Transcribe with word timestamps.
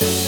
Welcome, 0.00 0.20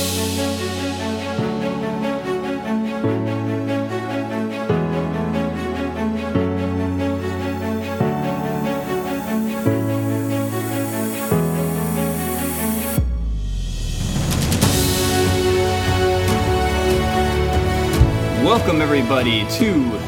everybody, 18.83 19.47
to 19.53 19.99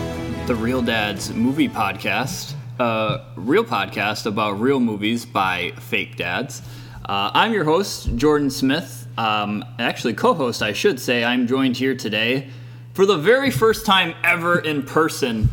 the 0.46 0.54
Real 0.54 0.82
Dads 0.82 1.32
Movie 1.32 1.70
Podcast, 1.70 2.52
a 2.78 3.24
real 3.36 3.64
podcast 3.64 4.26
about 4.26 4.60
real 4.60 4.78
movies 4.78 5.24
by 5.24 5.72
fake 5.78 6.16
dads. 6.16 6.60
Uh, 7.04 7.30
I'm 7.34 7.52
your 7.52 7.64
host, 7.64 8.16
Jordan 8.16 8.48
Smith. 8.48 9.06
Um, 9.18 9.62
actually, 9.78 10.14
co 10.14 10.32
host, 10.32 10.62
I 10.62 10.72
should 10.72 10.98
say. 10.98 11.22
I'm 11.22 11.46
joined 11.46 11.76
here 11.76 11.94
today 11.94 12.48
for 12.94 13.04
the 13.04 13.18
very 13.18 13.50
first 13.50 13.84
time 13.84 14.14
ever 14.24 14.58
in 14.58 14.84
person. 14.84 15.50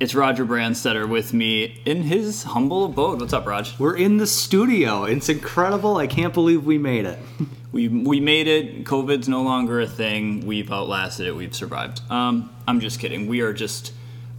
It's 0.00 0.12
Roger 0.14 0.44
Brandstetter 0.44 1.08
with 1.08 1.32
me 1.32 1.80
in 1.84 2.02
his 2.02 2.42
humble 2.42 2.84
abode. 2.84 3.20
What's 3.20 3.32
up, 3.32 3.46
Raj? 3.46 3.78
We're 3.78 3.96
in 3.96 4.16
the 4.16 4.26
studio. 4.26 5.04
It's 5.04 5.28
incredible. 5.28 5.98
I 5.98 6.08
can't 6.08 6.34
believe 6.34 6.64
we 6.64 6.78
made 6.78 7.04
it. 7.04 7.18
We, 7.70 7.86
we 7.86 8.18
made 8.18 8.48
it. 8.48 8.84
COVID's 8.84 9.28
no 9.28 9.42
longer 9.42 9.78
a 9.82 9.86
thing. 9.86 10.46
We've 10.46 10.72
outlasted 10.72 11.26
it. 11.26 11.36
We've 11.36 11.54
survived. 11.54 12.00
Um, 12.10 12.50
I'm 12.66 12.80
just 12.80 12.98
kidding. 12.98 13.26
We 13.26 13.42
are 13.42 13.52
just 13.52 13.92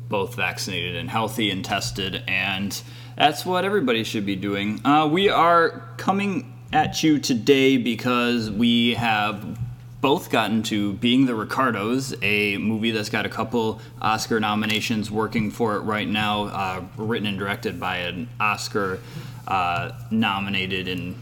both 0.09 0.33
vaccinated 0.33 0.95
and 0.95 1.07
healthy 1.07 1.51
and 1.51 1.63
tested, 1.63 2.23
and 2.27 2.81
that's 3.17 3.45
what 3.45 3.65
everybody 3.65 4.03
should 4.03 4.25
be 4.25 4.35
doing. 4.35 4.79
Uh, 4.85 5.07
we 5.11 5.29
are 5.29 5.89
coming 5.97 6.53
at 6.71 7.03
you 7.03 7.19
today 7.19 7.77
because 7.77 8.49
we 8.49 8.93
have 8.95 9.57
both 10.01 10.29
gotten 10.29 10.63
to 10.63 10.93
Being 10.93 11.25
the 11.25 11.35
Ricardos, 11.35 12.15
a 12.21 12.57
movie 12.57 12.91
that's 12.91 13.09
got 13.09 13.25
a 13.25 13.29
couple 13.29 13.81
Oscar 14.01 14.39
nominations 14.39 15.11
working 15.11 15.51
for 15.51 15.75
it 15.75 15.81
right 15.81 16.07
now, 16.07 16.43
uh, 16.45 16.83
written 16.95 17.27
and 17.27 17.37
directed 17.37 17.79
by 17.79 17.97
an 17.97 18.29
Oscar 18.39 18.99
uh, 19.47 19.91
nominated 20.09 20.87
and 20.87 21.15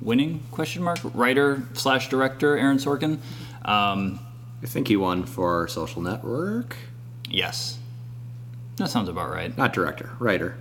winning 0.00 0.42
question 0.50 0.82
mark 0.82 0.98
writer 1.14 1.62
slash 1.74 2.08
director 2.08 2.58
Aaron 2.58 2.78
Sorkin. 2.78 3.18
Um, 3.64 4.18
I 4.62 4.66
think 4.66 4.88
he 4.88 4.96
won 4.96 5.24
for 5.24 5.68
Social 5.68 6.02
Network. 6.02 6.76
yes, 7.28 7.78
that 8.76 8.88
sounds 8.88 9.08
about 9.08 9.30
right. 9.30 9.56
Not 9.56 9.72
director, 9.72 10.10
writer. 10.18 10.56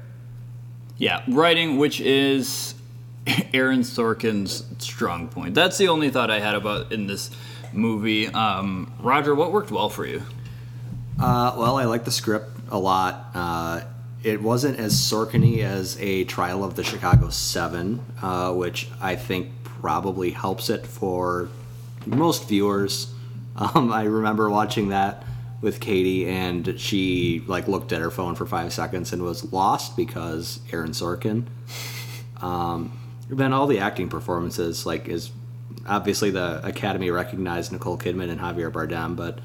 Yeah, 0.97 1.23
writing, 1.27 1.77
which 1.77 1.99
is 1.99 2.75
Aaron 3.53 3.81
Sorkin's 3.81 4.63
strong 4.79 5.27
point. 5.27 5.55
That's 5.55 5.77
the 5.77 5.87
only 5.87 6.09
thought 6.09 6.29
I 6.29 6.39
had 6.39 6.55
about 6.55 6.91
in 6.91 7.07
this 7.07 7.31
movie. 7.71 8.27
Um, 8.27 8.93
Roger, 8.99 9.33
what 9.35 9.51
worked 9.51 9.71
well 9.71 9.89
for 9.89 10.05
you? 10.05 10.21
Uh, 11.19 11.55
well, 11.57 11.77
I 11.77 11.85
like 11.85 12.05
the 12.05 12.11
script 12.11 12.49
a 12.69 12.77
lot. 12.77 13.29
Uh, 13.33 13.81
it 14.23 14.41
wasn't 14.41 14.79
as 14.79 14.93
Sorkin-y 14.93 15.61
as 15.63 15.99
a 15.99 16.23
Trial 16.25 16.63
of 16.63 16.75
the 16.75 16.83
Chicago 16.83 17.29
Seven, 17.29 18.03
uh, 18.21 18.53
which 18.53 18.89
I 19.01 19.15
think 19.15 19.49
probably 19.63 20.31
helps 20.31 20.69
it 20.69 20.85
for 20.85 21.49
most 22.05 22.47
viewers. 22.47 23.07
Um, 23.55 23.93
I 23.93 24.05
remember 24.05 24.49
watching 24.49 24.89
that 24.89 25.23
with 25.63 25.79
Katie, 25.79 26.27
and 26.27 26.77
she 26.77 27.41
like 27.47 27.69
looked 27.69 27.93
at 27.93 28.01
her 28.01 28.11
phone 28.11 28.35
for 28.35 28.45
five 28.45 28.73
seconds 28.73 29.13
and 29.13 29.23
was 29.23 29.51
lost 29.53 29.95
because 29.95 30.59
Aaron 30.71 30.91
Sorkin. 30.91 31.45
Um, 32.41 32.99
then 33.29 33.53
all 33.53 33.65
the 33.65 33.79
acting 33.79 34.09
performances, 34.09 34.85
like, 34.85 35.07
is 35.07 35.31
obviously 35.87 36.31
the 36.31 36.59
Academy 36.65 37.09
recognized 37.09 37.71
Nicole 37.71 37.97
Kidman 37.97 38.29
and 38.29 38.41
Javier 38.41 38.69
Bardem, 38.69 39.15
but 39.15 39.39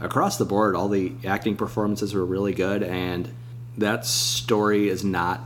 across 0.00 0.36
the 0.36 0.44
board, 0.44 0.74
all 0.74 0.88
the 0.88 1.12
acting 1.24 1.56
performances 1.56 2.12
were 2.14 2.26
really 2.26 2.52
good, 2.52 2.82
and 2.82 3.32
that 3.78 4.04
story 4.04 4.88
is 4.88 5.04
not 5.04 5.40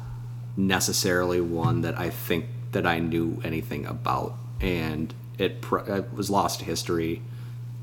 necessarily 0.56 1.42
one 1.42 1.82
that 1.82 1.98
I 1.98 2.08
think 2.08 2.46
that 2.72 2.86
I 2.86 2.98
knew 2.98 3.42
anything 3.44 3.84
about, 3.84 4.34
and 4.58 5.12
it, 5.38 5.62
it 5.86 6.12
was 6.14 6.30
lost 6.30 6.60
to 6.60 6.64
history 6.64 7.20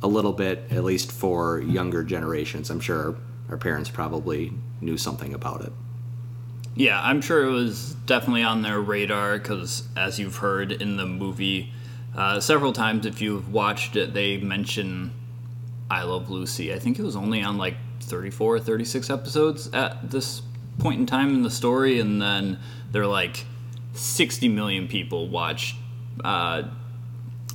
a 0.03 0.07
little 0.07 0.33
bit, 0.33 0.63
at 0.71 0.83
least 0.83 1.11
for 1.11 1.59
younger 1.61 2.03
generations. 2.03 2.69
I'm 2.69 2.79
sure 2.79 3.15
our 3.49 3.57
parents 3.57 3.89
probably 3.89 4.53
knew 4.79 4.97
something 4.97 5.33
about 5.33 5.61
it. 5.61 5.71
Yeah, 6.75 7.01
I'm 7.01 7.21
sure 7.21 7.43
it 7.43 7.51
was 7.51 7.95
definitely 8.05 8.43
on 8.43 8.61
their 8.61 8.79
radar 8.79 9.37
because, 9.37 9.87
as 9.97 10.19
you've 10.19 10.37
heard 10.37 10.71
in 10.71 10.97
the 10.97 11.05
movie 11.05 11.71
uh, 12.15 12.39
several 12.39 12.73
times, 12.73 13.05
if 13.05 13.21
you've 13.21 13.51
watched 13.51 13.95
it, 13.95 14.13
they 14.13 14.37
mention 14.37 15.11
I 15.89 16.03
Love 16.03 16.29
Lucy. 16.29 16.73
I 16.73 16.79
think 16.79 16.97
it 16.97 17.03
was 17.03 17.15
only 17.15 17.41
on 17.41 17.57
like 17.57 17.75
34 18.01 18.55
or 18.55 18.59
36 18.59 19.09
episodes 19.09 19.69
at 19.73 20.09
this 20.09 20.41
point 20.79 20.99
in 21.01 21.05
time 21.05 21.35
in 21.35 21.43
the 21.43 21.51
story, 21.51 21.99
and 21.99 22.21
then 22.21 22.59
they're 22.91 23.05
like 23.05 23.45
60 23.93 24.47
million 24.47 24.87
people 24.87 25.27
watch. 25.27 25.75
Uh, 26.23 26.63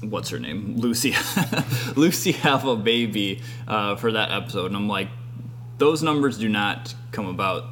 what's 0.03 0.31
her 0.31 0.39
name? 0.39 0.77
Lucy. 0.77 1.15
Lucy 1.97 2.33
have 2.33 2.65
a 2.65 2.77
baby 2.77 3.43
uh, 3.67 3.97
for 3.97 4.13
that 4.13 4.31
episode, 4.31 4.67
and 4.67 4.77
I'm 4.77 4.89
like, 4.89 5.09
those 5.79 6.03
numbers 6.03 6.39
do 6.39 6.49
not 6.49 6.95
come 7.13 7.27
about 7.27 7.65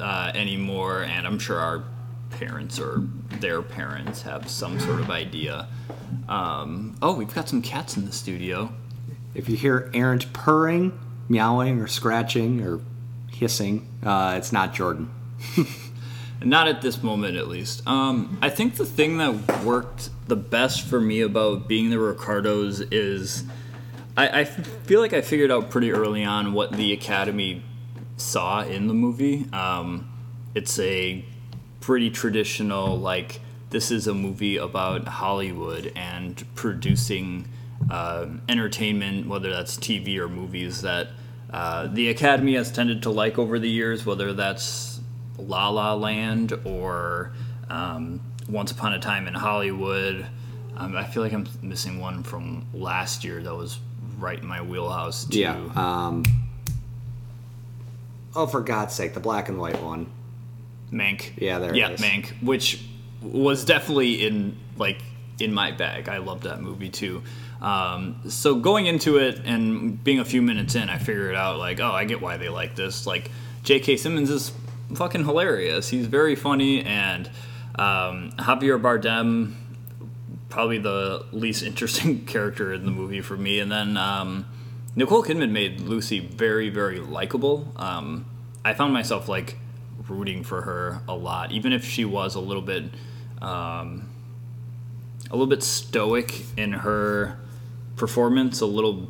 uh, 0.00 0.32
anymore, 0.34 1.02
and 1.02 1.26
I'm 1.26 1.38
sure 1.38 1.58
our 1.58 1.84
parents 2.30 2.78
or 2.78 3.02
their 3.40 3.62
parents 3.62 4.22
have 4.22 4.48
some 4.48 4.78
sort 4.80 5.00
of 5.00 5.10
idea. 5.10 5.68
Um, 6.28 6.96
oh, 7.02 7.14
we've 7.14 7.32
got 7.34 7.48
some 7.48 7.62
cats 7.62 7.96
in 7.96 8.06
the 8.06 8.12
studio. 8.12 8.72
If 9.34 9.48
you 9.48 9.56
hear 9.56 9.90
errant 9.94 10.32
purring, 10.32 10.98
meowing, 11.28 11.80
or 11.80 11.86
scratching, 11.86 12.62
or 12.62 12.80
hissing, 13.30 13.88
uh, 14.02 14.34
it's 14.36 14.52
not 14.52 14.74
Jordan. 14.74 15.10
Not 16.42 16.68
at 16.68 16.80
this 16.80 17.02
moment, 17.02 17.36
at 17.36 17.48
least. 17.48 17.86
Um, 17.86 18.38
I 18.40 18.48
think 18.48 18.76
the 18.76 18.86
thing 18.86 19.18
that 19.18 19.62
worked 19.62 20.08
the 20.26 20.36
best 20.36 20.86
for 20.86 21.00
me 21.00 21.20
about 21.20 21.68
being 21.68 21.90
the 21.90 21.98
Ricardos 21.98 22.80
is 22.90 23.44
I, 24.16 24.40
I 24.40 24.44
feel 24.44 25.00
like 25.00 25.12
I 25.12 25.20
figured 25.20 25.50
out 25.50 25.70
pretty 25.70 25.92
early 25.92 26.24
on 26.24 26.52
what 26.52 26.72
the 26.72 26.92
Academy 26.92 27.62
saw 28.16 28.62
in 28.62 28.86
the 28.86 28.94
movie. 28.94 29.46
Um, 29.52 30.10
it's 30.54 30.78
a 30.78 31.24
pretty 31.80 32.10
traditional, 32.10 32.98
like, 32.98 33.40
this 33.70 33.90
is 33.90 34.06
a 34.06 34.14
movie 34.14 34.56
about 34.56 35.06
Hollywood 35.06 35.92
and 35.94 36.44
producing 36.54 37.48
uh, 37.90 38.26
entertainment, 38.48 39.26
whether 39.26 39.50
that's 39.50 39.76
TV 39.76 40.18
or 40.18 40.28
movies, 40.28 40.82
that 40.82 41.08
uh, 41.52 41.86
the 41.86 42.08
Academy 42.08 42.54
has 42.54 42.70
tended 42.70 43.02
to 43.04 43.10
like 43.10 43.38
over 43.38 43.58
the 43.58 43.70
years, 43.70 44.04
whether 44.04 44.32
that's 44.32 44.99
La 45.40 45.68
La 45.68 45.94
Land 45.94 46.52
or 46.64 47.32
um, 47.68 48.20
Once 48.48 48.72
Upon 48.72 48.92
a 48.92 48.98
Time 48.98 49.26
in 49.26 49.34
Hollywood. 49.34 50.26
Um, 50.76 50.96
I 50.96 51.04
feel 51.04 51.22
like 51.22 51.32
I'm 51.32 51.46
missing 51.62 52.00
one 52.00 52.22
from 52.22 52.66
last 52.72 53.24
year 53.24 53.42
that 53.42 53.54
was 53.54 53.78
right 54.18 54.38
in 54.38 54.46
my 54.46 54.62
wheelhouse 54.62 55.24
too. 55.24 55.40
Yeah. 55.40 55.56
Um, 55.74 56.24
oh, 58.34 58.46
for 58.46 58.60
God's 58.60 58.94
sake, 58.94 59.14
the 59.14 59.20
black 59.20 59.48
and 59.48 59.58
white 59.58 59.80
one. 59.82 60.10
Mank. 60.92 61.32
Yeah, 61.36 61.58
there 61.58 61.74
yeah, 61.74 61.90
is. 61.90 62.00
Mank, 62.00 62.42
which 62.42 62.84
was 63.22 63.64
definitely 63.64 64.26
in 64.26 64.56
like 64.76 65.00
in 65.38 65.52
my 65.52 65.70
bag. 65.70 66.08
I 66.08 66.18
loved 66.18 66.44
that 66.44 66.60
movie 66.60 66.88
too. 66.88 67.22
Um, 67.60 68.22
so 68.28 68.54
going 68.54 68.86
into 68.86 69.18
it 69.18 69.42
and 69.44 70.02
being 70.02 70.18
a 70.18 70.24
few 70.24 70.42
minutes 70.42 70.74
in, 70.74 70.88
I 70.88 70.98
figured 70.98 71.34
out 71.34 71.58
like, 71.58 71.80
oh, 71.80 71.92
I 71.92 72.04
get 72.04 72.20
why 72.20 72.36
they 72.36 72.48
like 72.48 72.74
this. 72.74 73.06
Like 73.06 73.30
J.K. 73.62 73.96
Simmons 73.98 74.30
is 74.30 74.52
fucking 74.94 75.24
hilarious. 75.24 75.88
He's 75.88 76.06
very 76.06 76.34
funny, 76.34 76.82
and 76.82 77.26
um, 77.76 78.32
Javier 78.38 78.80
Bardem 78.80 79.54
probably 80.50 80.78
the 80.78 81.24
least 81.32 81.62
interesting 81.70 82.26
character 82.26 82.74
in 82.74 82.84
the 82.84 82.90
movie 82.90 83.22
for 83.22 83.36
me. 83.36 83.60
And 83.60 83.72
then 83.72 83.96
um, 83.96 84.46
Nicole 84.94 85.22
Kidman 85.22 85.52
made 85.52 85.80
Lucy 85.80 86.18
very, 86.18 86.68
very 86.68 86.98
likable. 86.98 87.72
Um, 87.76 88.26
I 88.64 88.74
found 88.74 88.92
myself 88.92 89.28
like 89.28 89.56
rooting 90.08 90.42
for 90.42 90.62
her 90.62 91.00
a 91.08 91.14
lot, 91.14 91.52
even 91.52 91.72
if 91.72 91.84
she 91.84 92.04
was 92.04 92.34
a 92.34 92.40
little 92.40 92.62
bit, 92.62 92.84
um, 93.40 94.08
a 95.30 95.32
little 95.32 95.46
bit 95.46 95.62
stoic 95.62 96.44
in 96.56 96.72
her 96.72 97.38
performance, 97.96 98.60
a 98.60 98.66
little 98.66 99.08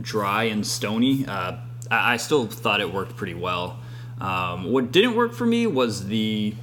dry 0.00 0.44
and 0.44 0.66
stony. 0.66 1.26
Uh, 1.26 1.56
I, 1.90 2.14
I 2.14 2.16
still 2.16 2.46
thought 2.46 2.80
it 2.80 2.94
worked 2.94 3.16
pretty 3.16 3.34
well. 3.34 3.79
Um, 4.20 4.70
what 4.70 4.92
didn't 4.92 5.14
work 5.14 5.32
for 5.32 5.46
me 5.46 5.66
was 5.66 6.06
the 6.06 6.54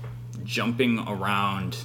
jumping 0.44 1.00
around 1.08 1.78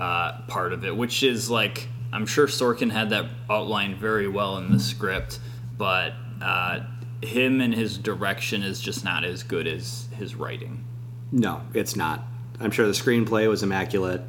uh, 0.00 0.40
part 0.48 0.72
of 0.72 0.84
it, 0.84 0.96
which 0.96 1.22
is 1.22 1.50
like 1.50 1.88
I'm 2.12 2.26
sure 2.26 2.46
Sorkin 2.46 2.90
had 2.90 3.10
that 3.10 3.26
outlined 3.48 3.96
very 3.96 4.28
well 4.28 4.58
in 4.58 4.70
the 4.70 4.80
script, 4.80 5.40
but 5.78 6.12
uh, 6.42 6.80
him 7.22 7.60
and 7.60 7.74
his 7.74 7.96
direction 7.96 8.62
is 8.62 8.80
just 8.80 9.04
not 9.04 9.24
as 9.24 9.42
good 9.42 9.66
as 9.66 10.08
his 10.16 10.34
writing. 10.34 10.84
No, 11.30 11.62
it's 11.72 11.96
not. 11.96 12.22
I'm 12.60 12.70
sure 12.70 12.86
the 12.86 12.92
screenplay 12.92 13.48
was 13.48 13.62
immaculate. 13.62 14.20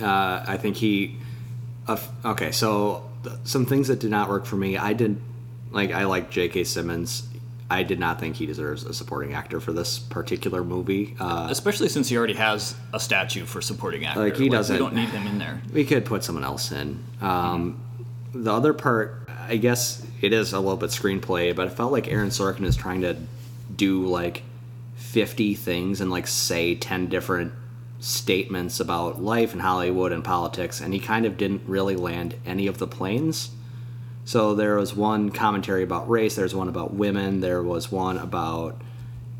Uh, 0.00 0.44
I 0.46 0.58
think 0.58 0.76
he. 0.76 1.16
Uh, 1.88 1.96
okay, 2.24 2.52
so 2.52 3.08
th- 3.22 3.36
some 3.44 3.64
things 3.64 3.88
that 3.88 4.00
did 4.00 4.10
not 4.10 4.28
work 4.28 4.44
for 4.44 4.56
me. 4.56 4.76
I 4.76 4.92
did 4.92 5.18
like 5.70 5.92
I 5.92 6.04
like 6.04 6.30
J.K. 6.30 6.64
Simmons. 6.64 7.28
I 7.68 7.82
did 7.82 7.98
not 7.98 8.20
think 8.20 8.36
he 8.36 8.46
deserves 8.46 8.84
a 8.84 8.94
supporting 8.94 9.34
actor 9.34 9.58
for 9.60 9.72
this 9.72 9.98
particular 9.98 10.62
movie. 10.62 11.16
Uh, 11.18 11.48
Especially 11.50 11.88
since 11.88 12.08
he 12.08 12.16
already 12.16 12.34
has 12.34 12.76
a 12.94 13.00
statue 13.00 13.44
for 13.44 13.60
supporting 13.60 14.04
actor. 14.04 14.20
Like, 14.22 14.36
he 14.36 14.48
doesn't- 14.48 14.76
We 14.76 14.78
don't 14.78 14.94
need 14.94 15.08
him 15.08 15.26
in 15.26 15.38
there. 15.38 15.60
we 15.72 15.84
could 15.84 16.04
put 16.04 16.22
someone 16.22 16.44
else 16.44 16.70
in. 16.70 17.00
Um, 17.20 17.78
The 18.34 18.52
other 18.52 18.72
part, 18.74 19.28
I 19.48 19.56
guess, 19.56 20.02
it 20.20 20.32
is 20.32 20.52
a 20.52 20.60
little 20.60 20.76
bit 20.76 20.90
screenplay, 20.90 21.56
but 21.56 21.66
it 21.68 21.72
felt 21.72 21.90
like 21.90 22.06
Aaron 22.08 22.28
Sorkin 22.28 22.64
is 22.64 22.76
trying 22.76 23.00
to 23.00 23.16
do 23.74 24.06
like 24.06 24.42
fifty 24.94 25.54
things 25.54 26.00
and 26.02 26.10
like 26.10 26.26
say 26.26 26.74
ten 26.74 27.06
different 27.06 27.52
statements 27.98 28.78
about 28.78 29.22
life 29.22 29.54
in 29.54 29.60
Hollywood 29.60 30.12
and 30.12 30.22
politics, 30.22 30.80
and 30.80 30.92
he 30.92 31.00
kind 31.00 31.24
of 31.24 31.36
didn't 31.38 31.62
really 31.66 31.96
land 31.96 32.34
any 32.44 32.66
of 32.66 32.78
the 32.78 32.86
planes. 32.86 33.50
So 34.26 34.56
there 34.56 34.74
was 34.74 34.92
one 34.92 35.30
commentary 35.30 35.84
about 35.84 36.10
race, 36.10 36.34
there's 36.34 36.54
one 36.54 36.68
about 36.68 36.92
women, 36.92 37.40
there 37.40 37.62
was 37.62 37.92
one 37.92 38.18
about 38.18 38.76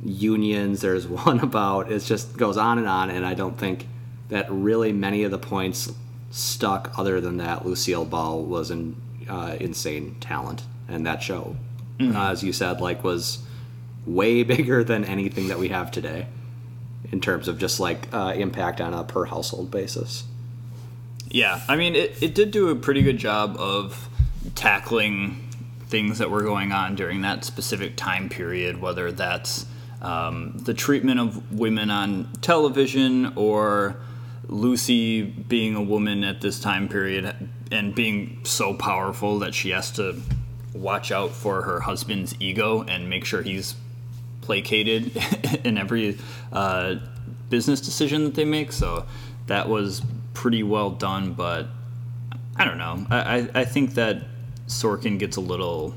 unions, 0.04 0.80
there's 0.80 1.08
one 1.26 1.40
about 1.40 1.90
it 1.90 1.98
just 2.04 2.36
goes 2.36 2.56
on 2.56 2.78
and 2.78 2.86
on, 2.86 3.10
and 3.10 3.26
I 3.26 3.34
don't 3.34 3.58
think 3.58 3.88
that 4.28 4.46
really 4.48 4.92
many 4.92 5.24
of 5.24 5.32
the 5.32 5.38
points 5.38 5.92
stuck. 6.30 6.96
Other 6.96 7.20
than 7.20 7.38
that, 7.38 7.66
Lucille 7.66 8.04
Ball 8.04 8.44
was 8.44 8.70
an 8.70 8.94
uh, 9.28 9.56
insane 9.58 10.16
talent, 10.20 10.62
and 10.88 11.04
that 11.04 11.20
show, 11.20 11.56
uh, 12.00 12.30
as 12.30 12.44
you 12.44 12.52
said, 12.52 12.80
like 12.80 13.02
was 13.02 13.40
way 14.06 14.42
bigger 14.44 14.84
than 14.84 15.04
anything 15.04 15.48
that 15.48 15.58
we 15.58 15.68
have 15.68 15.90
today 15.90 16.28
in 17.10 17.20
terms 17.20 17.48
of 17.48 17.58
just 17.58 17.80
like 17.80 18.06
uh, 18.12 18.34
impact 18.36 18.80
on 18.80 18.94
a 18.94 19.02
per 19.02 19.24
household 19.24 19.68
basis. 19.68 20.22
Yeah, 21.28 21.60
I 21.66 21.74
mean, 21.74 21.96
it, 21.96 22.22
it 22.22 22.36
did 22.36 22.52
do 22.52 22.68
a 22.68 22.76
pretty 22.76 23.02
good 23.02 23.18
job 23.18 23.56
of 23.58 24.08
tackling 24.54 25.42
things 25.88 26.18
that 26.18 26.30
were 26.30 26.42
going 26.42 26.72
on 26.72 26.94
during 26.94 27.22
that 27.22 27.44
specific 27.44 27.96
time 27.96 28.28
period, 28.28 28.80
whether 28.80 29.12
that's 29.12 29.66
um, 30.02 30.58
the 30.58 30.74
treatment 30.74 31.20
of 31.20 31.52
women 31.52 31.90
on 31.90 32.28
television 32.42 33.32
or 33.36 33.96
Lucy 34.48 35.22
being 35.22 35.74
a 35.74 35.82
woman 35.82 36.24
at 36.24 36.40
this 36.40 36.60
time 36.60 36.88
period 36.88 37.34
and 37.70 37.94
being 37.94 38.40
so 38.44 38.74
powerful 38.74 39.40
that 39.40 39.54
she 39.54 39.70
has 39.70 39.90
to 39.92 40.20
watch 40.74 41.10
out 41.10 41.30
for 41.30 41.62
her 41.62 41.80
husband's 41.80 42.34
ego 42.38 42.82
and 42.82 43.08
make 43.08 43.24
sure 43.24 43.42
he's 43.42 43.74
placated 44.42 45.16
in 45.64 45.78
every 45.78 46.18
uh, 46.52 46.96
business 47.48 47.80
decision 47.80 48.24
that 48.24 48.34
they 48.34 48.44
make. 48.44 48.72
So 48.72 49.06
that 49.46 49.68
was 49.68 50.02
pretty 50.34 50.62
well 50.62 50.90
done, 50.90 51.32
but 51.32 51.66
I 52.56 52.64
don't 52.64 52.78
know. 52.78 53.06
I, 53.10 53.38
I, 53.38 53.48
I 53.54 53.64
think 53.64 53.94
that 53.94 54.22
Sorkin 54.66 55.18
gets 55.18 55.36
a 55.36 55.40
little. 55.40 55.94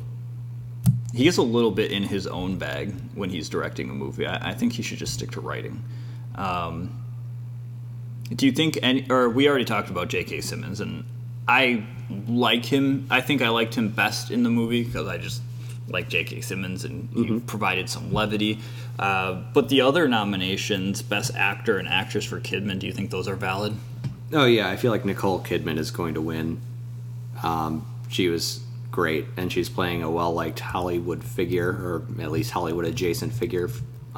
He 1.14 1.24
gets 1.24 1.38
a 1.38 1.44
little 1.44 1.72
bit 1.72 1.92
in 1.92 2.04
his 2.04 2.28
own 2.28 2.58
bag 2.58 2.94
when 3.16 3.30
he's 3.30 3.50
directing 3.50 3.90
a 3.90 3.94
movie. 3.94 4.28
I, 4.28 4.52
I 4.52 4.54
think 4.54 4.74
he 4.74 4.84
should 4.84 5.00
just 5.00 5.14
stick 5.14 5.32
to 5.32 5.42
writing. 5.42 5.84
Um, 6.36 7.04
do 8.34 8.46
you 8.46 8.52
think 8.52 8.78
any? 8.82 9.10
Or 9.10 9.30
we 9.30 9.50
already 9.50 9.66
talked 9.66 9.90
about 9.90 10.08
J.K. 10.10 10.42
Simmons, 10.42 10.82
and 10.82 11.04
I 11.48 11.84
like 12.28 12.66
him. 12.66 13.08
I 13.10 13.22
think 13.22 13.42
I 13.42 13.50
liked 13.50 13.74
him 13.76 13.90
best 13.90 14.30
in 14.32 14.44
the 14.44 14.50
movie 14.50 14.84
because 14.84 15.08
I 15.08 15.18
just 15.18 15.42
like 15.88 16.10
J.K. 16.10 16.42
Simmons 16.42 16.86
and 16.86 17.10
he 17.14 17.40
provided 17.40 17.90
some 17.90 18.14
levity. 18.14 18.60
Uh, 18.98 19.42
but 19.54 19.70
the 19.70 19.82
other 19.82 20.08
nominations, 20.08 21.02
Best 21.02 21.36
Actor 21.36 21.78
and 21.78 21.88
Actress 21.88 22.26
for 22.26 22.40
Kidman, 22.40 22.80
do 22.80 22.88
you 22.88 22.94
think 22.94 23.10
those 23.10 23.28
are 23.28 23.36
valid? 23.36 23.76
Oh 24.34 24.46
yeah, 24.46 24.70
I 24.70 24.76
feel 24.76 24.92
like 24.92 25.06
Nicole 25.06 25.40
Kidman 25.40 25.78
is 25.78 25.92
going 25.92 26.14
to 26.14 26.22
win. 26.22 26.62
Um, 27.42 27.86
she 28.10 28.28
was 28.28 28.62
great, 28.92 29.26
and 29.38 29.52
she's 29.52 29.70
playing 29.70 30.04
a 30.04 30.12
well-liked 30.12 30.60
Hollywood 30.60 31.24
figure, 31.24 31.70
or 31.70 32.06
at 32.20 32.32
least 32.32 32.52
Hollywood 32.52 32.86
adjacent 32.86 33.32
figure. 33.32 33.70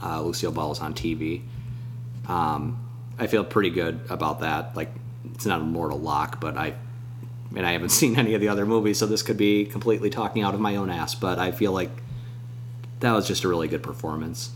Uh, 0.01 0.21
Lucille 0.23 0.51
Ball 0.51 0.71
is 0.71 0.79
on 0.79 0.93
TV. 0.93 1.41
Um, 2.27 2.89
I 3.19 3.27
feel 3.27 3.43
pretty 3.43 3.69
good 3.69 3.99
about 4.09 4.39
that. 4.39 4.75
Like 4.75 4.91
it's 5.35 5.45
not 5.45 5.61
a 5.61 5.63
mortal 5.63 5.99
lock, 5.99 6.39
but 6.39 6.57
I, 6.57 6.73
and 7.55 7.65
I 7.65 7.73
haven't 7.73 7.89
seen 8.01 8.17
any 8.17 8.33
of 8.33 8.41
the 8.41 8.47
other 8.47 8.65
movies, 8.65 8.97
so 8.97 9.05
this 9.05 9.21
could 9.21 9.37
be 9.37 9.65
completely 9.65 10.09
talking 10.09 10.41
out 10.41 10.53
of 10.53 10.59
my 10.59 10.77
own 10.77 10.89
ass. 10.89 11.13
But 11.13 11.37
I 11.37 11.51
feel 11.51 11.73
like 11.73 11.91
that 13.01 13.11
was 13.11 13.27
just 13.27 13.43
a 13.43 13.47
really 13.47 13.67
good 13.67 13.83
performance. 13.83 14.51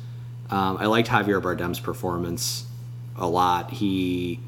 Um, 0.49 0.77
I 0.77 0.85
liked 0.85 1.09
Javier 1.09 1.41
Bardem's 1.41 1.79
performance 1.79 2.65
a 3.17 3.27
lot. 3.27 3.71
He 3.71 4.39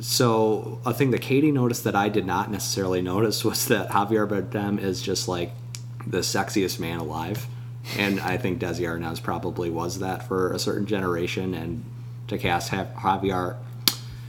so 0.00 0.80
a 0.84 0.94
thing 0.94 1.10
that 1.10 1.20
Katie 1.20 1.52
noticed 1.52 1.84
that 1.84 1.94
I 1.94 2.08
did 2.08 2.26
not 2.26 2.50
necessarily 2.50 3.02
notice 3.02 3.44
was 3.44 3.66
that 3.66 3.90
Javier 3.90 4.28
Bardem 4.28 4.80
is 4.80 5.02
just 5.02 5.28
like 5.28 5.52
the 6.06 6.18
sexiest 6.18 6.78
man 6.78 6.98
alive, 6.98 7.46
and 7.96 8.20
I 8.20 8.36
think 8.36 8.60
Desi 8.60 8.80
Arnaz 8.80 9.22
probably 9.22 9.70
was 9.70 10.00
that 10.00 10.26
for 10.26 10.52
a 10.52 10.58
certain 10.58 10.86
generation. 10.86 11.54
And 11.54 11.84
to 12.28 12.38
cast 12.38 12.70
Javier, 12.72 13.56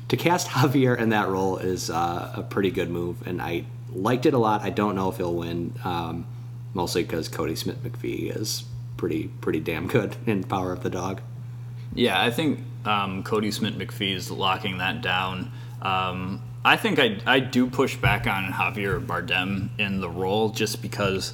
to 0.09 0.17
cast 0.17 0.47
Javier 0.49 0.97
in 0.97 1.09
that 1.09 1.27
role 1.27 1.57
is 1.57 1.89
uh, 1.89 2.33
a 2.35 2.43
pretty 2.43 2.71
good 2.71 2.89
move, 2.89 3.25
and 3.27 3.41
I 3.41 3.65
liked 3.93 4.25
it 4.25 4.33
a 4.33 4.37
lot. 4.37 4.61
I 4.61 4.69
don't 4.69 4.95
know 4.95 5.09
if 5.09 5.17
he'll 5.17 5.35
win, 5.35 5.73
um, 5.83 6.25
mostly 6.73 7.03
because 7.03 7.29
Kodi 7.29 7.57
Smit-McPhee 7.57 8.35
is 8.35 8.63
pretty 8.97 9.27
pretty 9.41 9.59
damn 9.59 9.87
good 9.87 10.15
in 10.25 10.43
Power 10.43 10.71
of 10.71 10.83
the 10.83 10.89
Dog. 10.89 11.21
Yeah, 11.93 12.21
I 12.21 12.31
think 12.31 12.59
um, 12.85 13.23
Kodi 13.23 13.53
Smit-McPhee 13.53 14.13
is 14.13 14.31
locking 14.31 14.77
that 14.79 15.01
down. 15.01 15.51
Um, 15.81 16.41
I 16.63 16.77
think 16.77 16.99
I, 16.99 17.19
I 17.25 17.39
do 17.39 17.67
push 17.67 17.95
back 17.95 18.27
on 18.27 18.51
Javier 18.51 19.03
Bardem 19.03 19.69
in 19.79 19.99
the 19.99 20.09
role 20.09 20.49
just 20.49 20.81
because, 20.81 21.33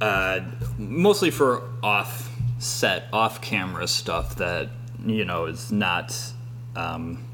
uh, 0.00 0.40
mostly 0.78 1.30
for 1.30 1.68
off 1.82 2.32
set, 2.58 3.04
off 3.12 3.40
camera 3.40 3.88
stuff 3.88 4.36
that, 4.36 4.68
you 5.04 5.24
know, 5.24 5.46
is 5.46 5.72
not, 5.72 6.16
um, 6.76 7.24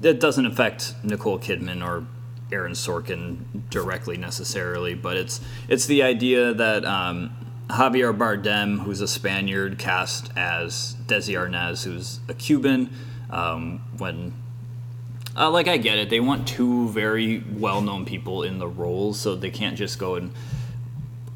that 0.00 0.20
doesn't 0.20 0.46
affect 0.46 0.94
Nicole 1.02 1.38
Kidman 1.38 1.86
or 1.86 2.06
Aaron 2.52 2.72
Sorkin 2.72 3.38
directly 3.70 4.16
necessarily, 4.16 4.94
but 4.94 5.16
it's 5.16 5.40
it's 5.68 5.86
the 5.86 6.02
idea 6.02 6.52
that 6.54 6.84
um, 6.84 7.30
Javier 7.70 8.16
Bardem, 8.16 8.80
who's 8.80 9.00
a 9.00 9.08
Spaniard, 9.08 9.78
cast 9.78 10.30
as 10.36 10.96
Desi 11.06 11.34
Arnaz, 11.34 11.84
who's 11.84 12.20
a 12.28 12.34
Cuban. 12.34 12.90
Um, 13.30 13.80
when, 13.98 14.32
uh, 15.36 15.50
like, 15.50 15.68
I 15.68 15.76
get 15.76 15.98
it, 15.98 16.10
they 16.10 16.20
want 16.20 16.48
two 16.48 16.88
very 16.88 17.44
well-known 17.52 18.04
people 18.04 18.42
in 18.42 18.58
the 18.58 18.68
roles, 18.68 19.20
so 19.20 19.34
they 19.34 19.50
can't 19.50 19.76
just 19.76 19.98
go 19.98 20.16
and 20.16 20.32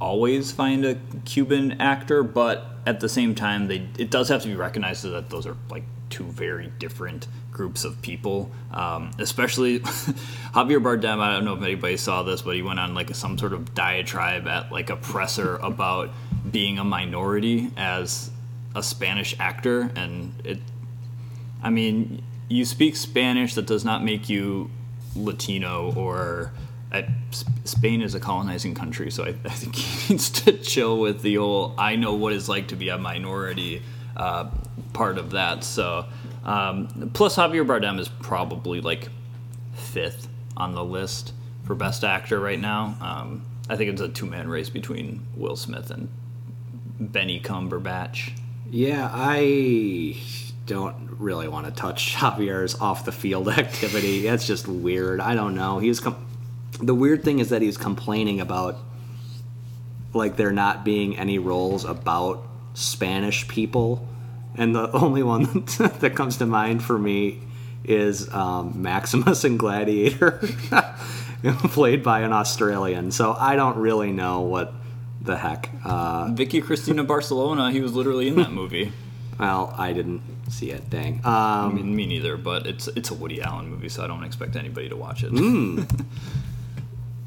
always 0.00 0.52
find 0.52 0.84
a 0.84 0.98
Cuban 1.24 1.80
actor. 1.80 2.22
But 2.22 2.66
at 2.86 3.00
the 3.00 3.08
same 3.08 3.34
time, 3.34 3.68
they 3.68 3.86
it 3.98 4.10
does 4.10 4.28
have 4.28 4.42
to 4.42 4.48
be 4.48 4.56
recognized 4.56 5.04
that 5.04 5.30
those 5.30 5.46
are 5.46 5.56
like 5.70 5.84
two 6.10 6.24
very 6.24 6.72
different 6.78 7.26
groups 7.50 7.84
of 7.84 8.00
people. 8.02 8.50
Um, 8.72 9.10
especially 9.18 9.80
Javier 9.80 10.82
Bardem. 10.82 11.20
I 11.20 11.32
don't 11.32 11.44
know 11.44 11.54
if 11.54 11.62
anybody 11.62 11.96
saw 11.96 12.22
this, 12.22 12.42
but 12.42 12.54
he 12.54 12.62
went 12.62 12.78
on 12.78 12.94
like 12.94 13.14
some 13.14 13.38
sort 13.38 13.52
of 13.52 13.74
diatribe 13.74 14.46
at 14.46 14.70
like 14.70 14.90
a 14.90 14.96
presser 14.96 15.56
about 15.56 16.10
being 16.50 16.78
a 16.78 16.84
minority 16.84 17.70
as 17.76 18.30
a 18.74 18.82
Spanish 18.82 19.34
actor, 19.38 19.90
and 19.96 20.34
it. 20.44 20.58
I 21.62 21.70
mean, 21.70 22.22
you 22.48 22.64
speak 22.64 22.96
Spanish. 22.96 23.54
That 23.54 23.66
does 23.66 23.84
not 23.84 24.04
make 24.04 24.28
you 24.28 24.70
Latino 25.16 25.92
or. 25.94 26.52
I, 26.92 27.08
Spain 27.64 28.02
is 28.02 28.14
a 28.14 28.20
colonizing 28.20 28.74
country, 28.74 29.10
so 29.10 29.24
I, 29.24 29.28
I 29.44 29.48
think 29.48 29.74
he 29.74 30.14
needs 30.14 30.30
to 30.30 30.52
chill 30.52 31.00
with 31.00 31.22
the 31.22 31.38
old 31.38 31.74
"I 31.78 31.96
know 31.96 32.14
what 32.14 32.32
it's 32.32 32.48
like 32.48 32.68
to 32.68 32.76
be 32.76 32.88
a 32.88 32.98
minority" 32.98 33.82
uh, 34.16 34.50
part 34.92 35.18
of 35.18 35.32
that. 35.32 35.64
So, 35.64 36.06
um, 36.44 37.10
plus 37.14 37.36
Javier 37.36 37.66
Bardem 37.66 37.98
is 37.98 38.08
probably 38.08 38.80
like 38.80 39.08
fifth 39.74 40.28
on 40.56 40.74
the 40.74 40.84
list 40.84 41.32
for 41.64 41.74
best 41.74 42.04
actor 42.04 42.38
right 42.38 42.60
now. 42.60 42.96
Um, 43.00 43.44
I 43.68 43.76
think 43.76 43.90
it's 43.90 44.00
a 44.00 44.08
two-man 44.08 44.48
race 44.48 44.68
between 44.68 45.26
Will 45.36 45.56
Smith 45.56 45.90
and 45.90 46.08
Benny 46.98 47.40
Cumberbatch. 47.40 48.32
Yeah, 48.70 49.10
I 49.12 50.20
don't 50.66 51.16
really 51.18 51.48
want 51.48 51.66
to 51.66 51.72
touch 51.72 52.14
Javier's 52.14 52.74
off 52.76 53.04
the 53.04 53.12
field 53.12 53.48
activity. 53.58 54.22
That's 54.22 54.46
just 54.46 54.66
weird. 54.68 55.20
I 55.20 55.34
don't 55.34 55.54
know. 55.54 55.78
He's 55.78 56.00
com- 56.00 56.26
the 56.80 56.94
weird 56.94 57.22
thing 57.22 57.38
is 57.38 57.50
that 57.50 57.62
he's 57.62 57.76
complaining 57.76 58.40
about 58.40 58.76
like 60.12 60.36
there 60.36 60.52
not 60.52 60.84
being 60.84 61.16
any 61.18 61.38
roles 61.38 61.84
about 61.84 62.46
Spanish 62.74 63.48
people, 63.48 64.06
and 64.56 64.74
the 64.74 64.90
only 64.96 65.22
one 65.22 65.64
that 66.00 66.12
comes 66.14 66.38
to 66.38 66.46
mind 66.46 66.82
for 66.82 66.98
me 66.98 67.40
is 67.84 68.32
um, 68.32 68.80
Maximus 68.80 69.44
in 69.44 69.56
Gladiator, 69.56 70.40
played 71.42 72.02
by 72.02 72.20
an 72.20 72.32
Australian. 72.32 73.10
So 73.10 73.32
I 73.32 73.56
don't 73.56 73.76
really 73.76 74.12
know 74.12 74.40
what 74.42 74.72
the 75.24 75.36
heck. 75.38 75.70
Uh, 75.84 76.28
Vicky 76.32 76.60
Cristina 76.60 77.02
Barcelona, 77.04 77.70
he 77.72 77.80
was 77.80 77.92
literally 77.94 78.28
in 78.28 78.36
that 78.36 78.52
movie. 78.52 78.92
well, 79.40 79.74
I 79.76 79.92
didn't 79.92 80.22
see 80.50 80.70
it. 80.70 80.88
Dang. 80.90 81.20
I 81.24 81.64
Um, 81.64 81.74
mean, 81.74 81.96
me 81.96 82.06
neither, 82.06 82.36
but 82.36 82.66
it's 82.66 82.86
it's 82.88 83.10
a 83.10 83.14
Woody 83.14 83.42
Allen 83.42 83.68
movie, 83.68 83.88
so 83.88 84.04
I 84.04 84.06
don't 84.06 84.22
expect 84.24 84.54
anybody 84.56 84.88
to 84.88 84.96
watch 84.96 85.24
it. 85.24 85.32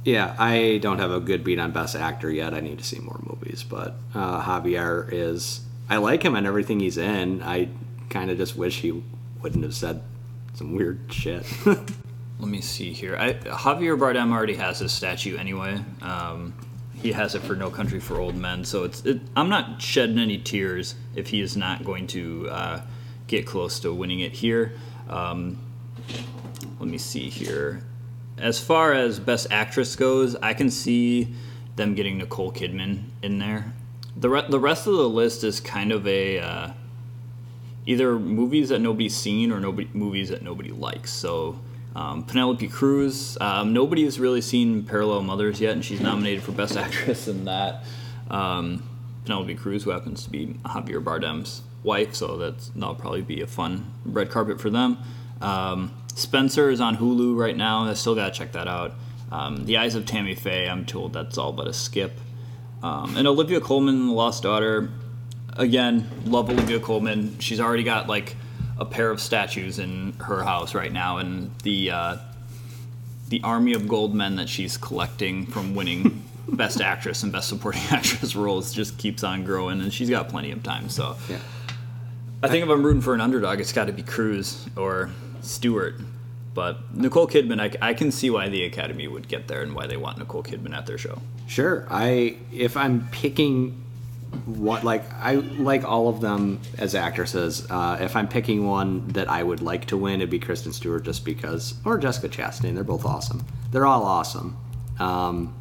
Yeah, 0.05 0.35
I 0.39 0.79
don't 0.81 0.99
have 0.99 1.11
a 1.11 1.19
good 1.19 1.43
beat 1.43 1.59
on 1.59 1.71
Best 1.73 1.93
Actor 1.93 2.31
yet. 2.31 2.53
I 2.53 2.61
need 2.61 2.77
to 2.77 2.83
see 2.85 2.99
more 2.99 3.19
movies, 3.23 3.63
but 3.63 3.95
uh, 4.15 4.41
Javier 4.41 5.09
is. 5.11 5.59
I 5.89 5.97
like 5.97 6.23
him 6.23 6.33
and 6.35 6.47
everything 6.47 6.79
he's 6.79 6.97
in. 6.97 7.43
I 7.43 7.67
kind 8.09 8.31
of 8.31 8.37
just 8.37 8.55
wish 8.55 8.79
he 8.79 9.03
wouldn't 9.41 9.65
have 9.65 9.73
said 9.75 10.01
some 10.53 10.73
weird 10.75 10.99
shit. 11.11 11.45
Let 11.65 12.49
me 12.49 12.61
see 12.61 12.93
here. 12.93 13.17
I, 13.17 13.33
Javier 13.33 13.99
Bardem 13.99 14.31
already 14.31 14.55
has 14.55 14.79
his 14.79 14.93
statue 14.93 15.35
anyway. 15.37 15.77
Um, 16.01 16.53
he 17.01 17.11
has 17.11 17.35
it 17.35 17.41
for 17.41 17.55
No 17.55 17.69
Country 17.69 17.99
for 17.99 18.19
Old 18.19 18.35
Men, 18.35 18.65
so 18.65 18.83
it's. 18.83 19.05
It, 19.05 19.21
I'm 19.35 19.49
not 19.49 19.81
shedding 19.81 20.19
any 20.19 20.37
tears 20.37 20.95
if 21.15 21.29
he 21.29 21.41
is 21.41 21.55
not 21.55 21.83
going 21.83 22.07
to 22.07 22.49
uh, 22.49 22.81
get 23.27 23.45
close 23.45 23.79
to 23.81 23.93
winning 23.93 24.19
it 24.19 24.33
here. 24.33 24.73
Um, 25.09 25.57
let 26.79 26.89
me 26.89 26.97
see 26.97 27.29
here. 27.29 27.83
As 28.37 28.59
far 28.59 28.93
as 28.93 29.19
Best 29.19 29.47
Actress 29.51 29.95
goes, 29.95 30.35
I 30.35 30.53
can 30.53 30.69
see 30.69 31.33
them 31.75 31.95
getting 31.95 32.17
Nicole 32.17 32.51
Kidman 32.51 33.03
in 33.21 33.39
there. 33.39 33.73
The 34.15 34.29
re- 34.29 34.47
the 34.49 34.59
rest 34.59 34.87
of 34.87 34.93
the 34.93 35.09
list 35.09 35.43
is 35.43 35.59
kind 35.59 35.91
of 35.91 36.07
a. 36.07 36.39
Uh, 36.39 36.71
either 37.87 38.19
movies 38.19 38.69
that 38.69 38.79
nobody's 38.79 39.15
seen 39.15 39.51
or 39.51 39.59
nobody 39.59 39.89
movies 39.93 40.29
that 40.29 40.41
nobody 40.43 40.71
likes. 40.71 41.11
So 41.11 41.57
um, 41.97 42.23
Penelope 42.23 42.67
Cruz, 42.67 43.39
um, 43.41 43.73
nobody 43.73 44.03
has 44.03 44.19
really 44.19 44.39
seen 44.39 44.83
Parallel 44.83 45.23
Mothers 45.23 45.59
yet, 45.59 45.73
and 45.73 45.83
she's 45.83 45.99
nominated 45.99 46.43
for 46.43 46.51
Best 46.51 46.77
Actress 46.77 47.27
in 47.27 47.45
that. 47.45 47.85
Um, 48.29 48.87
Penelope 49.25 49.55
Cruz, 49.55 49.83
who 49.83 49.89
happens 49.89 50.23
to 50.23 50.29
be 50.29 50.45
Javier 50.63 51.03
Bardem's 51.03 51.63
wife, 51.81 52.13
so 52.13 52.37
that's 52.37 52.69
that'll 52.69 52.93
probably 52.93 53.23
be 53.23 53.41
a 53.41 53.47
fun 53.47 53.91
red 54.05 54.29
carpet 54.29 54.61
for 54.61 54.69
them. 54.69 54.99
Um, 55.41 55.91
Spencer 56.13 56.69
is 56.69 56.79
on 56.79 56.97
Hulu 56.97 57.35
right 57.35 57.57
now. 57.57 57.85
I 57.85 57.95
still 57.95 58.13
gotta 58.13 58.31
check 58.31 58.51
that 58.51 58.67
out. 58.67 58.93
Um, 59.31 59.65
the 59.65 59.77
Eyes 59.77 59.95
of 59.95 60.05
Tammy 60.05 60.35
Faye, 60.35 60.69
I'm 60.69 60.85
told 60.85 61.13
that's 61.13 61.35
all 61.39 61.51
but 61.51 61.67
a 61.67 61.73
skip. 61.73 62.19
Um, 62.83 63.17
and 63.17 63.27
Olivia 63.27 63.59
Colman, 63.59 64.05
The 64.05 64.13
Lost 64.13 64.43
Daughter, 64.43 64.91
again, 65.53 66.07
love 66.25 66.47
Olivia 66.51 66.79
Colman. 66.79 67.39
She's 67.39 67.59
already 67.59 67.83
got 67.83 68.07
like 68.07 68.35
a 68.79 68.85
pair 68.85 69.09
of 69.11 69.19
statues 69.19 69.79
in 69.79 70.13
her 70.13 70.43
house 70.43 70.73
right 70.73 70.91
now, 70.91 71.17
and 71.17 71.51
the 71.63 71.91
uh, 71.91 72.17
the 73.29 73.41
army 73.43 73.73
of 73.73 73.87
gold 73.87 74.15
men 74.15 74.35
that 74.37 74.49
she's 74.49 74.77
collecting 74.77 75.45
from 75.45 75.75
winning 75.75 76.23
Best 76.49 76.79
Actress 76.79 77.23
and 77.23 77.31
Best 77.31 77.49
Supporting 77.49 77.81
Actress 77.91 78.35
roles 78.35 78.73
just 78.73 78.97
keeps 78.97 79.23
on 79.23 79.43
growing, 79.43 79.81
and 79.81 79.93
she's 79.93 80.09
got 80.09 80.29
plenty 80.29 80.51
of 80.51 80.63
time. 80.63 80.89
So, 80.89 81.15
yeah. 81.29 81.39
I 82.41 82.47
think 82.47 82.63
if 82.63 82.69
I'm 82.69 82.83
rooting 82.83 83.01
for 83.01 83.13
an 83.13 83.21
underdog, 83.21 83.59
it's 83.59 83.73
got 83.73 83.85
to 83.85 83.93
be 83.93 84.03
Cruz 84.03 84.67
or 84.77 85.09
Stewart. 85.41 85.95
But 86.53 86.95
Nicole 86.95 87.27
Kidman, 87.27 87.61
I, 87.61 87.89
I 87.89 87.93
can 87.93 88.11
see 88.11 88.29
why 88.29 88.49
the 88.49 88.63
Academy 88.63 89.07
would 89.07 89.27
get 89.27 89.47
there 89.47 89.61
and 89.61 89.75
why 89.75 89.85
they 89.87 89.97
want 89.97 90.17
Nicole 90.17 90.43
Kidman 90.43 90.75
at 90.75 90.85
their 90.85 90.97
show. 90.97 91.21
Sure. 91.47 91.85
I 91.89 92.37
if 92.51 92.75
I'm 92.75 93.07
picking 93.11 93.83
what 94.45 94.83
like 94.83 95.03
I 95.13 95.35
like 95.35 95.83
all 95.83 96.07
of 96.07 96.21
them 96.21 96.61
as 96.77 96.95
actresses. 96.95 97.65
Uh, 97.69 97.97
if 97.99 98.15
I'm 98.15 98.27
picking 98.27 98.65
one 98.65 99.07
that 99.09 99.29
I 99.29 99.43
would 99.43 99.61
like 99.61 99.85
to 99.85 99.97
win, 99.97 100.15
it'd 100.15 100.29
be 100.29 100.39
Kristen 100.39 100.73
Stewart, 100.73 101.03
just 101.03 101.25
because, 101.25 101.75
or 101.85 101.97
Jessica 101.97 102.29
Chastain. 102.29 102.75
They're 102.75 102.83
both 102.83 103.05
awesome. 103.05 103.45
They're 103.71 103.85
all 103.85 104.03
awesome. 104.03 104.57
Um, 104.99 105.55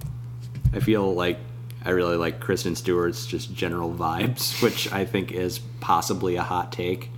I 0.73 0.81
feel 0.81 1.15
like 1.15 1.39
I 1.85 1.91
really 1.91 2.17
like 2.17 2.41
Kristen 2.41 2.75
Stewart's 2.75 3.27
just 3.27 3.55
general 3.55 3.93
vibes, 3.93 4.63
which 4.63 4.93
I 4.93 5.05
think 5.05 5.33
is 5.33 5.59
possibly 5.81 6.37
a 6.37 6.43
hot 6.43 6.73
take. 6.73 7.11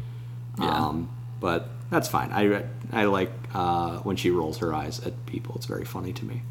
Yeah. 0.58 0.70
Um, 0.70 1.10
but 1.40 1.68
that's 1.90 2.08
fine. 2.08 2.32
I 2.32 2.64
I 2.92 3.04
like 3.04 3.32
uh, 3.54 3.98
when 3.98 4.16
she 4.16 4.30
rolls 4.30 4.58
her 4.58 4.74
eyes 4.74 5.00
at 5.04 5.26
people. 5.26 5.54
It's 5.56 5.66
very 5.66 5.84
funny 5.84 6.12
to 6.14 6.24
me. 6.24 6.42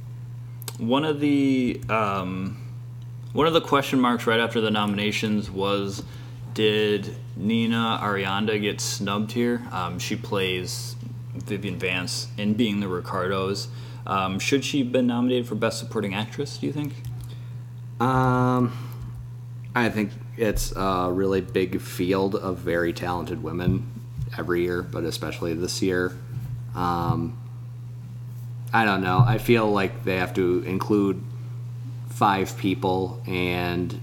One 0.77 1.06
of 1.06 1.20
the 1.20 1.82
um, 1.89 2.66
one 3.38 3.46
of 3.46 3.53
the 3.53 3.62
question 3.62 4.00
marks 4.00 4.25
right 4.25 4.39
after 4.39 4.60
the 4.60 4.72
nominations 4.72 5.51
was, 5.51 6.01
did 6.56 7.15
Nina 7.36 8.00
Arianda 8.01 8.60
get 8.60 8.82
snubbed 8.82 9.32
here? 9.32 9.62
Um, 9.72 10.00
she 10.00 10.15
plays 10.15 10.96
Vivian 11.36 11.77
Vance 11.77 12.29
in 12.39 12.56
Being 12.56 12.79
the 12.79 12.88
Ricardos. 12.88 13.67
Um, 14.08 14.39
should 14.39 14.65
she 14.65 14.79
have 14.79 14.91
been 14.91 15.06
nominated 15.06 15.48
for 15.48 15.53
Best 15.53 15.77
Supporting 15.77 16.15
Actress? 16.15 16.58
Do 16.58 16.65
you 16.65 16.74
think? 16.74 16.94
Um, 18.00 18.75
I 19.75 19.89
think 19.89 20.13
it's 20.36 20.74
a 20.75 21.12
really 21.12 21.41
big 21.41 21.79
field 21.79 22.34
of 22.34 22.58
very 22.58 22.91
talented 22.91 23.44
women 23.44 24.01
every 24.36 24.63
year, 24.63 24.82
but 24.82 25.03
especially 25.03 25.53
this 25.53 25.79
year. 25.84 26.17
Um, 26.74 27.38
I 28.74 28.84
don't 28.84 29.03
know. 29.03 29.24
I 29.24 29.38
feel 29.38 29.72
like 29.72 30.06
they 30.06 30.15
have 30.15 30.34
to 30.34 30.63
include 30.63 31.22
five 32.17 32.57
people, 32.57 33.21
and 33.27 34.01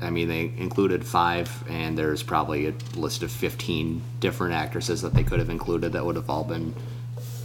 I 0.00 0.10
mean, 0.10 0.28
they 0.28 0.52
included 0.56 1.04
five, 1.04 1.64
and 1.68 1.98
there's 1.98 2.22
probably 2.22 2.68
a 2.68 2.74
list 2.94 3.24
of 3.24 3.32
15 3.32 4.00
different 4.20 4.54
actresses 4.54 5.02
that 5.02 5.12
they 5.12 5.24
could 5.24 5.40
have 5.40 5.50
included 5.50 5.92
that 5.94 6.06
would 6.06 6.14
have 6.14 6.30
all 6.30 6.44
been 6.44 6.72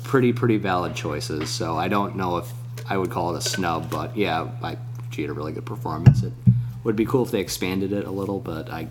pretty, 0.04 0.34
pretty 0.34 0.58
valid 0.58 0.96
choices. 0.96 1.50
So 1.50 1.78
I 1.78 1.88
don't 1.88 2.16
know 2.16 2.38
if 2.38 2.54
I 2.88 2.96
would 2.96 3.10
call 3.10 3.34
it 3.36 3.40
a 3.40 3.42
snub, 3.42 3.90
but 3.90 4.16
yeah, 4.16 4.48
I, 4.62 4.78
she 5.10 5.24
had 5.24 5.32
a 5.32 5.34
really 5.34 5.52
good 5.52 5.66
performance. 5.66 6.22
It 6.22 6.34
would 6.84 6.96
be 6.96 7.06
cool 7.08 7.26
if 7.26 7.32
they 7.32 7.40
expanded 7.40 7.92
it 7.92 8.06
a 8.06 8.12
little, 8.12 8.40
but 8.40 8.70
I, 8.70 8.88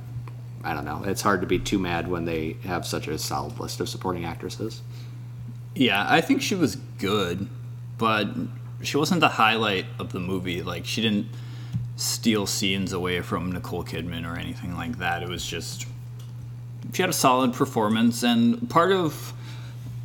I 0.65 0.75
don't 0.75 0.85
know. 0.85 1.05
It's 1.05 1.23
hard 1.23 1.41
to 1.43 1.47
be 1.47 1.61
too 1.61 1.79
mad 1.79 2.09
when 2.09 2.25
they 2.25 2.57
have 2.65 2.85
such 2.85 3.07
a 3.07 3.17
solid 3.17 3.61
list 3.61 3.79
of 3.79 3.89
supporting 3.89 4.25
actresses. 4.25 4.83
Yeah, 5.77 6.05
I 6.09 6.21
think 6.21 6.43
she 6.43 6.57
was 6.57 6.75
good, 6.99 7.49
but 7.97 8.27
she 8.83 8.97
wasn't 8.97 9.21
the 9.21 9.29
highlight 9.29 9.87
of 9.99 10.13
the 10.13 10.21
movie. 10.21 10.63
Like 10.63 10.85
she 10.85 11.03
didn't 11.03 11.29
steal 11.97 12.47
scenes 12.47 12.93
away 12.93 13.21
from 13.21 13.53
Nicole 13.53 13.85
Kidman 13.85 14.31
or 14.31 14.39
anything 14.39 14.77
like 14.77 14.99
that. 14.99 15.23
It 15.23 15.29
was 15.29 15.47
just 15.47 15.87
she 16.93 17.03
had 17.03 17.11
a 17.11 17.15
solid 17.15 17.53
performance, 17.53 18.23
and 18.23 18.69
part 18.71 18.93
of 18.93 19.33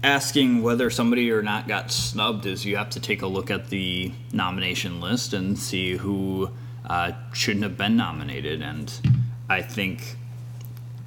asking 0.03 0.63
whether 0.63 0.89
somebody 0.89 1.31
or 1.31 1.41
not 1.41 1.67
got 1.67 1.91
snubbed 1.91 2.45
is 2.45 2.65
you 2.65 2.75
have 2.75 2.89
to 2.89 2.99
take 2.99 3.21
a 3.21 3.27
look 3.27 3.51
at 3.51 3.69
the 3.69 4.11
nomination 4.33 4.99
list 4.99 5.33
and 5.33 5.57
see 5.57 5.95
who 5.95 6.49
uh, 6.85 7.11
shouldn't 7.33 7.63
have 7.63 7.77
been 7.77 7.95
nominated. 7.95 8.61
And 8.61 8.91
I 9.47 9.61
think 9.61 10.17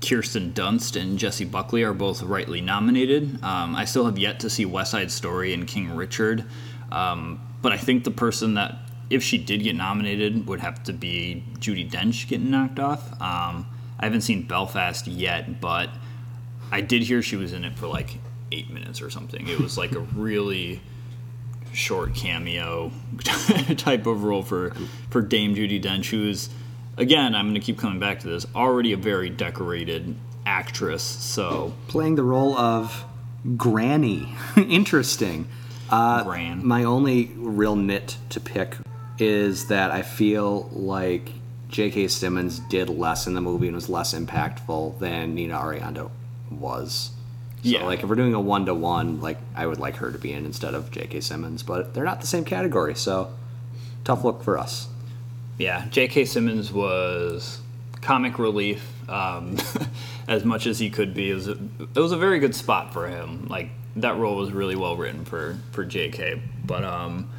Kirsten 0.00 0.52
Dunst 0.52 1.00
and 1.00 1.18
Jessie 1.18 1.44
Buckley 1.44 1.82
are 1.82 1.92
both 1.92 2.22
rightly 2.22 2.60
nominated. 2.60 3.42
Um, 3.42 3.74
I 3.74 3.84
still 3.84 4.04
have 4.04 4.18
yet 4.18 4.40
to 4.40 4.50
see 4.50 4.64
West 4.64 4.92
Side 4.92 5.10
Story 5.10 5.52
and 5.52 5.66
King 5.66 5.96
Richard, 5.96 6.44
um, 6.92 7.40
but 7.64 7.72
I 7.72 7.78
think 7.78 8.04
the 8.04 8.10
person 8.10 8.54
that, 8.54 8.76
if 9.08 9.22
she 9.22 9.38
did 9.38 9.62
get 9.62 9.74
nominated, 9.74 10.46
would 10.46 10.60
have 10.60 10.84
to 10.84 10.92
be 10.92 11.42
Judi 11.60 11.90
Dench 11.90 12.28
getting 12.28 12.50
knocked 12.50 12.78
off. 12.78 13.10
Um, 13.22 13.66
I 13.98 14.04
haven't 14.04 14.20
seen 14.20 14.42
Belfast 14.42 15.06
yet, 15.06 15.62
but 15.62 15.88
I 16.70 16.82
did 16.82 17.04
hear 17.04 17.22
she 17.22 17.36
was 17.36 17.54
in 17.54 17.64
it 17.64 17.78
for 17.78 17.86
like 17.86 18.18
eight 18.52 18.68
minutes 18.68 19.00
or 19.00 19.08
something. 19.08 19.48
It 19.48 19.58
was 19.58 19.78
like 19.78 19.92
a 19.92 20.00
really 20.14 20.82
short 21.72 22.14
cameo 22.14 22.92
type 23.78 24.06
of 24.06 24.24
role 24.24 24.42
for 24.42 24.74
for 25.08 25.22
Dame 25.22 25.54
Judi 25.54 25.82
Dench, 25.82 26.10
who's 26.10 26.50
again, 26.98 27.34
I'm 27.34 27.46
going 27.46 27.54
to 27.54 27.60
keep 27.60 27.78
coming 27.78 27.98
back 27.98 28.20
to 28.20 28.28
this. 28.28 28.44
Already 28.54 28.92
a 28.92 28.98
very 28.98 29.30
decorated 29.30 30.14
actress, 30.44 31.02
so 31.02 31.72
Playing 31.88 32.16
the 32.16 32.24
role 32.24 32.58
of 32.58 33.06
Granny. 33.56 34.36
Interesting. 34.58 35.48
Uh. 35.94 36.56
My 36.62 36.84
only 36.84 37.30
real 37.36 37.76
nit 37.76 38.16
to 38.30 38.40
pick 38.40 38.76
is 39.18 39.68
that 39.68 39.90
I 39.90 40.02
feel 40.02 40.68
like 40.72 41.30
J.K. 41.68 42.08
Simmons 42.08 42.58
did 42.58 42.88
less 42.88 43.26
in 43.26 43.34
the 43.34 43.40
movie 43.40 43.66
and 43.68 43.74
was 43.76 43.88
less 43.88 44.12
impactful 44.14 44.98
than 44.98 45.34
Nina 45.34 45.54
Arianda 45.58 46.10
was. 46.50 47.10
So, 47.62 47.70
Yeah. 47.70 47.84
like, 47.84 48.02
if 48.02 48.08
we're 48.08 48.14
doing 48.16 48.34
a 48.34 48.40
one 48.40 48.66
to 48.66 48.74
one, 48.74 49.20
like, 49.20 49.38
I 49.54 49.66
would 49.66 49.78
like 49.78 49.96
her 49.96 50.10
to 50.12 50.18
be 50.18 50.32
in 50.32 50.44
instead 50.44 50.74
of 50.74 50.90
J.K. 50.90 51.20
Simmons, 51.20 51.62
but 51.62 51.94
they're 51.94 52.04
not 52.04 52.20
the 52.20 52.26
same 52.26 52.44
category, 52.44 52.94
so 52.94 53.32
tough 54.04 54.24
look 54.24 54.42
for 54.42 54.58
us. 54.58 54.88
yeah, 55.58 55.86
J.K. 55.90 56.24
Simmons 56.26 56.72
was 56.72 57.60
comic 58.00 58.38
relief 58.38 58.84
um, 59.08 59.56
as 60.28 60.44
much 60.44 60.66
as 60.66 60.78
he 60.78 60.90
could 60.90 61.14
be. 61.14 61.30
It 61.30 61.34
was, 61.34 61.48
a, 61.48 61.52
it 61.52 62.00
was 62.00 62.12
a 62.12 62.16
very 62.18 62.38
good 62.38 62.54
spot 62.54 62.92
for 62.92 63.06
him. 63.08 63.46
Like 63.48 63.70
that 63.96 64.16
role 64.16 64.36
was 64.36 64.52
really 64.52 64.76
well 64.76 64.96
written 64.96 65.24
for 65.24 65.56
for 65.72 65.84
J.K. 65.84 66.42
But 66.64 66.84
um, 66.84 67.30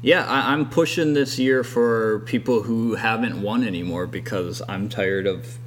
yeah, 0.00 0.26
I, 0.26 0.52
I'm 0.52 0.68
pushing 0.68 1.14
this 1.14 1.38
year 1.38 1.64
for 1.64 2.20
people 2.20 2.62
who 2.62 2.94
haven't 2.94 3.40
won 3.40 3.64
anymore 3.64 4.06
because 4.06 4.62
I'm 4.68 4.88
tired 4.88 5.26
of 5.26 5.58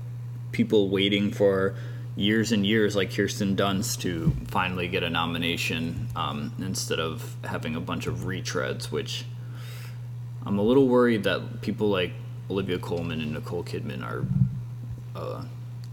people 0.51 0.89
waiting 0.89 1.31
for 1.31 1.75
years 2.15 2.51
and 2.51 2.65
years 2.65 2.95
like 2.95 3.13
Kirsten 3.13 3.55
Dunst 3.55 3.99
to 4.01 4.33
finally 4.47 4.87
get 4.87 5.03
a 5.03 5.09
nomination 5.09 6.07
um, 6.15 6.53
instead 6.59 6.99
of 6.99 7.35
having 7.43 7.75
a 7.75 7.81
bunch 7.81 8.07
of 8.07 8.19
retreads, 8.19 8.85
which 8.85 9.25
I'm 10.45 10.57
a 10.57 10.61
little 10.61 10.87
worried 10.87 11.23
that 11.23 11.61
people 11.61 11.89
like 11.89 12.13
Olivia 12.49 12.77
Colman 12.77 13.19
and 13.21 13.33
Nicole 13.33 13.63
Kidman 13.63 14.03
are 14.03 14.25
uh, 15.15 15.43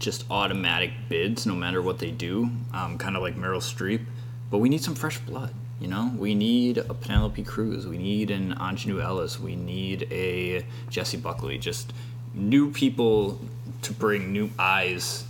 just 0.03 0.25
automatic 0.29 0.91
bids 1.09 1.45
no 1.45 1.55
matter 1.55 1.81
what 1.81 1.97
they 1.97 2.11
do, 2.11 2.49
um, 2.73 2.97
kind 2.97 3.15
of 3.15 3.21
like 3.21 3.35
Meryl 3.35 3.61
Streep. 3.61 4.05
But 4.51 4.59
we 4.59 4.69
need 4.69 4.83
some 4.83 4.93
fresh 4.93 5.17
blood. 5.17 5.53
You 5.79 5.87
know, 5.87 6.13
we 6.17 6.35
need 6.35 6.77
a 6.77 6.93
Penelope 6.93 7.43
Cruz. 7.43 7.87
We 7.87 7.97
need 7.97 8.29
an 8.29 8.53
Aunjanue 8.55 9.01
Ellis. 9.01 9.39
We 9.39 9.55
need 9.55 10.07
a 10.11 10.65
Jessie 10.89 11.17
Buckley. 11.17 11.57
Just 11.57 11.93
new 12.33 12.71
people 12.71 13.39
to 13.81 13.93
bring 13.93 14.31
new 14.31 14.49
eyes 14.59 15.25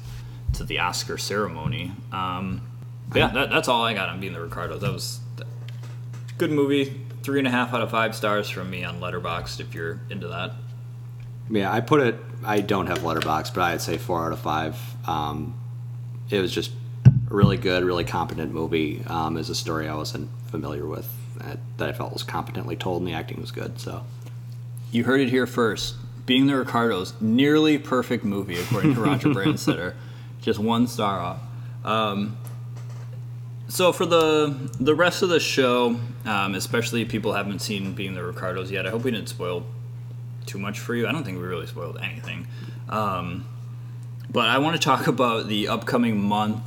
to 0.53 0.63
the 0.63 0.80
Oscar 0.80 1.18
ceremony. 1.18 1.92
Um, 2.12 2.62
yeah, 3.15 3.27
that, 3.30 3.50
that's 3.50 3.68
all 3.68 3.84
I 3.84 3.94
got 3.94 4.10
on 4.10 4.20
being 4.20 4.34
the 4.34 4.42
Ricardos. 4.42 4.82
That 4.82 4.92
was 4.92 5.20
good 6.38 6.51
movie. 6.51 7.00
Three 7.24 7.39
and 7.39 7.48
a 7.48 7.51
half 7.51 7.74
out 7.74 7.82
of 7.82 7.89
five 7.89 8.15
stars 8.15 8.50
from 8.50 8.70
me 8.70 8.84
on 8.84 9.00
Letterboxd. 9.00 9.60
If 9.60 9.74
you're 9.74 10.01
into 10.10 10.27
that. 10.27 10.51
Yeah, 11.50 11.71
I 11.71 11.81
put 11.81 12.01
it. 12.01 12.15
I 12.45 12.62
don't 12.62 12.88
have 12.88 13.00
Letterboxd, 13.00 13.53
but 13.53 13.62
I'd 13.62 13.81
say 13.81 13.97
four 13.97 14.25
out 14.25 14.31
of 14.31 14.39
five. 14.39 14.77
Um, 15.07 15.59
it 16.29 16.39
was 16.39 16.51
just 16.51 16.71
a 17.05 17.33
really 17.33 17.57
good, 17.57 17.83
really 17.83 18.03
competent 18.03 18.51
movie. 18.53 19.03
Um, 19.07 19.38
is 19.38 19.50
a 19.50 19.55
story 19.55 19.88
I 19.88 19.95
wasn't 19.95 20.29
familiar 20.47 20.85
with 20.85 21.09
that, 21.38 21.59
that 21.77 21.89
I 21.89 21.93
felt 21.93 22.13
was 22.13 22.23
competently 22.23 22.75
told, 22.75 23.01
and 23.01 23.07
the 23.07 23.13
acting 23.13 23.39
was 23.39 23.51
good. 23.51 23.79
So 23.79 24.03
You 24.91 25.03
heard 25.03 25.21
it 25.21 25.29
here 25.29 25.47
first. 25.47 25.95
Being 26.25 26.47
the 26.47 26.55
Ricardos, 26.55 27.13
nearly 27.19 27.77
perfect 27.77 28.23
movie 28.23 28.57
according 28.57 28.95
to 28.95 29.01
Roger 29.01 29.27
Brandstetter. 29.29 29.93
Just 30.41 30.59
one 30.59 30.88
star 30.88 31.19
off. 31.19 31.39
Um, 31.83 32.38
so 33.67 33.91
for 33.91 34.05
the 34.05 34.55
the 34.79 34.95
rest 34.95 35.21
of 35.21 35.29
the 35.29 35.39
show, 35.39 36.00
um, 36.25 36.55
especially 36.55 37.01
if 37.01 37.09
people 37.09 37.33
haven't 37.33 37.59
seen 37.59 37.93
Being 37.93 38.13
the 38.13 38.23
Ricardos 38.23 38.71
yet, 38.71 38.85
I 38.85 38.89
hope 38.89 39.03
we 39.03 39.12
didn't 39.12 39.27
spoil 39.29 39.65
too 40.45 40.59
much 40.59 40.79
for 40.79 40.95
you. 40.95 41.07
I 41.07 41.12
don't 41.12 41.23
think 41.23 41.38
we 41.38 41.43
really 41.43 41.67
spoiled 41.67 41.97
anything. 42.01 42.47
Um, 42.89 43.45
but 44.29 44.50
I 44.50 44.57
want 44.57 44.75
to 44.75 44.81
talk 44.81 45.07
about 45.07 45.47
the 45.47 45.67
upcoming 45.67 46.19
month 46.19 46.62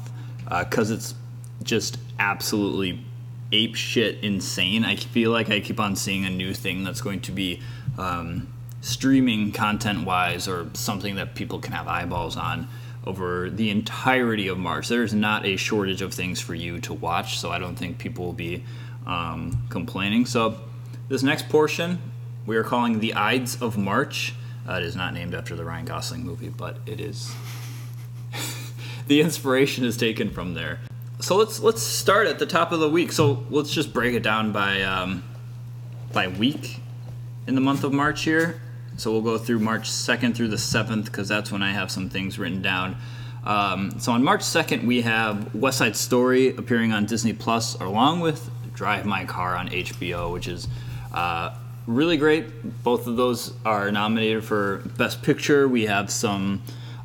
because 0.48 0.90
it's 0.90 1.14
just 1.62 1.98
absolutely 2.18 3.04
ape 3.52 3.74
shit 3.74 4.22
insane. 4.22 4.84
I 4.84 4.96
feel 4.96 5.30
like 5.30 5.50
I 5.50 5.60
keep 5.60 5.80
on 5.80 5.96
seeing 5.96 6.24
a 6.24 6.30
new 6.30 6.54
thing 6.54 6.84
that's 6.84 7.00
going 7.00 7.20
to 7.22 7.32
be 7.32 7.60
um, 7.98 8.52
streaming 8.80 9.52
content 9.52 10.06
wise 10.06 10.48
or 10.48 10.68
something 10.74 11.16
that 11.16 11.34
people 11.34 11.58
can 11.58 11.72
have 11.72 11.88
eyeballs 11.88 12.36
on 12.36 12.68
over 13.04 13.50
the 13.50 13.70
entirety 13.70 14.48
of 14.48 14.58
March. 14.58 14.88
There's 14.88 15.14
not 15.14 15.46
a 15.46 15.56
shortage 15.56 16.02
of 16.02 16.12
things 16.12 16.40
for 16.40 16.54
you 16.54 16.80
to 16.80 16.92
watch, 16.92 17.38
so 17.38 17.50
I 17.50 17.58
don't 17.58 17.76
think 17.76 17.98
people 17.98 18.26
will 18.26 18.32
be 18.32 18.64
um, 19.06 19.62
complaining. 19.70 20.26
So, 20.26 20.58
this 21.08 21.22
next 21.22 21.48
portion 21.48 22.00
we 22.46 22.56
are 22.56 22.62
calling 22.62 23.00
The 23.00 23.14
Ides 23.14 23.60
of 23.60 23.76
March. 23.76 24.34
Uh, 24.68 24.74
it 24.74 24.84
is 24.84 24.96
not 24.96 25.12
named 25.12 25.34
after 25.34 25.56
the 25.56 25.64
Ryan 25.64 25.84
Gosling 25.84 26.24
movie, 26.24 26.48
but 26.48 26.78
it 26.86 27.00
is. 27.00 27.34
the 29.08 29.20
inspiration 29.20 29.84
is 29.84 29.96
taken 29.96 30.30
from 30.30 30.54
there. 30.54 30.80
So 31.20 31.36
let's 31.36 31.60
let's 31.60 31.82
start 31.82 32.26
at 32.26 32.38
the 32.38 32.46
top 32.46 32.72
of 32.72 32.80
the 32.80 32.88
week. 32.88 33.10
So 33.10 33.44
let's 33.50 33.72
just 33.72 33.92
break 33.92 34.14
it 34.14 34.22
down 34.22 34.52
by 34.52 34.82
um, 34.82 35.24
by 36.12 36.28
week 36.28 36.80
in 37.46 37.54
the 37.54 37.60
month 37.60 37.84
of 37.84 37.92
March 37.92 38.22
here. 38.22 38.60
So 38.96 39.12
we'll 39.12 39.22
go 39.22 39.36
through 39.36 39.58
March 39.58 39.90
2nd 39.90 40.34
through 40.34 40.48
the 40.48 40.56
7th 40.56 41.04
because 41.04 41.28
that's 41.28 41.52
when 41.52 41.62
I 41.62 41.72
have 41.72 41.90
some 41.90 42.08
things 42.08 42.38
written 42.38 42.62
down. 42.62 42.96
Um, 43.44 44.00
so 44.00 44.12
on 44.12 44.24
March 44.24 44.40
2nd, 44.40 44.86
we 44.86 45.02
have 45.02 45.54
West 45.54 45.78
Side 45.78 45.96
Story 45.96 46.56
appearing 46.56 46.92
on 46.92 47.04
Disney 47.04 47.34
Plus, 47.34 47.74
along 47.74 48.20
with 48.20 48.50
Drive 48.72 49.04
My 49.04 49.26
Car 49.26 49.54
on 49.54 49.68
HBO, 49.68 50.32
which 50.32 50.48
is 50.48 50.66
uh, 51.12 51.54
really 51.86 52.16
great. 52.16 52.82
Both 52.82 53.06
of 53.06 53.16
those 53.16 53.52
are 53.64 53.90
nominated 53.90 54.44
for 54.44 54.78
Best 54.96 55.22
Picture. 55.22 55.68
We 55.68 55.86
have 55.86 56.10
some 56.10 56.62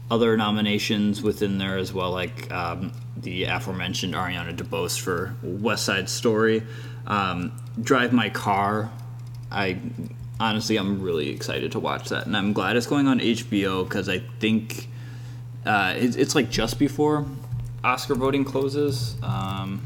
other 0.10 0.36
nominations 0.36 1.22
within 1.22 1.58
there 1.58 1.78
as 1.78 1.94
well, 1.94 2.12
like 2.12 2.52
um, 2.52 2.92
the 3.18 3.46
aforementioned 3.46 4.14
Ariana 4.14 4.56
DeBose 4.56 5.00
for 5.00 5.36
West 5.42 5.86
Side 5.86 6.10
Story. 6.10 6.64
Um, 7.08 7.54
Drive 7.82 8.12
My 8.12 8.30
Car, 8.30 8.92
I 9.52 9.80
honestly 10.40 10.78
I'm 10.78 11.02
really 11.02 11.30
excited 11.30 11.72
to 11.74 11.80
watch 11.80 12.10
that, 12.10 12.26
and 12.26 12.36
I'm 12.36 12.54
glad 12.54 12.76
it's 12.76 12.88
going 12.88 13.08
on 13.08 13.20
HBO 13.20 13.88
because 13.88 14.10
I 14.10 14.20
think 14.40 14.88
uh, 15.66 15.94
it's, 15.96 16.16
it's 16.16 16.36
like 16.36 16.50
just 16.50 16.78
before 16.78 17.26
Oscar 17.84 18.16
voting 18.16 18.44
closes. 18.44 19.16
Um, 19.24 19.86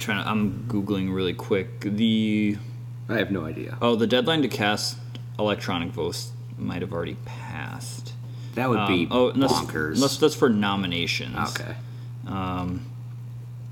trying 0.00 0.22
to. 0.22 0.28
I'm 0.28 0.64
googling 0.68 1.14
really 1.14 1.34
quick. 1.34 1.80
The 1.80 2.56
I 3.08 3.18
have 3.18 3.30
no 3.30 3.44
idea. 3.44 3.78
oh, 3.80 3.94
the 3.96 4.06
deadline 4.06 4.42
to 4.42 4.48
cast 4.48 4.96
electronic 5.38 5.90
votes 5.92 6.32
might 6.58 6.82
have 6.82 6.92
already 6.92 7.16
passed. 7.24 8.12
That 8.54 8.68
would 8.68 8.86
be 8.88 9.04
Um, 9.04 9.08
oh, 9.12 9.32
bonkers. 9.32 10.00
That's, 10.00 10.16
that's 10.18 10.34
for 10.34 10.48
nominations. 10.48 11.36
okay. 11.50 11.74
Um, 12.26 12.84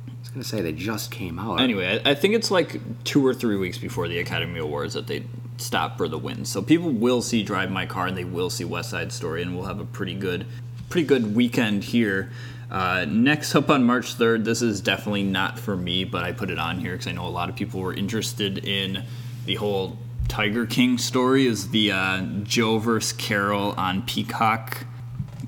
I 0.07 0.11
was 0.21 0.29
gonna 0.31 0.45
say 0.45 0.61
they 0.63 0.73
just 0.73 1.11
came 1.11 1.39
out. 1.39 1.61
Anyway, 1.61 2.01
I, 2.05 2.11
I 2.11 2.15
think 2.15 2.35
it's 2.35 2.51
like 2.51 2.81
two 3.05 3.25
or 3.27 3.35
three 3.35 3.57
weeks 3.57 3.79
before 3.79 4.09
the 4.09 4.19
Academy 4.19 4.59
Awards 4.61 4.95
that 4.95 5.07
they 5.07 5.25
stop 5.59 5.99
for 5.99 6.09
the 6.09 6.19
win. 6.19 6.45
So 6.45 6.63
people 6.63 6.91
will 6.91 7.21
see 7.23 7.43
Drive 7.43 7.71
My 7.71 7.87
Car 7.87 8.07
and 8.07 8.17
they 8.17 8.25
will 8.25 8.51
see 8.51 8.65
West 8.65 8.91
Side 8.91 9.13
Story, 9.13 9.43
and 9.43 9.57
we'll 9.57 9.67
have 9.67 9.81
a 9.81 9.85
pretty 9.85 10.15
good, 10.15 10.47
pretty 10.89 11.07
good 11.07 11.35
weekend 11.35 11.85
here. 11.85 12.31
Uh, 12.71 13.07
next 13.09 13.55
up 13.55 13.71
on 13.71 13.85
March 13.85 14.15
third, 14.15 14.45
this 14.45 14.61
is 14.61 14.81
definitely 14.81 15.23
not 15.23 15.59
for 15.59 15.77
me, 15.77 16.05
but 16.05 16.25
I 16.25 16.33
put 16.33 16.51
it 16.51 16.59
on 16.59 16.79
here 16.79 16.93
because 16.93 17.07
I 17.07 17.13
know 17.13 17.27
a 17.27 17.29
lot 17.29 17.49
of 17.49 17.57
people 17.57 17.81
were 17.81 17.95
interested 17.95 18.67
in 18.67 19.05
the 19.47 19.55
whole 19.55 19.97
Tiger 20.29 20.67
King 20.67 20.99
story. 20.99 21.47
Is 21.47 21.71
the 21.71 21.93
uh, 21.93 22.23
Joe 22.43 22.79
versus 22.79 23.13
Carol 23.15 23.73
on 23.79 24.03
Peacock? 24.03 24.87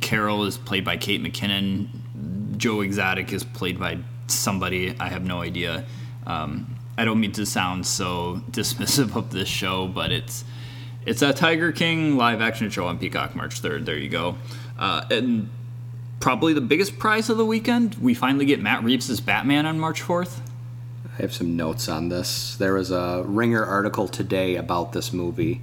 Carol 0.00 0.44
is 0.44 0.56
played 0.56 0.84
by 0.84 0.96
Kate 0.96 1.22
McKinnon. 1.22 1.88
Joe 2.56 2.80
Exotic 2.80 3.32
is 3.32 3.44
played 3.44 3.78
by 3.78 3.98
somebody 4.26 4.96
I 4.98 5.08
have 5.08 5.24
no 5.24 5.42
idea. 5.42 5.84
Um, 6.26 6.76
I 6.96 7.04
don't 7.04 7.20
mean 7.20 7.32
to 7.32 7.44
sound 7.44 7.86
so 7.86 8.42
dismissive 8.50 9.14
of 9.14 9.30
this 9.30 9.48
show, 9.48 9.86
but 9.86 10.10
it's 10.10 10.44
it's 11.06 11.22
a 11.22 11.32
Tiger 11.32 11.72
King 11.72 12.16
live 12.16 12.40
action 12.40 12.70
show 12.70 12.86
on 12.86 12.98
Peacock 12.98 13.34
March 13.34 13.60
third. 13.60 13.84
There 13.84 13.96
you 13.96 14.08
go, 14.08 14.36
uh, 14.78 15.04
and 15.10 15.50
probably 16.20 16.52
the 16.52 16.60
biggest 16.60 16.98
prize 16.98 17.28
of 17.30 17.38
the 17.38 17.46
weekend. 17.46 17.94
We 17.96 18.14
finally 18.14 18.44
get 18.44 18.60
Matt 18.60 18.84
Reeves 18.84 19.10
as 19.10 19.20
Batman 19.20 19.66
on 19.66 19.80
March 19.80 20.02
fourth. 20.02 20.42
I 21.18 21.22
have 21.22 21.32
some 21.32 21.56
notes 21.56 21.88
on 21.88 22.10
this. 22.10 22.56
There 22.56 22.74
was 22.74 22.90
a 22.90 23.24
Ringer 23.26 23.64
article 23.64 24.06
today 24.06 24.56
about 24.56 24.92
this 24.92 25.12
movie 25.12 25.62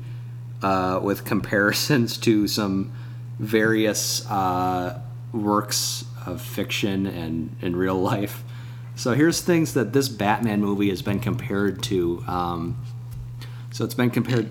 uh, 0.62 1.00
with 1.02 1.24
comparisons 1.24 2.18
to 2.18 2.48
some 2.48 2.92
various 3.40 4.30
uh, 4.30 5.00
works 5.32 6.06
of 6.26 6.42
fiction 6.42 7.06
and 7.06 7.56
in 7.62 7.76
real 7.76 7.96
life. 7.96 8.44
So 8.96 9.14
here's 9.14 9.42
things 9.42 9.76
that 9.76 9.94
this 9.94 10.10
Batman 10.10 10.60
movie 10.60 10.90
has 10.90 11.04
been 11.04 11.20
compared 11.20 11.84
to. 11.84 12.24
Um, 12.28 12.84
so 13.72 13.86
it's 13.86 13.94
been 13.94 14.10
compared. 14.10 14.50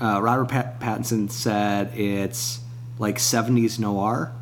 Uh, 0.00 0.22
Robert 0.22 0.48
Pat- 0.48 0.80
Pattinson 0.80 1.30
said 1.30 1.94
it's 1.94 2.60
like 2.98 3.16
70s 3.18 3.78
noir. 3.78 4.32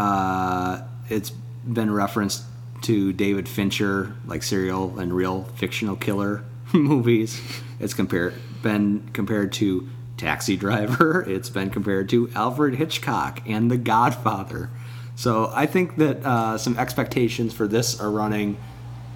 Uh, 0.00 0.82
it's 1.10 1.28
been 1.28 1.92
referenced 1.92 2.44
to 2.80 3.12
David 3.12 3.46
Fincher, 3.46 4.14
like 4.24 4.42
serial 4.42 4.98
and 4.98 5.12
real 5.12 5.44
fictional 5.56 5.94
killer 5.94 6.42
movies. 6.72 7.38
It's 7.78 7.92
compared 7.92 8.32
been 8.62 9.10
compared 9.12 9.52
to 9.54 9.88
Taxi 10.16 10.56
Driver. 10.56 11.24
It's 11.28 11.50
been 11.50 11.68
compared 11.68 12.08
to 12.10 12.30
Alfred 12.34 12.76
Hitchcock 12.76 13.42
and 13.46 13.70
The 13.70 13.76
Godfather. 13.76 14.70
So 15.16 15.52
I 15.54 15.66
think 15.66 15.96
that 15.96 16.24
uh, 16.24 16.56
some 16.56 16.78
expectations 16.78 17.52
for 17.52 17.68
this 17.68 18.00
are 18.00 18.10
running 18.10 18.56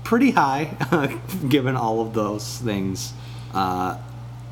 pretty 0.03 0.33
high, 0.33 0.77
given 1.49 1.77
all 1.77 2.03
of 2.03 2.13
those 2.13 2.59
things. 2.59 3.15
Uh, 3.55 3.97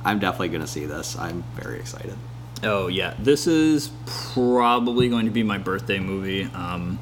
I'm 0.03 0.19
definitely 0.19 0.49
going 0.49 0.63
to 0.63 0.67
see 0.67 0.87
this. 0.87 1.15
I'm 1.19 1.45
very 1.57 1.79
excited. 1.79 2.17
Oh 2.63 2.87
yeah, 2.87 3.15
this 3.19 3.47
is 3.47 3.91
probably 4.07 5.09
going 5.09 5.25
to 5.27 5.33
be 5.33 5.43
my 5.43 5.59
birthday 5.59 5.99
movie. 5.99 6.45
Um, 6.45 6.99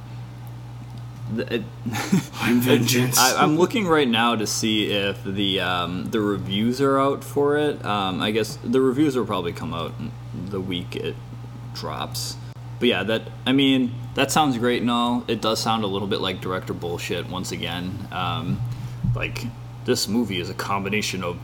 it- 1.37 1.62
I'm 2.40 2.61
vengeance. 2.61 3.18
I, 3.18 3.42
I'm 3.42 3.57
looking 3.59 3.87
right 3.87 4.09
now 4.09 4.35
to 4.37 4.46
see 4.46 4.90
if 4.90 5.23
the 5.25 5.61
um, 5.61 6.11
the 6.11 6.20
reviews 6.20 6.81
are 6.81 6.99
out 6.99 7.23
for 7.23 7.57
it. 7.57 7.85
Um, 7.85 8.20
I 8.20 8.31
guess 8.31 8.59
the 8.64 8.81
reviews 8.81 9.16
will 9.16 9.27
probably 9.27 9.53
come 9.53 9.75
out 9.75 9.92
the 10.49 10.61
week 10.61 10.96
it 10.96 11.14
drops. 11.75 12.37
But 12.79 12.88
yeah, 12.88 13.03
that 13.05 13.23
I 13.46 13.53
mean 13.53 13.94
that 14.14 14.31
sounds 14.31 14.57
great 14.59 14.81
and 14.81 14.90
all. 14.90 15.25
It 15.29 15.40
does 15.42 15.61
sound 15.61 15.85
a 15.85 15.87
little 15.87 16.09
bit 16.09 16.20
like 16.20 16.40
director 16.40 16.73
bullshit 16.73 17.29
once 17.29 17.53
again. 17.53 18.09
Um, 18.11 18.61
like 19.14 19.44
this 19.85 20.09
movie 20.09 20.40
is 20.40 20.49
a 20.51 20.55
combination 20.55 21.23
of 21.23 21.38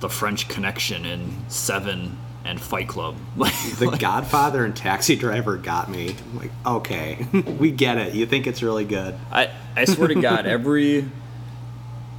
the 0.00 0.08
French 0.08 0.48
Connection 0.48 1.04
and 1.04 1.50
Seven 1.52 2.18
and 2.44 2.60
Fight 2.60 2.88
Club. 2.88 3.16
The 3.78 3.96
Godfather 3.98 4.64
and 4.64 4.76
Taxi 4.76 5.16
Driver 5.16 5.56
got 5.56 5.90
me. 5.90 6.14
I'm 6.32 6.38
like, 6.38 6.50
okay, 6.66 7.26
we 7.58 7.70
get 7.70 7.98
it. 7.98 8.14
You 8.14 8.26
think 8.26 8.46
it's 8.46 8.62
really 8.62 8.84
good. 8.84 9.14
I, 9.32 9.50
I 9.74 9.84
swear 9.86 10.08
to 10.08 10.14
God, 10.20 10.46
every 10.46 11.08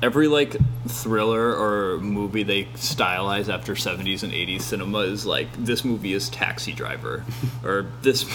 every 0.02 0.28
like 0.28 0.56
thriller 0.88 1.56
or 1.56 2.00
movie 2.00 2.42
they 2.42 2.64
stylize 2.74 3.54
after 3.54 3.74
70s 3.76 4.24
and 4.24 4.34
80s 4.34 4.62
cinema 4.62 5.00
is 5.00 5.28
like 5.28 5.54
this 5.54 5.86
movie 5.86 6.14
is 6.14 6.30
Taxi 6.30 6.74
Driver, 6.74 7.24
or 7.64 7.86
this. 8.02 8.26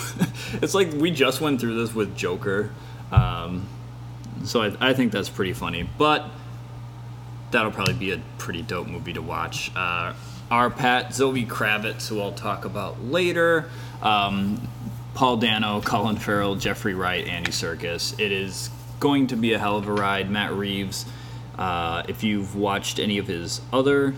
It's 0.62 0.74
like 0.74 0.92
we 0.92 1.10
just 1.10 1.40
went 1.40 1.60
through 1.60 1.84
this 1.84 1.94
with 1.94 2.16
Joker. 2.16 2.70
Um, 3.10 3.66
so 4.44 4.62
I, 4.62 4.90
I 4.90 4.94
think 4.94 5.12
that's 5.12 5.28
pretty 5.28 5.52
funny. 5.52 5.88
But 5.98 6.26
that'll 7.50 7.72
probably 7.72 7.94
be 7.94 8.12
a 8.12 8.20
pretty 8.38 8.62
dope 8.62 8.86
movie 8.86 9.14
to 9.14 9.22
watch. 9.22 9.72
Uh, 9.74 10.12
R-Patz, 10.50 11.16
Zoe 11.16 11.44
Kravitz, 11.44 12.08
who 12.08 12.20
I'll 12.20 12.32
talk 12.32 12.64
about 12.64 13.04
later. 13.04 13.68
Um, 14.02 14.68
Paul 15.14 15.38
Dano, 15.38 15.80
Colin 15.80 16.16
Farrell, 16.16 16.56
Jeffrey 16.56 16.94
Wright, 16.94 17.26
Andy 17.26 17.50
Serkis. 17.50 18.18
It 18.20 18.30
is 18.30 18.70
going 19.00 19.26
to 19.28 19.36
be 19.36 19.52
a 19.54 19.58
hell 19.58 19.76
of 19.76 19.88
a 19.88 19.92
ride. 19.92 20.30
Matt 20.30 20.52
Reeves, 20.52 21.06
uh, 21.58 22.02
if 22.08 22.22
you've 22.22 22.54
watched 22.54 22.98
any 22.98 23.18
of 23.18 23.26
his 23.26 23.60
other 23.72 24.14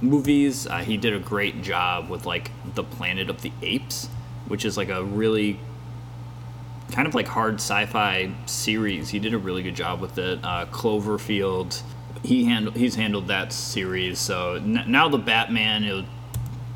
movies, 0.00 0.66
uh, 0.66 0.78
he 0.78 0.96
did 0.96 1.14
a 1.14 1.18
great 1.18 1.62
job 1.62 2.10
with 2.10 2.26
like 2.26 2.50
the 2.74 2.84
Planet 2.84 3.30
of 3.30 3.42
the 3.42 3.52
Apes, 3.62 4.08
which 4.46 4.64
is 4.64 4.76
like 4.76 4.88
a 4.88 5.02
really 5.02 5.60
kind 6.92 7.06
of 7.06 7.14
like 7.14 7.28
hard 7.28 7.54
sci-fi 7.54 8.32
series. 8.46 9.10
He 9.10 9.18
did 9.18 9.34
a 9.34 9.38
really 9.38 9.62
good 9.62 9.76
job 9.76 10.00
with 10.00 10.18
it. 10.18 10.40
Uh, 10.42 10.66
Cloverfield, 10.66 11.82
he 12.22 12.44
handled 12.44 12.76
he's 12.76 12.94
handled 12.94 13.28
that 13.28 13.52
series. 13.52 14.18
So 14.18 14.54
n- 14.54 14.84
now 14.86 15.08
the 15.08 15.18
Batman, 15.18 15.84
if, 15.84 16.04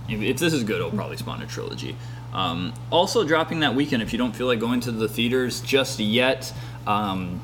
if 0.09 0.38
this 0.38 0.52
is 0.52 0.64
good, 0.64 0.76
it'll 0.76 0.90
probably 0.90 1.16
spawn 1.16 1.42
a 1.42 1.46
trilogy. 1.46 1.96
Um, 2.33 2.72
also 2.90 3.24
dropping 3.24 3.61
that 3.61 3.74
weekend, 3.74 4.02
if 4.02 4.12
you 4.12 4.18
don't 4.18 4.35
feel 4.35 4.46
like 4.46 4.59
going 4.59 4.81
to 4.81 4.92
the 4.92 5.09
theaters 5.09 5.61
just 5.61 5.98
yet, 6.00 6.52
um, 6.87 7.42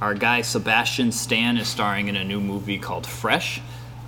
our 0.00 0.14
guy 0.14 0.42
Sebastian 0.42 1.12
Stan 1.12 1.56
is 1.56 1.68
starring 1.68 2.08
in 2.08 2.16
a 2.16 2.24
new 2.24 2.40
movie 2.40 2.78
called 2.78 3.06
Fresh. 3.06 3.60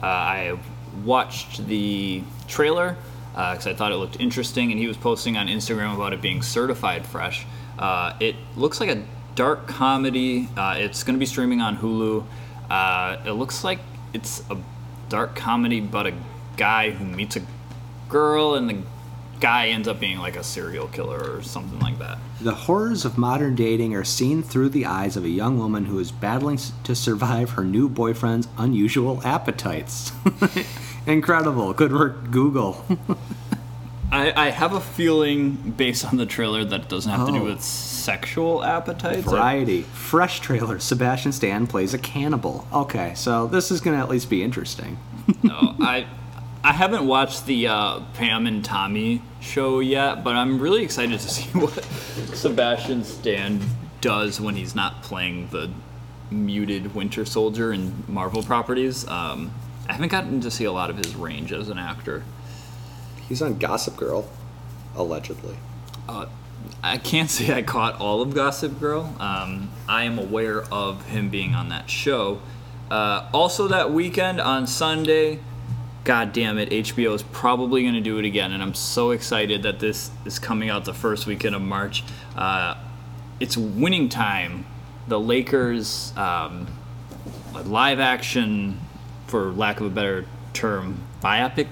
Uh, 0.02 0.06
I 0.06 0.58
watched 1.04 1.66
the 1.66 2.22
trailer 2.48 2.96
because 3.32 3.66
I 3.66 3.74
thought 3.74 3.92
it 3.92 3.96
looked 3.96 4.20
interesting, 4.20 4.70
and 4.70 4.80
he 4.80 4.86
was 4.86 4.96
posting 4.96 5.36
on 5.36 5.48
Instagram 5.48 5.94
about 5.94 6.12
it 6.12 6.20
being 6.20 6.42
certified 6.42 7.06
fresh. 7.06 7.46
Uh, 7.78 8.14
it 8.20 8.36
looks 8.56 8.78
like 8.80 8.90
a 8.90 9.02
dark 9.34 9.66
comedy. 9.66 10.48
Uh, 10.56 10.76
it's 10.78 11.02
going 11.02 11.14
to 11.14 11.20
be 11.20 11.26
streaming 11.26 11.60
on 11.60 11.78
Hulu. 11.78 12.24
Uh, 12.72 13.18
it 13.26 13.32
looks 13.32 13.64
like 13.64 13.80
it's 14.14 14.42
a 14.50 14.56
dark 15.10 15.36
comedy, 15.36 15.80
but 15.80 16.06
a 16.06 16.14
guy 16.56 16.90
who 16.90 17.04
meets 17.04 17.36
a 17.36 17.42
girl, 18.08 18.54
and 18.54 18.68
the 18.70 18.78
guy 19.40 19.68
ends 19.68 19.88
up 19.88 19.98
being 20.00 20.18
like 20.18 20.36
a 20.36 20.42
serial 20.44 20.86
killer 20.88 21.18
or 21.36 21.42
something 21.42 21.78
like 21.80 21.98
that. 21.98 22.16
The 22.40 22.54
horrors 22.54 23.04
of 23.04 23.18
modern 23.18 23.54
dating 23.56 23.94
are 23.94 24.04
seen 24.04 24.42
through 24.42 24.70
the 24.70 24.86
eyes 24.86 25.16
of 25.16 25.24
a 25.24 25.28
young 25.28 25.58
woman 25.58 25.84
who 25.86 25.98
is 25.98 26.10
battling 26.12 26.58
to 26.84 26.94
survive 26.94 27.50
her 27.50 27.64
new 27.64 27.88
boyfriend's 27.88 28.48
unusual 28.56 29.20
appetites. 29.24 30.12
Incredible. 31.06 31.72
Good 31.72 31.92
work, 31.92 32.30
Google. 32.30 32.84
I, 34.12 34.46
I 34.46 34.50
have 34.50 34.72
a 34.74 34.80
feeling, 34.80 35.52
based 35.76 36.04
on 36.04 36.16
the 36.18 36.26
trailer, 36.26 36.64
that 36.64 36.80
it 36.82 36.88
doesn't 36.88 37.10
have 37.10 37.26
to 37.26 37.32
do 37.32 37.38
Oh. 37.40 37.44
with 37.44 37.62
sexual 38.02 38.64
appetites. 38.64 39.22
Variety. 39.22 39.82
Fresh 39.82 40.40
trailer. 40.40 40.78
Sebastian 40.78 41.32
Stan 41.32 41.66
plays 41.66 41.94
a 41.94 41.98
cannibal. 41.98 42.66
Okay, 42.72 43.14
so 43.14 43.46
this 43.46 43.70
is 43.70 43.80
going 43.80 43.96
to 43.96 44.02
at 44.02 44.08
least 44.08 44.28
be 44.28 44.42
interesting. 44.42 44.98
no, 45.42 45.74
I 45.80 46.06
I 46.64 46.72
haven't 46.72 47.06
watched 47.06 47.46
the 47.46 47.68
uh, 47.68 48.00
Pam 48.14 48.46
and 48.46 48.64
Tommy 48.64 49.22
show 49.40 49.80
yet, 49.80 50.22
but 50.22 50.36
I'm 50.36 50.60
really 50.60 50.82
excited 50.82 51.18
to 51.18 51.28
see 51.36 51.48
what 51.58 51.82
Sebastian 52.34 53.04
Stan 53.04 53.60
does 54.00 54.40
when 54.40 54.56
he's 54.56 54.74
not 54.74 55.02
playing 55.02 55.48
the 55.48 55.70
muted 56.30 56.94
Winter 56.94 57.24
Soldier 57.24 57.72
in 57.72 58.04
Marvel 58.08 58.42
properties. 58.42 59.06
Um, 59.08 59.52
I 59.88 59.92
haven't 59.92 60.10
gotten 60.10 60.40
to 60.40 60.50
see 60.50 60.64
a 60.64 60.72
lot 60.72 60.90
of 60.90 60.96
his 60.96 61.14
range 61.14 61.52
as 61.52 61.68
an 61.68 61.78
actor. 61.78 62.24
He's 63.28 63.42
on 63.42 63.58
Gossip 63.58 63.96
Girl, 63.96 64.28
allegedly. 64.94 65.56
Uh, 66.08 66.26
I 66.82 66.98
can't 66.98 67.30
say 67.36 67.54
I 67.54 67.62
caught 67.62 68.00
all 68.00 68.22
of 68.22 68.34
Gossip 68.34 68.78
Girl. 68.80 69.14
Um, 69.18 69.70
I 69.88 70.04
am 70.04 70.18
aware 70.18 70.62
of 70.72 71.04
him 71.06 71.28
being 71.28 71.54
on 71.54 71.68
that 71.68 71.88
show. 71.90 72.40
Uh, 72.90 73.28
also, 73.32 73.68
that 73.68 73.92
weekend 73.92 74.40
on 74.40 74.66
Sunday, 74.66 75.38
God 76.04 76.32
damn 76.32 76.58
it, 76.58 76.68
HBO 76.70 77.14
is 77.14 77.22
probably 77.22 77.82
going 77.82 77.94
to 77.94 78.00
do 78.00 78.18
it 78.18 78.26
again, 78.26 78.52
and 78.52 78.62
I'm 78.62 78.74
so 78.74 79.12
excited 79.12 79.62
that 79.62 79.78
this 79.78 80.10
is 80.26 80.38
coming 80.38 80.68
out 80.68 80.84
the 80.84 80.92
first 80.92 81.26
weekend 81.26 81.54
of 81.54 81.62
March. 81.62 82.04
Uh, 82.36 82.74
it's 83.40 83.56
winning 83.56 84.08
time. 84.08 84.66
The 85.08 85.18
Lakers, 85.18 86.12
um, 86.16 86.66
live 87.64 87.98
action, 87.98 88.78
for 89.26 89.52
lack 89.52 89.80
of 89.80 89.86
a 89.86 89.90
better 89.90 90.26
term, 90.52 91.02
biopic 91.22 91.68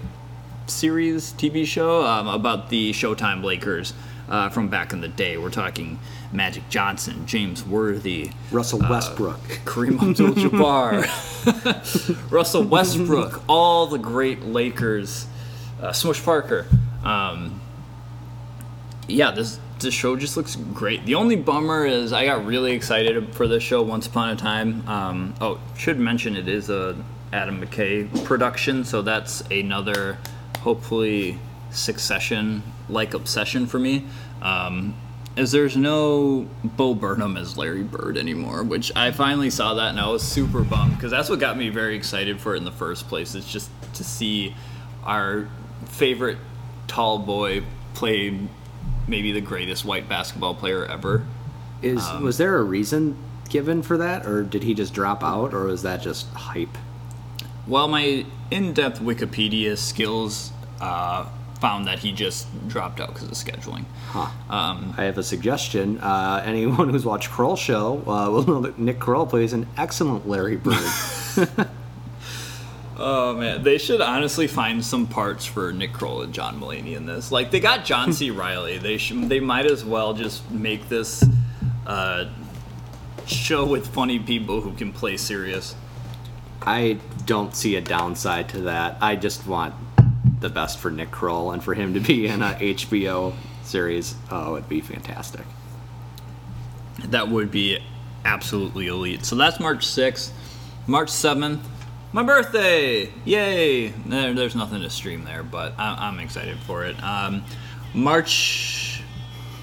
series 0.66 1.33
TV 1.35 1.66
show 1.66 2.05
um, 2.07 2.29
about 2.29 2.70
the 2.70 2.92
Showtime 2.92 3.44
Lakers 3.44 3.92
uh, 4.31 4.49
from 4.49 4.69
back 4.69 4.93
in 4.93 5.01
the 5.01 5.09
day. 5.09 5.37
We're 5.37 5.51
talking 5.51 5.99
Magic 6.33 6.69
Johnson, 6.69 7.27
James 7.27 7.64
Worthy, 7.64 8.31
Russell 8.51 8.79
Westbrook. 8.79 9.40
Kareem 9.64 10.01
Abdul-Jabbar, 10.01 11.03
Russell 12.31 12.62
Westbrook, 12.62 13.43
all 13.49 13.87
the 13.87 13.99
great 13.99 14.43
Lakers, 14.43 15.27
uh, 15.83 15.93
Smush 15.93 16.23
Parker. 16.23 16.66
Um, 17.05 17.61
yeah, 19.09 19.33
this 19.33 19.59
this 19.81 19.95
show 19.95 20.14
just 20.14 20.37
looks 20.37 20.57
great. 20.57 21.05
The 21.07 21.14
only 21.14 21.37
bummer 21.37 21.87
is 21.87 22.12
I 22.12 22.27
got 22.27 22.45
really 22.45 22.73
excited 22.73 23.35
for 23.35 23.49
this 23.49 23.62
show 23.62 23.83
once 23.83 24.07
upon 24.07 24.31
a 24.31 24.37
time. 24.37 24.87
Um, 24.87 25.35
oh, 25.40 25.59
should 25.77 25.99
mention 25.99 26.37
it 26.37 26.49
is 26.49 26.71
a 26.71 26.97
Adam 27.33 27.64
McKay 27.64 28.25
production, 28.25 28.85
so 28.85 29.03
that's 29.03 29.40
another 29.51 30.19
hopefully 30.61 31.38
succession 31.70 32.62
like 32.88 33.14
obsession 33.14 33.66
for 33.66 33.78
me. 33.78 34.06
Um, 34.42 34.94
is 35.37 35.52
there's 35.52 35.76
no 35.76 36.48
Bo 36.64 36.94
Burnham 36.94 37.37
as 37.37 37.56
Larry 37.56 37.83
Bird 37.83 38.18
anymore, 38.18 38.62
which 38.62 38.90
I 38.96 39.12
finally 39.12 39.50
saw 39.50 39.74
that 39.74 39.90
and 39.90 40.00
I 40.00 40.09
was 40.09 40.22
super 40.22 40.62
bummed 40.62 40.96
because 40.96 41.11
that's 41.11 41.30
what 41.30 41.38
got 41.38 41.56
me 41.56 41.68
very 41.68 41.96
excited 41.96 42.40
for 42.40 42.54
it 42.54 42.59
in 42.59 42.64
the 42.64 42.72
first 42.72 43.09
place. 43.09 43.35
It's 43.35 43.50
just 43.50 43.70
to 43.94 44.04
see 44.04 44.54
our 45.04 45.48
favorite 45.87 46.38
tall 46.88 47.18
boy 47.18 47.62
play 47.94 48.38
maybe 49.06 49.33
the 49.33 49.40
greatest 49.40 49.85
white 49.85 50.09
basketball 50.09 50.54
player 50.54 50.85
ever. 50.85 51.24
Is 51.83 52.04
Um, 52.06 52.22
was 52.22 52.38
there 52.38 52.56
a 52.56 52.62
reason 52.62 53.16
given 53.48 53.83
for 53.83 53.96
that, 53.98 54.26
or 54.26 54.42
did 54.42 54.62
he 54.62 54.74
just 54.74 54.92
drop 54.92 55.24
out, 55.24 55.54
or 55.54 55.64
was 55.64 55.83
that 55.83 56.02
just 56.02 56.28
hype? 56.30 56.76
Well, 57.66 57.88
my 57.88 58.26
in-depth 58.50 59.00
Wikipedia 59.00 59.76
skills 59.76 60.52
uh, 60.80 61.26
found 61.61 61.87
that 61.87 61.99
he 61.99 62.12
just 62.12 62.46
dropped 62.68 63.01
out 63.01 63.14
because 63.14 63.25
of 63.25 63.33
scheduling. 63.33 63.85
Huh. 64.09 64.31
Um, 64.49 64.94
I 64.96 65.05
have 65.05 65.18
a 65.18 65.23
suggestion. 65.23 65.99
Uh, 65.99 66.42
anyone 66.44 66.88
who's 66.88 67.05
watched 67.05 67.31
Kroll 67.31 67.57
Show 67.57 68.03
uh, 68.07 68.31
will 68.31 68.46
know 68.46 68.61
that 68.62 68.79
Nick 68.79 68.99
Kroll 68.99 69.27
plays 69.27 69.53
an 69.53 69.66
excellent 69.77 70.29
Larry 70.29 70.57
Bird. 70.57 70.85
Oh 73.03 73.35
man, 73.35 73.62
they 73.62 73.79
should 73.79 74.03
honestly 74.03 74.46
find 74.46 74.85
some 74.85 75.07
parts 75.07 75.46
for 75.46 75.73
Nick 75.73 75.94
Kroll 75.94 76.20
and 76.20 76.35
John 76.35 76.61
Mulaney 76.61 76.94
in 76.94 77.07
this. 77.07 77.33
Like 77.33 77.51
they 77.51 77.59
got 77.59 77.87
John 77.87 78.12
C. 78.12 78.31
Reilly. 78.31 78.77
They 78.77 78.99
should. 78.99 79.27
They 79.31 79.40
might 79.40 79.64
as 79.64 79.87
well 79.87 80.12
just 80.12 80.51
make 80.51 80.87
this 80.90 81.25
uh, 81.87 82.27
show 83.27 83.64
with 83.64 83.87
funny 83.87 84.18
people 84.18 84.61
who 84.61 84.75
can 84.75 84.92
play 84.92 85.16
serious. 85.16 85.75
I 86.61 86.99
don't 87.25 87.57
see 87.57 87.77
a 87.77 87.81
downside 87.81 88.51
to 88.51 88.61
that. 88.62 88.99
I 89.01 89.16
just 89.16 89.46
want 89.46 89.75
the 90.40 90.48
best 90.48 90.79
for 90.79 90.90
Nick 90.90 91.11
Kroll 91.11 91.53
and 91.53 91.62
for 91.62 91.74
him 91.74 91.94
to 91.94 92.00
be 92.00 92.26
in 92.26 92.42
a 92.42 92.55
HBO 92.55 93.35
series. 93.62 94.14
Oh, 94.31 94.57
it'd 94.57 94.68
be 94.68 94.81
fantastic. 94.81 95.44
That 97.07 97.29
would 97.29 97.50
be 97.50 97.79
absolutely 98.24 98.88
elite. 98.88 99.24
So 99.24 99.37
that's 99.37 99.61
March 99.61 99.87
6th. 99.87 100.31
March 100.87 101.09
7th, 101.09 101.61
my 102.12 102.22
birthday! 102.24 103.12
Yay! 103.24 103.88
There, 103.88 104.35
there's 104.35 104.57
nothing 104.57 104.83
to 104.83 104.90
stream 104.90 105.24
there, 105.24 105.44
but 105.44 105.74
I, 105.79 106.09
I'm 106.09 106.18
excited 106.18 106.59
for 106.59 106.85
it. 106.85 107.00
Um, 107.03 107.44
March. 107.94 109.03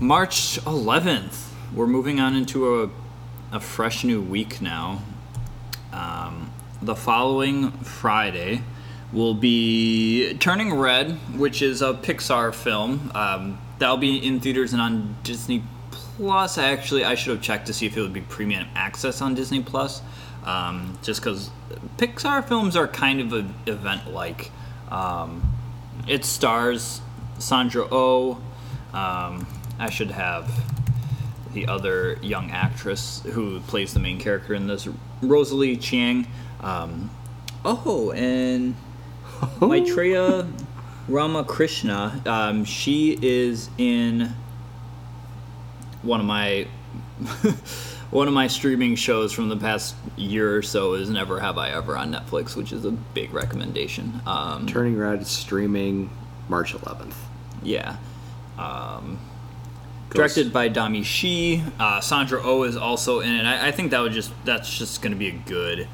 March 0.00 0.58
11th. 0.60 1.50
We're 1.74 1.86
moving 1.86 2.20
on 2.20 2.34
into 2.34 2.82
a, 2.82 2.90
a 3.52 3.60
fresh 3.60 4.04
new 4.04 4.22
week 4.22 4.62
now. 4.62 5.02
Um, 5.92 6.52
the 6.80 6.94
following 6.94 7.70
Friday 7.72 8.62
will 9.12 9.34
be 9.34 10.34
Turning 10.38 10.74
Red, 10.74 11.12
which 11.36 11.62
is 11.62 11.82
a 11.82 11.94
Pixar 11.94 12.54
film. 12.54 13.10
Um, 13.14 13.58
that'll 13.78 13.96
be 13.96 14.16
in 14.16 14.40
theaters 14.40 14.72
and 14.72 14.82
on 14.82 15.16
Disney 15.22 15.64
Plus. 15.90 16.58
Actually, 16.58 17.04
I 17.04 17.14
should 17.14 17.34
have 17.34 17.42
checked 17.42 17.66
to 17.66 17.72
see 17.72 17.86
if 17.86 17.96
it 17.96 18.02
would 18.02 18.12
be 18.12 18.20
premium 18.20 18.68
access 18.74 19.20
on 19.22 19.34
Disney 19.34 19.62
Plus. 19.62 20.02
Um, 20.44 20.98
just 21.02 21.20
because 21.20 21.50
Pixar 21.96 22.46
films 22.46 22.76
are 22.76 22.88
kind 22.88 23.20
of 23.20 23.32
an 23.32 23.54
event 23.66 24.12
like. 24.12 24.50
Um, 24.90 25.52
it 26.06 26.24
stars 26.24 27.00
Sandra 27.38 27.86
Oh. 27.90 28.40
Um, 28.92 29.46
I 29.78 29.90
should 29.90 30.10
have 30.10 30.50
the 31.52 31.66
other 31.66 32.18
young 32.22 32.50
actress 32.50 33.22
who 33.32 33.60
plays 33.60 33.94
the 33.94 34.00
main 34.00 34.18
character 34.18 34.54
in 34.54 34.66
this, 34.66 34.88
Rosalie 35.22 35.76
Chiang. 35.76 36.26
Um, 36.60 37.10
oh, 37.64 38.12
and 38.12 38.74
Maitreyi 39.60 40.50
Ramakrishnan. 41.08 42.26
Um, 42.26 42.64
she 42.64 43.18
is 43.20 43.70
in 43.78 44.34
one 46.02 46.20
of 46.20 46.26
my 46.26 46.66
one 48.10 48.28
of 48.28 48.34
my 48.34 48.46
streaming 48.46 48.94
shows 48.94 49.32
from 49.32 49.48
the 49.48 49.56
past 49.56 49.94
year 50.16 50.56
or 50.56 50.62
so 50.62 50.94
is 50.94 51.10
Never 51.10 51.40
Have 51.40 51.58
I 51.58 51.70
Ever 51.70 51.96
on 51.96 52.12
Netflix, 52.12 52.56
which 52.56 52.72
is 52.72 52.84
a 52.84 52.90
big 52.90 53.32
recommendation. 53.32 54.20
Um, 54.26 54.66
Turning 54.66 54.96
Red 54.96 55.26
streaming 55.26 56.10
March 56.48 56.74
11th. 56.74 57.14
yeah. 57.62 57.96
Um, 58.58 59.20
directed 60.10 60.52
by 60.52 60.68
Domee 60.68 61.04
Shi. 61.04 61.62
Uh, 61.78 62.00
Sandra 62.00 62.40
Oh 62.42 62.64
is 62.64 62.76
also 62.76 63.20
in 63.20 63.32
it. 63.32 63.44
I, 63.44 63.68
I 63.68 63.72
think 63.72 63.92
that 63.92 64.00
would 64.00 64.12
just 64.12 64.32
that's 64.44 64.76
just 64.76 65.00
going 65.00 65.12
to 65.12 65.18
be 65.18 65.28
a 65.28 65.32
good 65.32 65.86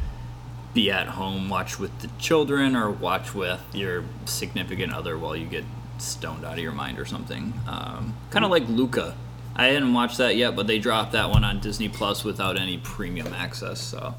be 0.75 0.91
at 0.91 1.07
home 1.07 1.49
watch 1.49 1.79
with 1.79 1.97
the 2.01 2.09
children 2.19 2.75
or 2.77 2.91
watch 2.91 3.35
with 3.35 3.63
your 3.73 4.05
significant 4.27 4.93
other 4.93 5.17
while 5.17 5.37
you 5.37 5.47
get 5.47 5.65
stoned 5.99 6.45
out 6.45 6.55
of 6.55 6.59
your 6.59 6.73
mind 6.73 6.99
or 6.99 7.07
something. 7.07 7.55
Um, 7.67 8.15
kind 8.31 8.45
of 8.45 8.51
like 8.51 8.69
Luca. 8.69 9.17
I 9.57 9.67
hadn't 9.67 9.95
watched 9.95 10.19
that 10.19 10.35
yet, 10.37 10.57
but 10.57 10.67
they 10.67 10.81
dropped 10.81 11.13
that 11.13 11.31
one 11.31 11.45
on 11.45 11.61
Disney 11.61 11.89
Plus 11.89 12.25
without 12.25 12.59
any 12.59 12.77
premium 12.79 13.33
access. 13.33 13.81
So 13.81 14.15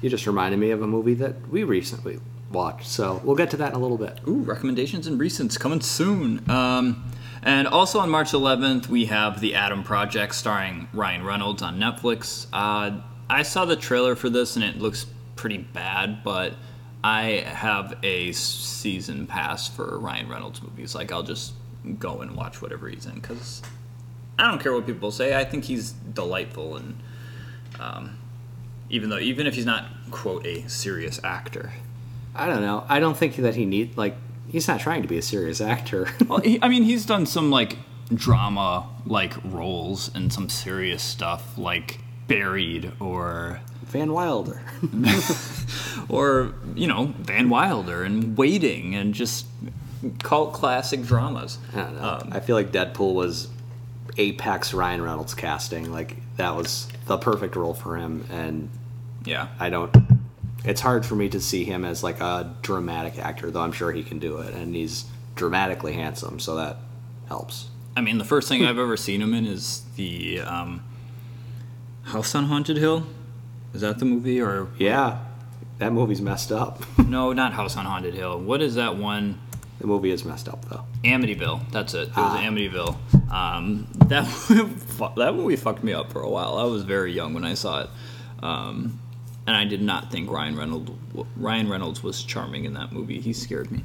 You 0.00 0.08
just 0.08 0.26
reminded 0.26 0.58
me 0.58 0.70
of 0.70 0.80
a 0.82 0.86
movie 0.86 1.14
that 1.14 1.48
we 1.50 1.62
recently 1.62 2.20
watched, 2.50 2.86
so 2.86 3.20
we'll 3.22 3.36
get 3.36 3.50
to 3.50 3.56
that 3.58 3.70
in 3.70 3.76
a 3.76 3.78
little 3.78 3.98
bit. 3.98 4.18
Ooh, 4.26 4.40
recommendations 4.40 5.06
and 5.06 5.20
recents 5.20 5.60
coming 5.60 5.82
soon. 5.82 6.48
Um, 6.50 7.04
and 7.42 7.68
also 7.68 7.98
on 7.98 8.08
March 8.08 8.32
11th, 8.32 8.88
we 8.88 9.06
have 9.06 9.40
The 9.40 9.54
Adam 9.54 9.82
Project 9.84 10.34
starring 10.34 10.88
Ryan 10.94 11.24
Reynolds 11.24 11.60
on 11.62 11.78
Netflix. 11.78 12.46
Uh, 12.52 13.00
I 13.28 13.42
saw 13.42 13.64
the 13.66 13.76
trailer 13.76 14.16
for 14.16 14.30
this 14.30 14.56
and 14.56 14.64
it 14.64 14.78
looks 14.78 15.06
pretty 15.36 15.58
bad, 15.58 16.24
but 16.24 16.54
I 17.04 17.44
have 17.46 17.98
a 18.02 18.32
season 18.32 19.26
pass 19.26 19.68
for 19.68 19.98
Ryan 19.98 20.28
Reynolds 20.28 20.62
movies. 20.62 20.94
Like, 20.94 21.12
I'll 21.12 21.22
just 21.22 21.52
go 21.98 22.20
and 22.20 22.34
watch 22.34 22.60
whatever 22.60 22.88
he's 22.88 23.06
in 23.06 23.14
because 23.14 23.62
I 24.38 24.48
don't 24.48 24.60
care 24.60 24.72
what 24.72 24.86
people 24.86 25.10
say. 25.10 25.36
I 25.38 25.44
think 25.44 25.64
he's 25.64 25.92
delightful 25.92 26.76
and. 26.76 26.98
Um, 27.78 28.18
even 28.88 29.10
though, 29.10 29.18
even 29.18 29.46
if 29.46 29.54
he's 29.54 29.66
not 29.66 29.84
quote 30.10 30.46
a 30.46 30.68
serious 30.68 31.20
actor, 31.24 31.72
I 32.34 32.46
don't 32.46 32.60
know. 32.60 32.84
I 32.88 33.00
don't 33.00 33.16
think 33.16 33.36
that 33.36 33.54
he 33.54 33.64
need 33.64 33.96
like 33.96 34.14
he's 34.48 34.68
not 34.68 34.80
trying 34.80 35.02
to 35.02 35.08
be 35.08 35.18
a 35.18 35.22
serious 35.22 35.60
actor. 35.60 36.08
Well, 36.28 36.40
he, 36.40 36.58
I 36.62 36.68
mean, 36.68 36.84
he's 36.84 37.06
done 37.06 37.26
some 37.26 37.50
like 37.50 37.76
drama 38.14 38.88
like 39.04 39.34
roles 39.44 40.14
and 40.14 40.32
some 40.32 40.48
serious 40.48 41.02
stuff 41.02 41.58
like 41.58 41.98
Buried 42.28 42.92
or 43.00 43.60
Van 43.84 44.12
Wilder. 44.12 44.60
or 46.08 46.54
you 46.74 46.86
know 46.86 47.14
Van 47.18 47.48
Wilder 47.48 48.02
and 48.04 48.36
Waiting 48.36 48.94
and 48.94 49.14
just 49.14 49.46
cult 50.22 50.52
classic 50.52 51.02
dramas. 51.02 51.58
I 51.72 51.76
don't 51.76 51.96
know. 51.96 52.02
Um, 52.02 52.28
I 52.32 52.40
feel 52.40 52.56
like 52.56 52.72
Deadpool 52.72 53.14
was 53.14 53.48
apex 54.18 54.72
Ryan 54.74 55.02
Reynolds 55.02 55.34
casting. 55.34 55.90
Like 55.92 56.16
that 56.36 56.54
was 56.54 56.88
the 57.06 57.16
perfect 57.18 57.56
role 57.56 57.74
for 57.74 57.96
him, 57.96 58.26
and 58.30 58.70
Yeah, 59.24 59.48
I 59.58 59.70
don't. 59.70 59.94
It's 60.64 60.80
hard 60.80 61.06
for 61.06 61.14
me 61.14 61.28
to 61.28 61.40
see 61.40 61.64
him 61.64 61.84
as 61.84 62.02
like 62.02 62.20
a 62.20 62.56
dramatic 62.62 63.18
actor, 63.18 63.50
though 63.50 63.60
I'm 63.60 63.72
sure 63.72 63.92
he 63.92 64.02
can 64.02 64.18
do 64.18 64.38
it, 64.38 64.52
and 64.54 64.74
he's 64.74 65.04
dramatically 65.36 65.92
handsome, 65.92 66.40
so 66.40 66.56
that 66.56 66.78
helps. 67.28 67.68
I 67.96 68.00
mean 68.00 68.18
the 68.18 68.24
first 68.24 68.48
thing 68.48 68.64
I've 68.64 68.78
ever 68.78 68.96
seen 68.96 69.22
him 69.22 69.32
in 69.32 69.46
is 69.46 69.82
the 69.96 70.40
um, 70.40 70.82
House 72.06 72.34
on 72.34 72.44
Haunted 72.46 72.76
Hill. 72.76 73.06
Is 73.74 73.80
that 73.82 73.98
the 73.98 74.04
movie 74.04 74.40
or 74.40 74.68
Yeah, 74.78 75.18
that 75.78 75.92
movie's 75.92 76.22
messed 76.22 76.52
up. 76.52 76.82
no? 77.06 77.32
Not 77.32 77.52
House 77.52 77.76
on 77.76 77.84
Haunted 77.84 78.14
Hill. 78.14 78.40
What 78.40 78.62
is 78.62 78.74
that 78.76 78.96
one? 78.96 79.40
the 79.78 79.86
movie 79.86 80.10
is 80.10 80.24
messed 80.24 80.48
up 80.48 80.64
though. 80.70 80.84
Amityville. 81.04 81.70
That's 81.70 81.92
it. 81.92 82.08
It 82.08 82.16
was 82.16 82.16
Ah. 82.16 82.40
Amityville. 82.40 82.96
Um, 83.30 83.86
that 84.06 84.24
that 85.16 85.34
movie 85.34 85.56
fucked 85.56 85.84
me 85.84 85.92
up 85.92 86.10
for 86.10 86.22
a 86.22 86.30
while. 86.30 86.56
I 86.56 86.64
was 86.64 86.82
very 86.82 87.12
young 87.12 87.34
when 87.34 87.44
I 87.44 87.52
saw 87.52 87.82
it, 87.82 87.90
um, 88.42 88.98
and 89.46 89.54
I 89.54 89.66
did 89.66 89.82
not 89.82 90.10
think 90.10 90.30
Ryan 90.30 90.56
Reynolds 90.56 90.90
Ryan 91.36 91.68
Reynolds 91.68 92.02
was 92.02 92.22
charming 92.24 92.64
in 92.64 92.72
that 92.72 92.90
movie. 92.90 93.20
He 93.20 93.34
scared 93.34 93.70
me. 93.70 93.84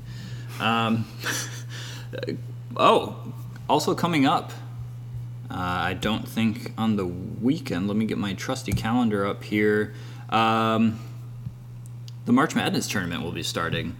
Um, 0.61 1.05
oh, 2.77 3.15
also 3.69 3.93
coming 3.93 4.25
up. 4.25 4.53
Uh, 5.51 5.57
I 5.57 5.93
don't 5.93 6.25
think 6.27 6.71
on 6.77 6.95
the 6.95 7.05
weekend. 7.05 7.87
Let 7.87 7.97
me 7.97 8.05
get 8.05 8.17
my 8.17 8.33
trusty 8.33 8.71
calendar 8.71 9.25
up 9.25 9.43
here. 9.43 9.93
Um, 10.29 10.99
the 12.25 12.31
March 12.31 12.55
Madness 12.55 12.87
tournament 12.87 13.21
will 13.21 13.33
be 13.33 13.43
starting 13.43 13.97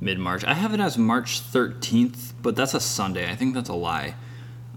mid 0.00 0.18
March. 0.18 0.44
I 0.44 0.54
have 0.54 0.74
it 0.74 0.80
as 0.80 0.98
March 0.98 1.40
13th, 1.40 2.32
but 2.42 2.56
that's 2.56 2.74
a 2.74 2.80
Sunday. 2.80 3.30
I 3.30 3.36
think 3.36 3.54
that's 3.54 3.68
a 3.68 3.74
lie. 3.74 4.16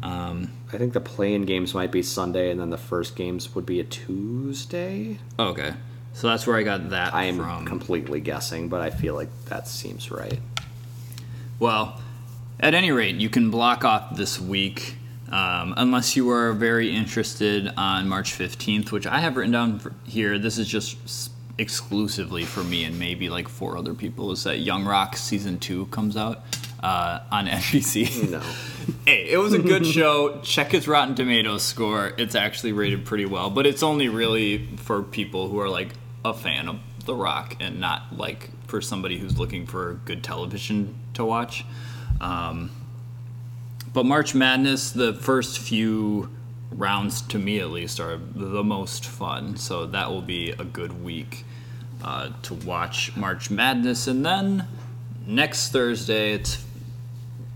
Um, 0.04 0.52
I 0.72 0.78
think 0.78 0.94
the 0.94 1.00
playing 1.00 1.46
games 1.46 1.74
might 1.74 1.92
be 1.92 2.04
Sunday, 2.04 2.52
and 2.52 2.60
then 2.60 2.70
the 2.70 2.78
first 2.78 3.16
games 3.16 3.56
would 3.56 3.66
be 3.66 3.80
a 3.80 3.84
Tuesday. 3.84 5.18
okay. 5.40 5.74
So 6.16 6.28
that's 6.28 6.46
where 6.46 6.56
I 6.58 6.62
got 6.62 6.92
that 6.92 7.16
I 7.16 7.24
am 7.24 7.38
from. 7.38 7.66
completely 7.66 8.22
guessing, 8.22 8.70
but 8.70 8.82
I 8.82 8.92
feel 8.92 9.16
like 9.16 9.30
that 9.46 9.68
seems 9.68 10.12
right. 10.12 10.40
Well, 11.58 12.00
at 12.60 12.76
any 12.76 12.92
rate, 12.92 13.16
you 13.16 13.30
can 13.30 13.50
block 13.50 13.84
off 13.84 14.16
this 14.16 14.40
week 14.40 14.98
um, 15.34 15.74
unless 15.78 16.16
you 16.16 16.30
are 16.30 16.54
very 16.54 16.96
interested 16.96 17.74
on 17.76 18.08
March 18.08 18.38
15th, 18.38 18.92
which 18.92 19.08
I 19.08 19.18
have 19.18 19.36
written 19.36 19.52
down 19.52 19.82
here. 20.04 20.38
This 20.38 20.60
is 20.60 20.68
just 20.68 21.32
exclusively 21.58 22.46
for 22.46 22.64
me 22.64 22.84
and 22.84 23.00
maybe 23.00 23.30
like 23.30 23.48
four 23.48 23.76
other 23.76 23.96
people. 23.96 24.32
Is 24.32 24.44
that 24.44 24.60
Young 24.60 24.86
Rock 24.86 25.18
season 25.18 25.58
two 25.58 25.88
comes 25.88 26.16
out 26.16 26.44
uh, 26.84 27.22
on 27.32 27.48
NBC? 27.48 28.30
No. 28.30 28.40
hey, 29.08 29.28
it 29.28 29.40
was 29.40 29.54
a 29.54 29.60
good 29.60 29.88
show. 29.88 30.40
Check 30.44 30.76
its 30.76 30.88
Rotten 30.88 31.16
Tomatoes 31.16 31.64
score. 31.64 32.14
It's 32.20 32.36
actually 32.36 32.74
rated 32.74 33.04
pretty 33.04 33.26
well, 33.26 33.50
but 33.50 33.66
it's 33.66 33.82
only 33.82 34.10
really 34.10 34.68
for 34.78 35.02
people 35.02 35.50
who 35.50 35.60
are 35.60 35.70
like 35.70 35.90
a 36.24 36.36
fan 36.36 36.70
of 36.70 36.80
The 37.06 37.16
Rock 37.16 37.58
and 37.60 37.80
not 37.80 38.16
like 38.16 38.52
for 38.68 38.82
somebody 38.82 39.18
who's 39.18 39.40
looking 39.40 39.66
for 39.66 40.00
good 40.06 40.24
television 40.24 40.94
to 41.16 41.26
watch. 41.26 41.66
Um, 42.22 42.70
but 43.94 44.06
March 44.06 44.34
Madness, 44.34 44.92
the 44.92 45.14
first 45.14 45.60
few 45.60 46.30
rounds 46.72 47.22
to 47.22 47.38
me 47.38 47.60
at 47.60 47.70
least 47.70 48.00
are 48.00 48.18
the 48.18 48.64
most 48.64 49.06
fun, 49.06 49.56
so 49.58 49.86
that 49.86 50.10
will 50.10 50.22
be 50.22 50.52
a 50.52 50.64
good 50.64 51.04
week 51.04 51.46
uh, 52.04 52.30
to 52.42 52.54
watch 52.54 53.16
March 53.16 53.50
Madness, 53.50 54.08
and 54.08 54.26
then 54.26 54.68
next 55.26 55.72
Thursday 55.72 56.34
it's 56.34 56.66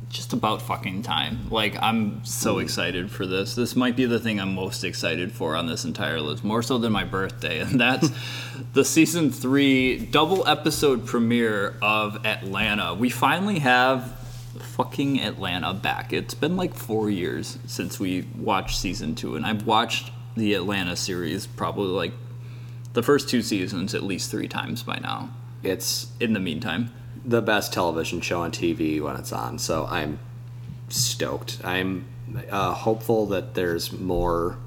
just 0.10 0.32
about 0.32 0.62
fucking 0.62 1.02
time. 1.02 1.50
Like 1.50 1.76
I'm 1.82 2.24
so 2.24 2.60
excited 2.60 3.12
for 3.12 3.26
this. 3.26 3.56
This 3.56 3.76
might 3.76 3.96
be 3.96 4.06
the 4.06 4.20
thing 4.20 4.40
I'm 4.40 4.56
most 4.56 4.84
excited 4.84 5.32
for 5.32 5.56
on 5.56 5.68
this 5.68 5.84
entire 5.84 6.22
list, 6.22 6.44
more 6.44 6.64
so 6.64 6.78
than 6.78 6.92
my 6.92 7.04
birthday, 7.04 7.60
and 7.62 7.80
that's 7.80 8.10
the 8.74 8.86
season 8.86 9.32
3 9.32 10.06
double 10.08 10.48
episode 10.48 11.06
premiere 11.06 11.76
of 11.82 12.26
Atlanta. 12.26 12.94
We 12.94 13.10
finally 13.10 13.60
have 13.60 14.27
fucking 14.60 15.22
Atlanta 15.22 15.74
back. 15.74 16.14
It's 16.14 16.34
been 16.34 16.58
like 16.58 16.74
4 16.74 17.10
years 17.10 17.58
since 17.68 18.00
we 18.00 18.28
watched 18.38 18.80
season 18.80 19.16
2 19.16 19.36
and 19.36 19.46
I've 19.46 19.66
watched 19.66 20.12
the 20.36 20.54
Atlanta 20.54 20.96
series 20.96 21.48
probably 21.48 21.88
like 21.88 22.14
the 22.94 23.04
first 23.04 23.30
two 23.30 23.42
seasons 23.42 23.94
at 23.94 24.04
least 24.04 24.32
3 24.32 24.48
times 24.48 24.84
by 24.84 24.98
now. 25.00 25.30
It's 25.64 26.12
In 26.20 26.34
the 26.34 26.40
meantime, 26.40 26.92
the 27.26 27.42
best 27.42 27.74
television 27.74 28.22
show 28.22 28.42
on 28.42 28.52
TV 28.52 29.02
when 29.02 29.16
it's 29.18 29.34
on, 29.34 29.60
so 29.60 29.86
I'm 29.86 30.20
stoked. 30.90 31.60
I'm 31.64 32.06
uh, 32.50 32.74
hopeful 32.74 33.26
that 33.28 33.54
there's 33.54 33.92
more 33.92 34.58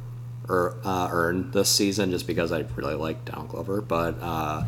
er, 0.48 0.76
uh, 0.84 1.08
earned 1.10 1.52
this 1.52 1.70
season, 1.70 2.10
just 2.10 2.26
because 2.26 2.52
I 2.52 2.64
really 2.76 2.94
like 2.94 3.24
Donald 3.24 3.48
Glover. 3.48 3.80
But 3.80 4.16
uh, 4.20 4.64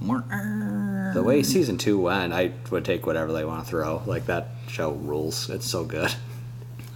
the 0.00 1.22
way 1.22 1.42
season 1.42 1.76
two 1.78 2.00
went, 2.00 2.32
I 2.32 2.52
would 2.70 2.84
take 2.84 3.06
whatever 3.06 3.32
they 3.32 3.44
want 3.44 3.64
to 3.64 3.70
throw. 3.70 4.02
Like 4.06 4.26
that 4.26 4.48
show 4.68 4.92
rules. 4.92 5.50
It's 5.50 5.66
so 5.66 5.84
good. 5.84 6.14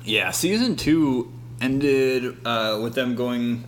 Yeah, 0.04 0.30
season 0.30 0.76
two 0.76 1.32
ended 1.60 2.36
uh, 2.44 2.78
with 2.82 2.94
them 2.94 3.14
going 3.14 3.64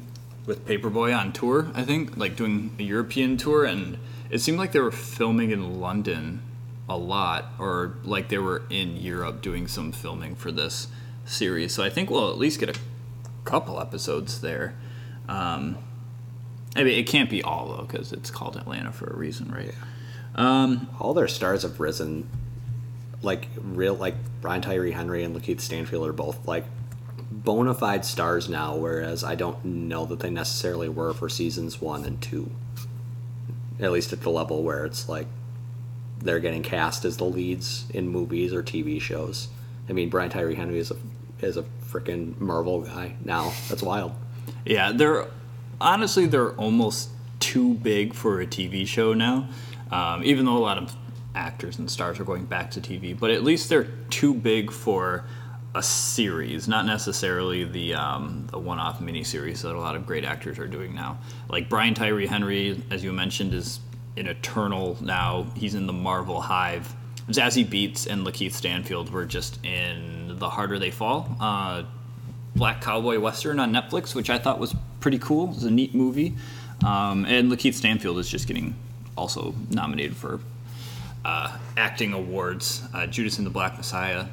with 0.46 0.66
Paperboy 0.66 1.16
on 1.16 1.32
tour. 1.32 1.70
I 1.74 1.82
think, 1.82 2.16
like 2.16 2.36
doing 2.36 2.74
a 2.78 2.82
European 2.82 3.36
tour, 3.36 3.64
and 3.64 3.98
it 4.30 4.40
seemed 4.40 4.58
like 4.58 4.72
they 4.72 4.80
were 4.80 4.90
filming 4.90 5.50
in 5.50 5.80
London 5.80 6.42
a 6.88 6.96
lot, 6.96 7.46
or 7.58 7.94
like 8.04 8.28
they 8.28 8.38
were 8.38 8.62
in 8.70 8.96
Europe 8.96 9.42
doing 9.42 9.66
some 9.66 9.92
filming 9.92 10.34
for 10.34 10.52
this 10.52 10.88
series. 11.24 11.74
So 11.74 11.82
I 11.82 11.90
think 11.90 12.10
we'll 12.10 12.30
at 12.30 12.38
least 12.38 12.60
get 12.60 12.76
a 12.76 12.78
couple 13.44 13.80
episodes 13.80 14.40
there. 14.40 14.74
Um, 15.28 15.78
I 16.76 16.84
mean, 16.84 16.98
it 16.98 17.06
can't 17.06 17.30
be 17.30 17.42
all 17.42 17.68
though, 17.68 17.84
because 17.84 18.12
it's 18.12 18.30
called 18.30 18.56
Atlanta 18.56 18.92
for 18.92 19.06
a 19.06 19.16
reason, 19.16 19.50
right? 19.50 19.74
Um, 20.34 20.88
All 21.00 21.14
their 21.14 21.28
stars 21.28 21.62
have 21.62 21.80
risen. 21.80 22.28
Like 23.22 23.48
real, 23.56 23.94
like 23.94 24.14
Brian 24.42 24.60
Tyree 24.60 24.92
Henry 24.92 25.24
and 25.24 25.34
Lakeith 25.34 25.60
Stanfield 25.60 26.06
are 26.06 26.12
both 26.12 26.46
like 26.46 26.64
bona 27.32 27.74
fide 27.74 28.04
stars 28.04 28.48
now, 28.48 28.76
whereas 28.76 29.24
I 29.24 29.34
don't 29.34 29.64
know 29.64 30.04
that 30.06 30.20
they 30.20 30.30
necessarily 30.30 30.88
were 30.88 31.14
for 31.14 31.28
seasons 31.28 31.80
one 31.80 32.04
and 32.04 32.20
two. 32.20 32.50
At 33.80 33.90
least 33.90 34.12
at 34.12 34.20
the 34.20 34.30
level 34.30 34.62
where 34.62 34.84
it's 34.84 35.08
like 35.08 35.26
they're 36.20 36.40
getting 36.40 36.62
cast 36.62 37.04
as 37.04 37.16
the 37.16 37.24
leads 37.24 37.86
in 37.92 38.08
movies 38.08 38.52
or 38.52 38.62
TV 38.62 39.00
shows. 39.00 39.48
I 39.88 39.92
mean, 39.92 40.10
Brian 40.10 40.30
Tyree 40.30 40.54
Henry 40.54 40.78
is 40.78 40.90
a 40.90 40.96
is 41.40 41.56
a 41.56 41.64
freaking 41.90 42.38
Marvel 42.38 42.82
guy 42.82 43.16
now. 43.24 43.52
That's 43.68 43.82
wild. 43.82 44.12
Yeah, 44.64 44.92
they're 44.92 45.26
honestly 45.80 46.26
they're 46.26 46.52
almost 46.52 47.10
too 47.40 47.74
big 47.74 48.14
for 48.14 48.40
a 48.40 48.46
TV 48.46 48.86
show 48.86 49.14
now. 49.14 49.48
Um, 49.90 50.24
even 50.24 50.44
though 50.46 50.56
a 50.56 50.58
lot 50.58 50.78
of 50.78 50.94
actors 51.34 51.78
and 51.78 51.88
stars 51.90 52.18
are 52.18 52.24
going 52.24 52.46
back 52.46 52.72
to 52.72 52.80
TV, 52.80 53.18
but 53.18 53.30
at 53.30 53.44
least 53.44 53.68
they're 53.68 53.88
too 54.10 54.34
big 54.34 54.72
for 54.72 55.24
a 55.76 55.82
series, 55.82 56.66
not 56.66 56.86
necessarily 56.86 57.64
the 57.64 57.94
um, 57.94 58.48
the 58.50 58.58
one-off 58.58 58.98
miniseries 59.00 59.62
that 59.62 59.74
a 59.74 59.78
lot 59.78 59.94
of 59.94 60.06
great 60.06 60.24
actors 60.24 60.58
are 60.58 60.66
doing 60.66 60.94
now. 60.94 61.18
Like 61.48 61.68
Brian 61.68 61.94
Tyree 61.94 62.26
Henry, 62.26 62.82
as 62.90 63.04
you 63.04 63.12
mentioned, 63.12 63.52
is 63.52 63.80
an 64.16 64.26
Eternal 64.26 64.96
now. 65.02 65.46
He's 65.54 65.74
in 65.74 65.86
the 65.86 65.92
Marvel 65.92 66.40
Hive. 66.40 66.94
Zazie 67.28 67.66
Beetz 67.66 68.06
and 68.06 68.26
Lakeith 68.26 68.52
Stanfield 68.52 69.10
were 69.10 69.26
just 69.26 69.64
in 69.64 70.38
The 70.38 70.48
Harder 70.48 70.78
They 70.78 70.92
Fall, 70.92 71.36
uh, 71.40 71.82
Black 72.56 72.80
Cowboy 72.80 73.18
Western 73.18 73.60
on 73.60 73.72
Netflix, 73.72 74.14
which 74.14 74.30
I 74.30 74.38
thought 74.38 74.58
was 74.58 74.74
pretty 75.00 75.18
cool. 75.18 75.44
It 75.44 75.54
was 75.54 75.64
a 75.64 75.70
neat 75.70 75.94
movie. 75.94 76.34
Um, 76.84 77.24
and 77.26 77.50
Lakeith 77.50 77.74
Stanfield 77.74 78.18
is 78.18 78.28
just 78.28 78.46
getting 78.46 78.74
also 79.16 79.54
nominated 79.70 80.16
for 80.16 80.40
uh, 81.24 81.56
acting 81.76 82.12
awards. 82.12 82.82
Uh, 82.94 83.06
Judas 83.06 83.38
and 83.38 83.46
the 83.46 83.50
Black 83.50 83.76
Messiah. 83.76 84.26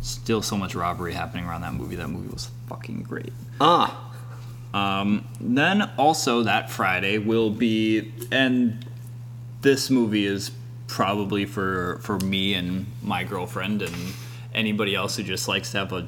Still 0.00 0.42
so 0.42 0.56
much 0.56 0.74
robbery 0.74 1.14
happening 1.14 1.44
around 1.46 1.62
that 1.62 1.74
movie. 1.74 1.96
That 1.96 2.08
movie 2.08 2.28
was 2.32 2.50
fucking 2.68 3.02
great. 3.02 3.32
Ah, 3.60 4.12
Then 5.40 5.90
also 5.96 6.42
that 6.44 6.70
Friday 6.70 7.18
will 7.18 7.50
be, 7.50 8.12
and 8.30 8.84
this 9.62 9.90
movie 9.90 10.26
is 10.26 10.50
probably 10.86 11.44
for 11.44 11.98
for 12.02 12.20
me 12.20 12.54
and 12.54 12.86
my 13.02 13.24
girlfriend 13.24 13.82
and 13.82 13.94
anybody 14.54 14.94
else 14.94 15.16
who 15.16 15.22
just 15.24 15.48
likes 15.48 15.72
to 15.72 15.78
have 15.78 15.92
a 15.92 16.06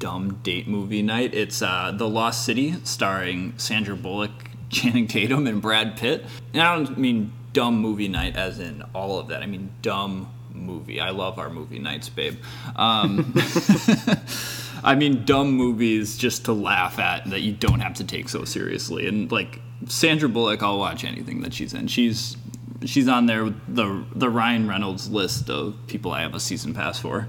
dumb 0.00 0.40
date 0.42 0.66
movie 0.66 1.02
night. 1.02 1.32
It's 1.32 1.62
uh, 1.62 1.92
The 1.96 2.08
Lost 2.08 2.44
City, 2.44 2.74
starring 2.82 3.54
Sandra 3.58 3.94
Bullock, 3.94 4.32
Channing 4.70 5.06
Tatum, 5.06 5.46
and 5.46 5.62
Brad 5.62 5.96
Pitt. 5.96 6.24
And 6.52 6.62
I 6.62 6.74
don't 6.74 6.98
mean 6.98 7.32
dumb 7.52 7.78
movie 7.78 8.08
night 8.08 8.34
as 8.34 8.58
in 8.58 8.82
all 8.94 9.20
of 9.20 9.28
that. 9.28 9.42
I 9.42 9.46
mean 9.46 9.70
dumb 9.82 10.32
movie. 10.52 11.00
I 11.00 11.10
love 11.10 11.38
our 11.38 11.50
movie 11.50 11.78
nights, 11.78 12.08
babe. 12.08 12.38
Um, 12.74 13.34
I 14.82 14.94
mean, 14.94 15.24
dumb 15.24 15.52
movies 15.52 16.16
just 16.16 16.46
to 16.46 16.52
laugh 16.52 16.98
at 16.98 17.28
that 17.30 17.40
you 17.40 17.52
don't 17.52 17.80
have 17.80 17.94
to 17.94 18.04
take 18.04 18.28
so 18.28 18.44
seriously. 18.44 19.06
And 19.06 19.30
like 19.30 19.60
Sandra 19.86 20.28
Bullock, 20.28 20.62
I'll 20.62 20.78
watch 20.78 21.04
anything 21.04 21.42
that 21.42 21.52
she's 21.54 21.74
in. 21.74 21.86
She's 21.86 22.36
she's 22.84 23.08
on 23.08 23.26
there 23.26 23.44
with 23.44 23.74
the 23.74 24.04
the 24.14 24.30
Ryan 24.30 24.66
Reynolds 24.66 25.10
list 25.10 25.50
of 25.50 25.76
people 25.86 26.12
I 26.12 26.22
have 26.22 26.34
a 26.34 26.40
season 26.40 26.74
pass 26.74 26.98
for, 26.98 27.28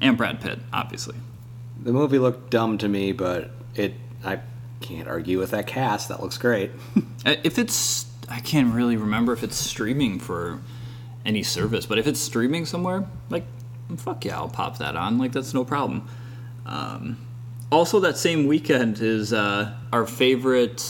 and 0.00 0.16
Brad 0.16 0.40
Pitt, 0.40 0.60
obviously. 0.72 1.16
The 1.82 1.92
movie 1.92 2.18
looked 2.18 2.50
dumb 2.50 2.78
to 2.78 2.88
me, 2.88 3.12
but 3.12 3.50
it 3.74 3.94
I 4.24 4.40
can't 4.80 5.08
argue 5.08 5.38
with 5.38 5.50
that 5.52 5.66
cast. 5.66 6.08
That 6.08 6.20
looks 6.22 6.38
great. 6.38 6.70
Uh, 7.24 7.36
If 7.44 7.56
it's, 7.56 8.06
I 8.28 8.40
can't 8.40 8.74
really 8.74 8.96
remember 8.96 9.32
if 9.32 9.44
it's 9.44 9.54
streaming 9.56 10.18
for 10.18 10.58
any 11.24 11.44
service, 11.44 11.86
but 11.86 11.96
if 11.96 12.08
it's 12.08 12.18
streaming 12.18 12.66
somewhere, 12.66 13.04
like, 13.30 13.44
fuck 13.96 14.24
yeah, 14.24 14.36
I'll 14.38 14.48
pop 14.48 14.78
that 14.78 14.96
on. 14.96 15.18
Like, 15.18 15.30
that's 15.30 15.54
no 15.54 15.64
problem. 15.64 16.08
Um, 16.66 17.16
also, 17.70 18.00
that 18.00 18.18
same 18.18 18.48
weekend 18.48 18.98
is 19.00 19.32
uh, 19.32 19.72
our 19.92 20.04
favorite 20.04 20.84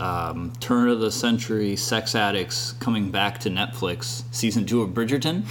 um, 0.00 0.54
turn 0.58 0.88
of 0.88 1.00
the 1.00 1.12
century 1.12 1.76
sex 1.76 2.14
addicts 2.14 2.72
coming 2.80 3.10
back 3.10 3.40
to 3.40 3.50
Netflix, 3.50 4.22
season 4.30 4.64
two 4.64 4.80
of 4.80 4.90
Bridgerton. 4.90 5.44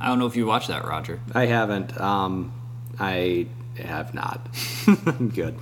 I 0.00 0.06
don't 0.06 0.20
know 0.20 0.26
if 0.26 0.36
you 0.36 0.46
watched 0.46 0.68
that, 0.68 0.84
Roger. 0.84 1.18
I 1.34 1.46
haven't. 1.46 2.00
Um, 2.00 2.52
I 3.00 3.48
have 3.78 4.14
not. 4.14 4.48
Good. 5.34 5.58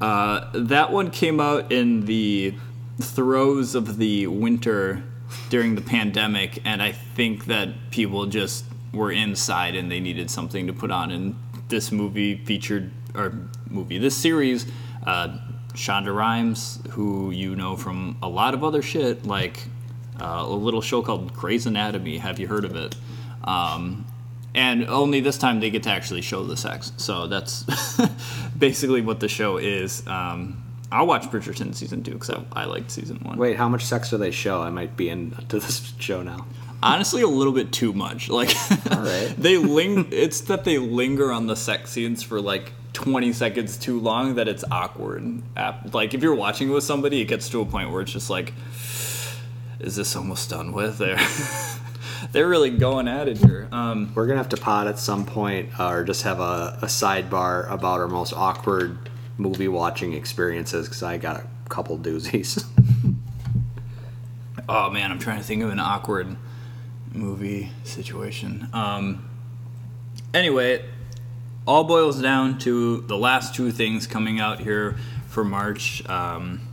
Uh, 0.00 0.50
that 0.54 0.92
one 0.92 1.10
came 1.10 1.40
out 1.40 1.72
in 1.72 2.04
the 2.06 2.54
throes 3.00 3.74
of 3.74 3.96
the 3.96 4.26
winter 4.26 5.02
during 5.50 5.74
the 5.74 5.80
pandemic, 5.80 6.60
and 6.64 6.82
I 6.82 6.92
think 6.92 7.46
that 7.46 7.90
people 7.90 8.26
just 8.26 8.64
were 8.92 9.10
inside 9.10 9.74
and 9.74 9.90
they 9.90 10.00
needed 10.00 10.30
something 10.30 10.66
to 10.66 10.72
put 10.72 10.90
on. 10.90 11.10
And 11.10 11.36
this 11.68 11.90
movie 11.90 12.36
featured, 12.44 12.90
or 13.14 13.32
movie, 13.68 13.98
this 13.98 14.16
series, 14.16 14.66
uh, 15.06 15.38
Shonda 15.74 16.14
Rhimes, 16.14 16.80
who 16.90 17.30
you 17.30 17.54
know 17.54 17.76
from 17.76 18.16
a 18.22 18.28
lot 18.28 18.54
of 18.54 18.64
other 18.64 18.82
shit, 18.82 19.26
like 19.26 19.64
uh, 20.20 20.44
a 20.46 20.46
little 20.48 20.80
show 20.80 21.02
called 21.02 21.34
Grey's 21.34 21.66
Anatomy. 21.66 22.18
Have 22.18 22.38
you 22.38 22.46
heard 22.46 22.64
of 22.64 22.74
it? 22.76 22.96
Um, 23.44 24.05
and 24.56 24.86
only 24.86 25.20
this 25.20 25.36
time 25.36 25.60
they 25.60 25.70
get 25.70 25.82
to 25.84 25.90
actually 25.90 26.22
show 26.22 26.42
the 26.42 26.56
sex. 26.56 26.90
So 26.96 27.26
that's 27.26 27.64
basically 28.58 29.02
what 29.02 29.20
the 29.20 29.28
show 29.28 29.58
is. 29.58 30.04
Um, 30.06 30.62
I'll 30.90 31.06
watch 31.06 31.24
Bridgerton 31.24 31.74
season 31.74 32.02
two 32.02 32.12
because 32.12 32.30
I, 32.30 32.42
I 32.52 32.64
liked 32.64 32.90
season 32.90 33.18
one. 33.18 33.36
Wait, 33.36 33.56
how 33.56 33.68
much 33.68 33.84
sex 33.84 34.10
do 34.10 34.16
they 34.16 34.30
show? 34.30 34.62
I 34.62 34.70
might 34.70 34.96
be 34.96 35.10
into 35.10 35.44
this 35.60 35.92
show 35.98 36.22
now. 36.22 36.46
Honestly, 36.82 37.22
a 37.22 37.28
little 37.28 37.52
bit 37.52 37.70
too 37.70 37.92
much. 37.92 38.28
Like, 38.36 38.54
right. 38.90 39.34
they 39.36 39.58
ling. 39.58 40.08
It's 40.10 40.40
that 40.42 40.64
they 40.64 40.78
linger 40.78 41.32
on 41.32 41.46
the 41.46 41.56
sex 41.56 41.90
scenes 41.90 42.22
for 42.22 42.40
like 42.40 42.72
20 42.94 43.32
seconds 43.34 43.76
too 43.76 44.00
long 44.00 44.36
that 44.36 44.48
it's 44.48 44.64
awkward. 44.70 45.42
Like, 45.92 46.14
if 46.14 46.22
you're 46.22 46.34
watching 46.34 46.70
with 46.70 46.84
somebody, 46.84 47.20
it 47.20 47.26
gets 47.26 47.50
to 47.50 47.60
a 47.60 47.66
point 47.66 47.90
where 47.90 48.02
it's 48.02 48.12
just 48.12 48.30
like, 48.30 48.54
is 49.80 49.96
this 49.96 50.16
almost 50.16 50.48
done 50.50 50.72
with? 50.72 50.98
They're 50.98 51.18
they're 52.32 52.48
really 52.48 52.70
going 52.70 53.08
at 53.08 53.28
it 53.28 53.38
here. 53.38 53.68
Um, 53.72 54.12
We're 54.14 54.26
gonna 54.26 54.38
have 54.38 54.48
to 54.50 54.56
pod 54.56 54.86
at 54.86 54.98
some 54.98 55.24
point, 55.26 55.78
uh, 55.78 55.88
or 55.88 56.04
just 56.04 56.22
have 56.22 56.40
a, 56.40 56.78
a 56.82 56.86
sidebar 56.86 57.70
about 57.70 58.00
our 58.00 58.08
most 58.08 58.32
awkward 58.32 59.10
movie 59.38 59.68
watching 59.68 60.12
experiences, 60.12 60.86
because 60.86 61.02
I 61.02 61.18
got 61.18 61.36
a 61.36 61.68
couple 61.68 61.98
doozies. 61.98 62.64
Oh 64.68 64.90
man, 64.90 65.12
I'm 65.12 65.20
trying 65.20 65.38
to 65.38 65.44
think 65.44 65.62
of 65.62 65.70
an 65.70 65.78
awkward 65.78 66.36
movie 67.12 67.70
situation. 67.84 68.66
Um, 68.72 69.28
anyway, 70.34 70.84
all 71.68 71.84
boils 71.84 72.20
down 72.20 72.58
to 72.60 73.02
the 73.02 73.16
last 73.16 73.54
two 73.54 73.70
things 73.70 74.08
coming 74.08 74.40
out 74.40 74.58
here 74.58 74.96
for 75.28 75.44
March. 75.44 76.04
Um, 76.08 76.66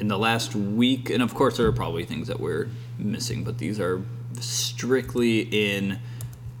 in 0.00 0.08
the 0.08 0.18
last 0.18 0.54
week, 0.54 1.10
and 1.10 1.22
of 1.22 1.34
course, 1.34 1.56
there 1.56 1.66
are 1.66 1.72
probably 1.72 2.04
things 2.04 2.28
that 2.28 2.38
we're 2.38 2.68
missing, 2.98 3.44
but 3.44 3.58
these 3.58 3.80
are 3.80 4.02
strictly 4.40 5.40
in 5.40 5.98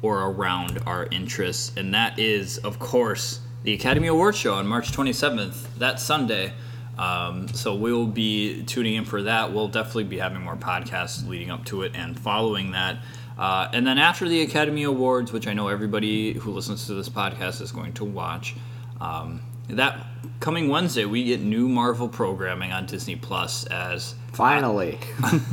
or 0.02 0.22
around 0.22 0.78
our 0.86 1.06
interests, 1.06 1.72
and 1.76 1.94
that 1.94 2.18
is, 2.18 2.58
of 2.58 2.78
course, 2.78 3.40
the 3.64 3.74
Academy 3.74 4.06
Awards 4.08 4.38
show 4.38 4.54
on 4.54 4.66
March 4.66 4.92
27th, 4.92 5.66
that 5.78 6.00
Sunday. 6.00 6.52
Um, 6.96 7.48
so 7.48 7.74
we'll 7.74 8.06
be 8.06 8.62
tuning 8.64 8.94
in 8.94 9.04
for 9.04 9.22
that. 9.22 9.52
We'll 9.52 9.68
definitely 9.68 10.04
be 10.04 10.18
having 10.18 10.42
more 10.42 10.56
podcasts 10.56 11.26
leading 11.28 11.50
up 11.50 11.64
to 11.66 11.82
it 11.82 11.92
and 11.94 12.18
following 12.18 12.72
that. 12.72 12.98
Uh, 13.38 13.68
and 13.72 13.86
then 13.86 13.98
after 13.98 14.28
the 14.28 14.42
Academy 14.42 14.82
Awards, 14.82 15.32
which 15.32 15.46
I 15.46 15.52
know 15.54 15.68
everybody 15.68 16.32
who 16.32 16.50
listens 16.50 16.86
to 16.86 16.94
this 16.94 17.08
podcast 17.08 17.60
is 17.60 17.70
going 17.70 17.92
to 17.94 18.04
watch, 18.04 18.56
um, 19.00 19.40
that 19.68 20.06
coming 20.40 20.68
Wednesday 20.68 21.04
we 21.04 21.24
get 21.24 21.40
new 21.40 21.68
Marvel 21.68 22.08
programming 22.08 22.72
on 22.72 22.86
Disney 22.86 23.14
Plus 23.14 23.64
as 23.66 24.14
Finally, 24.32 24.98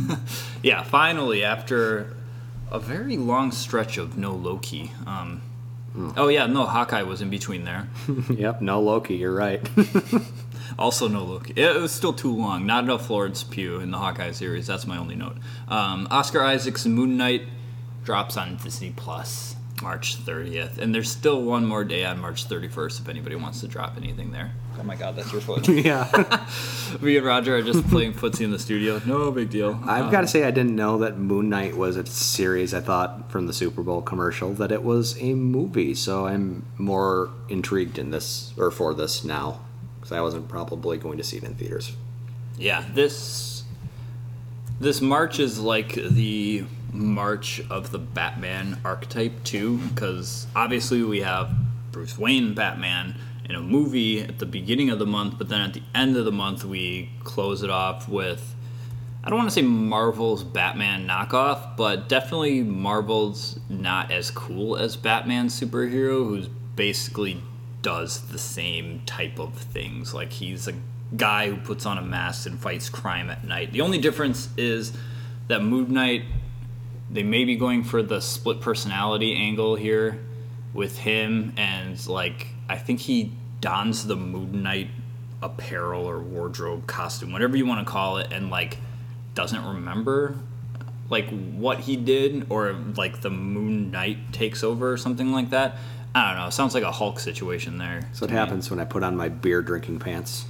yeah, 0.62 0.84
finally, 0.84 1.44
after 1.44 2.16
a 2.72 2.80
very 2.80 3.18
long 3.18 3.52
stretch 3.52 3.98
of 3.98 4.18
no 4.18 4.34
Loki. 4.34 4.92
Um, 5.06 5.42
Oh 6.18 6.28
yeah, 6.28 6.46
no 6.46 6.66
Hawkeye 6.66 7.04
was 7.04 7.22
in 7.22 7.30
between 7.30 7.64
there. 7.64 7.88
yep, 8.30 8.62
no 8.62 8.82
Loki. 8.82 9.16
You're 9.16 9.34
right. 9.34 9.62
Also 10.80 11.08
no 11.08 11.24
Loki. 11.24 11.54
It 11.56 11.80
was 11.80 11.92
still 11.92 12.12
too 12.12 12.36
long. 12.36 12.66
Not 12.66 12.84
enough 12.84 13.06
Florence 13.06 13.44
Pugh 13.44 13.80
in 13.80 13.92
the 13.92 13.98
Hawkeye 13.98 14.32
series. 14.32 14.68
That's 14.68 14.88
my 14.88 14.98
only 14.98 15.16
note. 15.16 15.38
Um, 15.68 16.08
Oscar 16.12 16.42
Isaac's 16.44 16.86
Moon 16.86 17.18
Knight 17.18 17.44
drops 18.04 18.36
on 18.36 18.58
Disney 18.58 18.92
Plus 18.96 19.56
March 19.82 20.18
30th, 20.18 20.78
and 20.78 20.96
there's 20.96 21.10
still 21.10 21.42
one 21.42 21.66
more 21.66 21.84
day 21.84 22.06
on 22.06 22.20
March 22.20 22.48
31st 22.48 23.02
if 23.02 23.10
anybody 23.10 23.36
wants 23.36 23.60
to 23.62 23.68
drop 23.68 23.98
anything 23.98 24.32
there. 24.32 24.52
Oh 24.80 24.84
my 24.84 24.96
God, 24.96 25.16
that's 25.16 25.32
your 25.32 25.42
foot. 25.42 25.68
yeah, 25.68 26.48
Me 27.02 27.18
and 27.18 27.26
Roger 27.26 27.58
are 27.58 27.62
just 27.62 27.86
playing 27.90 28.14
footsie 28.14 28.42
in 28.42 28.52
the 28.52 28.60
studio. 28.60 29.02
No 29.06 29.32
big 29.32 29.50
deal. 29.50 29.80
I've 29.84 30.12
got 30.12 30.12
to 30.12 30.18
um, 30.20 30.28
say 30.28 30.44
I 30.44 30.52
didn't 30.52 30.76
know 30.76 31.00
that 31.00 31.18
Moon 31.18 31.50
Knight 31.50 31.76
was 31.76 31.98
a 31.98 32.06
series. 32.06 32.74
I 32.74 32.80
thought 32.80 33.32
from 33.32 33.48
the 33.48 33.54
Super 33.54 33.84
Bowl 33.84 34.02
commercial 34.02 34.54
that 34.54 34.72
it 34.72 34.84
was 34.84 35.22
a 35.22 35.34
movie. 35.34 35.94
So 35.94 36.26
I'm 36.26 36.66
more 36.78 37.30
intrigued 37.50 37.98
in 37.98 38.12
this 38.12 38.54
or 38.58 38.72
for 38.72 38.94
this 38.94 39.24
now 39.24 39.62
because 40.00 40.12
I 40.12 40.22
wasn't 40.22 40.48
probably 40.48 40.98
going 40.98 41.18
to 41.18 41.24
see 41.24 41.38
it 41.38 41.44
in 41.44 41.56
theaters. 41.56 41.96
Yeah, 42.58 42.86
this 42.94 43.64
this 44.80 45.02
March 45.02 45.40
is 45.40 45.60
like 45.60 45.94
the 45.94 46.66
March 46.96 47.62
of 47.70 47.92
the 47.92 48.00
Batman 48.00 48.80
archetype 48.84 49.44
too, 49.44 49.78
because 49.90 50.48
obviously 50.56 51.04
we 51.04 51.22
have 51.22 51.54
Bruce 51.92 52.18
Wayne 52.18 52.54
Batman 52.54 53.16
in 53.48 53.56
a 53.56 53.62
movie 53.62 54.22
at 54.22 54.40
the 54.40 54.46
beginning 54.46 54.90
of 54.90 55.00
the 55.00 55.06
month, 55.06 55.38
but 55.38 55.50
then 55.50 55.62
at 55.62 55.74
the 55.74 55.84
end 55.94 56.18
of 56.18 56.26
the 56.26 56.32
month 56.32 56.66
we 56.66 57.10
close 57.24 57.64
it 57.64 57.70
off 57.70 58.10
with 58.10 58.56
I 59.24 59.30
don't 59.30 59.40
want 59.40 59.50
to 59.50 59.56
say 59.56 59.64
Marvel's 59.64 60.44
Batman 60.44 61.08
knockoff, 61.08 61.76
but 61.76 62.08
definitely 62.08 62.62
Marvel's 62.62 63.60
not 63.70 64.12
as 64.12 64.30
cool 64.30 64.78
as 64.78 64.96
Batman 64.96 65.48
superhero, 65.48 66.28
who's 66.28 66.48
basically 66.48 67.42
does 67.82 68.22
the 68.28 68.38
same 68.38 69.02
type 69.08 69.40
of 69.40 69.56
things. 69.56 70.14
Like 70.14 70.32
he's 70.32 70.68
a 70.68 70.74
guy 71.18 71.50
who 71.50 71.58
puts 71.58 71.88
on 71.88 71.98
a 71.98 72.04
mask 72.04 72.46
and 72.46 72.60
fights 72.60 72.88
crime 72.88 73.32
at 73.32 73.44
night. 73.44 73.72
The 73.72 73.82
only 73.82 73.98
difference 73.98 74.50
is 74.58 74.94
that 75.48 75.64
Moon 75.64 75.92
Knight 75.92 76.26
they 77.10 77.24
may 77.24 77.46
be 77.46 77.56
going 77.56 77.84
for 77.84 78.02
the 78.02 78.20
split 78.20 78.62
personality 78.62 79.36
angle 79.36 79.76
here 79.76 80.20
with 80.74 80.98
him 80.98 81.54
and 81.58 82.06
like 82.08 82.48
I 82.68 82.78
think 82.78 83.00
he 83.00 83.32
dons 83.62 84.08
the 84.08 84.16
Moon 84.16 84.64
Knight 84.64 84.90
apparel 85.42 86.06
or 86.06 86.20
wardrobe 86.20 86.88
costume, 86.88 87.32
whatever 87.32 87.56
you 87.56 87.66
want 87.66 87.86
to 87.86 87.92
call 87.92 88.18
it, 88.18 88.32
and 88.32 88.50
like 88.50 88.78
doesn't 89.34 89.64
remember 89.66 90.36
like 91.10 91.30
what 91.30 91.80
he 91.80 91.96
did 91.96 92.48
or 92.50 92.74
like 92.96 93.22
the 93.22 93.30
Moon 93.30 93.92
Knight 93.92 94.34
takes 94.34 94.64
over 94.64 94.92
or 94.92 94.98
something 94.98 95.32
like 95.32 95.52
that. 95.52 95.78
I 96.14 96.30
don't 96.30 96.44
know. 96.44 96.50
Sounds 96.50 96.74
like 96.74 96.84
a 96.84 96.92
Hulk 96.92 97.20
situation 97.20 97.78
there. 97.78 98.02
That's 98.02 98.22
what 98.22 98.30
happens 98.32 98.70
when 98.70 98.80
I 98.80 98.86
put 98.86 99.04
on 99.04 99.18
my 99.18 99.30
beer 99.30 99.62
drinking 99.62 100.00
pants. 100.00 100.46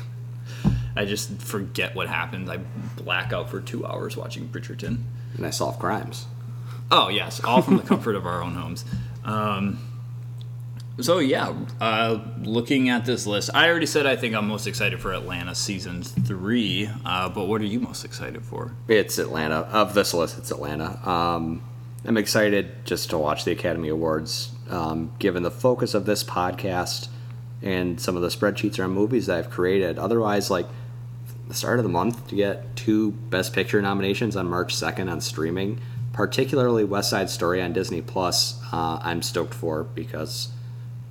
I 0.96 1.04
just 1.04 1.42
forget 1.42 1.94
what 1.94 2.08
happens. 2.08 2.48
I 2.48 2.58
black 2.96 3.32
out 3.32 3.50
for 3.50 3.60
two 3.60 3.84
hours 3.84 4.16
watching 4.16 4.48
Bridgerton. 4.48 5.02
And 5.36 5.46
I 5.46 5.50
solve 5.50 5.78
crimes. 5.78 6.26
Oh 6.90 7.08
yes, 7.08 7.42
all 7.44 7.62
from 7.62 7.76
the 7.76 7.82
comfort 7.82 8.16
of 8.16 8.26
our 8.26 8.42
own 8.42 8.54
homes. 8.54 8.84
Um, 9.24 9.78
so 11.00 11.18
yeah, 11.18 11.54
uh, 11.80 12.18
looking 12.42 12.88
at 12.88 13.04
this 13.04 13.26
list, 13.26 13.50
I 13.54 13.68
already 13.68 13.86
said 13.86 14.06
I 14.06 14.16
think 14.16 14.34
I'm 14.34 14.48
most 14.48 14.66
excited 14.66 15.00
for 15.00 15.12
Atlanta 15.12 15.54
season 15.54 16.02
three. 16.02 16.90
Uh, 17.04 17.28
but 17.28 17.46
what 17.46 17.60
are 17.60 17.66
you 17.66 17.80
most 17.80 18.04
excited 18.04 18.44
for? 18.44 18.74
It's 18.88 19.18
Atlanta. 19.18 19.60
Of 19.72 19.94
this 19.94 20.12
list, 20.12 20.36
it's 20.38 20.50
Atlanta. 20.50 20.98
Um, 21.08 21.62
I'm 22.04 22.16
excited 22.16 22.84
just 22.84 23.10
to 23.10 23.18
watch 23.18 23.44
the 23.44 23.52
Academy 23.52 23.88
Awards, 23.88 24.50
um, 24.68 25.12
given 25.18 25.42
the 25.42 25.50
focus 25.50 25.94
of 25.94 26.06
this 26.06 26.24
podcast 26.24 27.08
and 27.62 28.00
some 28.00 28.16
of 28.16 28.22
the 28.22 28.28
spreadsheets 28.28 28.78
around 28.78 28.92
movies 28.92 29.26
that 29.26 29.38
I've 29.38 29.50
created. 29.50 29.98
Otherwise, 29.98 30.50
like 30.50 30.66
the 31.50 31.56
start 31.56 31.80
of 31.80 31.82
the 31.82 31.90
month 31.90 32.28
to 32.28 32.36
get 32.36 32.76
two 32.76 33.10
Best 33.10 33.52
Picture 33.52 33.82
nominations 33.82 34.36
on 34.36 34.48
March 34.48 34.72
2nd 34.72 35.10
on 35.10 35.20
streaming, 35.20 35.80
particularly 36.12 36.84
West 36.84 37.10
Side 37.10 37.28
Story 37.28 37.60
on 37.60 37.72
Disney 37.72 38.00
Plus, 38.00 38.60
uh, 38.72 39.00
I'm 39.02 39.20
stoked 39.20 39.52
for 39.52 39.82
because 39.82 40.50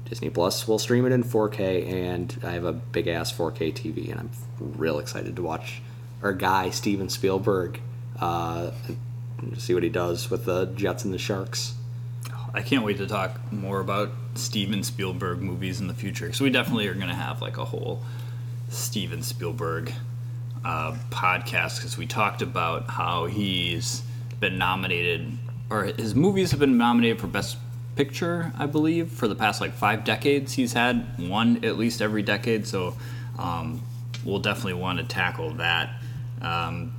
Disney 0.06 0.30
Plus 0.30 0.66
will 0.66 0.80
stream 0.80 1.06
it 1.06 1.12
in 1.12 1.26
4K, 1.26 1.92
and 1.92 2.40
I 2.42 2.52
have 2.52 2.64
a 2.64 2.72
big 2.72 3.08
ass 3.08 3.34
4K 3.34 3.74
TV, 3.74 4.10
and 4.12 4.22
I'm 4.22 4.32
real 4.60 5.00
excited 5.00 5.36
to 5.36 5.42
watch 5.44 5.82
our 6.24 6.32
guy 6.32 6.70
Steven 6.70 7.10
Spielberg 7.10 7.82
uh, 8.22 8.72
see 9.58 9.74
what 9.74 9.84
he 9.84 9.90
does 9.90 10.30
with 10.30 10.46
the 10.46 10.68
Jets 10.68 11.04
and 11.04 11.14
the 11.14 11.18
Sharks. 11.20 11.74
I 12.54 12.62
can't 12.62 12.86
wait 12.86 12.98
to 12.98 13.08
talk 13.08 13.52
more 13.52 13.82
about 13.82 14.12
Steven 14.36 14.84
Spielberg 14.84 15.42
movies 15.42 15.82
in 15.82 15.88
the 15.88 15.94
future 15.94 16.28
because 16.28 16.40
we 16.40 16.50
definitely 16.50 16.88
are 16.88 16.94
going 16.94 17.10
to 17.10 17.14
have 17.14 17.42
like 17.42 17.58
a 17.58 17.66
whole 17.66 18.02
Steven 18.70 19.22
Spielberg 19.22 19.94
uh, 20.64 20.96
podcast 21.10 21.78
because 21.78 21.98
we 21.98 22.06
talked 22.06 22.42
about 22.42 22.90
how 22.90 23.26
he's 23.26 24.02
been 24.40 24.58
nominated 24.58 25.38
or 25.70 25.86
his 25.86 26.16
movies 26.16 26.52
have 26.52 26.60
been 26.60 26.78
nominated 26.78 27.20
for 27.20 27.28
Best 27.28 27.58
Picture, 27.96 28.52
I 28.58 28.66
believe, 28.66 29.12
for 29.12 29.28
the 29.28 29.36
past 29.36 29.60
like 29.60 29.74
five 29.74 30.04
decades. 30.04 30.54
He's 30.54 30.74
had 30.74 31.20
one 31.20 31.64
at 31.66 31.78
least 31.78 32.02
every 32.02 32.24
decade, 32.24 32.66
so 32.66 32.96
um, 33.38 33.82
we'll 34.24 34.40
definitely 34.40 34.76
want 34.76 35.00
to 35.00 35.06
tackle 35.06 35.52
that. 35.56 35.90
Um, 36.42 36.96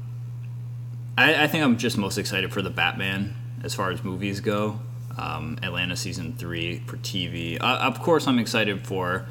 I, 1.16 1.44
I 1.44 1.46
think 1.46 1.64
I'm 1.64 1.78
just 1.78 1.96
most 1.96 2.18
excited 2.18 2.52
for 2.52 2.60
the 2.60 2.70
Batman 2.70 3.34
as 3.64 3.74
far 3.74 3.90
as 3.90 4.04
movies 4.04 4.40
go. 4.40 4.78
Um, 5.16 5.58
Atlanta 5.62 5.96
season 5.96 6.34
three 6.36 6.80
for 6.80 6.96
TV. 6.98 7.58
Uh, 7.60 7.78
of 7.80 8.00
course, 8.00 8.26
I'm 8.26 8.38
excited 8.38 8.86
for 8.86 9.26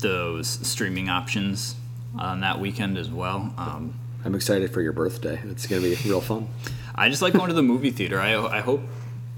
those 0.00 0.46
streaming 0.46 1.08
options 1.08 1.74
on 2.16 2.40
that 2.40 2.60
weekend 2.60 2.96
as 2.96 3.10
well. 3.10 3.52
Um, 3.56 3.94
I'm 4.24 4.34
excited 4.34 4.72
for 4.72 4.82
your 4.82 4.92
birthday. 4.92 5.40
It's 5.44 5.66
going 5.66 5.82
to 5.82 5.88
be 5.88 6.08
real 6.08 6.20
fun. 6.20 6.48
I 6.94 7.08
just 7.08 7.22
like 7.22 7.32
going 7.32 7.48
to 7.48 7.54
the 7.54 7.62
movie 7.62 7.90
theater. 7.90 8.20
I, 8.20 8.34
I 8.34 8.60
hope 8.60 8.82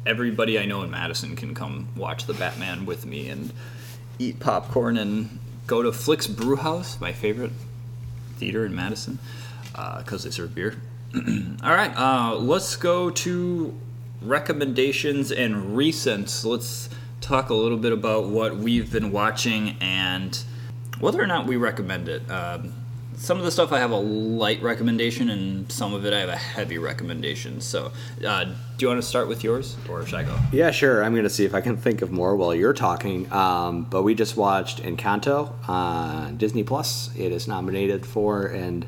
everybody 0.06 0.58
I 0.58 0.64
know 0.64 0.82
in 0.82 0.90
Madison 0.90 1.36
can 1.36 1.54
come 1.54 1.88
watch 1.96 2.26
the 2.26 2.34
Batman 2.34 2.86
with 2.86 3.04
me 3.04 3.28
and 3.28 3.52
eat 4.18 4.40
popcorn 4.40 4.96
and 4.96 5.38
go 5.66 5.82
to 5.82 5.92
Flix 5.92 6.26
Brewhouse, 6.26 7.00
my 7.00 7.12
favorite 7.12 7.52
theater 8.36 8.64
in 8.64 8.74
Madison, 8.74 9.18
because 9.72 10.24
uh, 10.24 10.28
they 10.28 10.30
serve 10.30 10.54
beer. 10.54 10.76
All 11.62 11.74
right, 11.74 11.92
uh, 11.96 12.36
let's 12.36 12.76
go 12.76 13.10
to 13.10 13.78
recommendations 14.22 15.30
and 15.30 15.76
recents. 15.76 16.44
Let's 16.44 16.88
talk 17.20 17.50
a 17.50 17.54
little 17.54 17.78
bit 17.78 17.92
about 17.92 18.28
what 18.28 18.56
we've 18.56 18.90
been 18.90 19.12
watching 19.12 19.76
and 19.80 20.42
whether 21.01 21.20
or 21.20 21.26
not 21.26 21.46
we 21.46 21.57
recommend 21.57 22.09
it. 22.09 22.30
Um, 22.30 22.72
some 23.16 23.36
of 23.36 23.44
the 23.44 23.51
stuff 23.51 23.70
I 23.70 23.78
have 23.78 23.90
a 23.90 23.96
light 23.96 24.62
recommendation, 24.62 25.28
and 25.28 25.70
some 25.70 25.92
of 25.92 26.07
it 26.07 26.14
I 26.14 26.20
have 26.20 26.30
a 26.30 26.36
heavy 26.36 26.78
recommendation. 26.78 27.61
So, 27.61 27.92
uh, 28.26 28.44
do 28.44 28.55
you 28.78 28.88
want 28.88 29.01
to 29.01 29.07
start 29.07 29.28
with 29.28 29.44
yours, 29.44 29.76
or 29.90 30.07
should 30.07 30.20
I 30.20 30.22
go? 30.22 30.38
Yeah, 30.53 30.70
sure. 30.70 31.05
I'm 31.05 31.12
going 31.12 31.24
to 31.24 31.30
see 31.30 31.44
if 31.44 31.55
I 31.55 31.61
can 31.61 31.76
think 31.76 32.01
of 32.01 32.11
more 32.11 32.34
while 32.34 32.55
you're 32.55 32.72
talking. 32.72 33.30
Um, 33.30 33.84
but 33.84 34.05
we 34.05 34.14
just 34.14 34.38
watched 34.38 34.82
Encanto 34.82 35.53
on 35.68 36.38
Disney 36.38 36.62
Plus. 36.62 37.14
It 37.14 37.30
is 37.30 37.46
nominated 37.46 38.07
for 38.07 38.46
and 38.46 38.86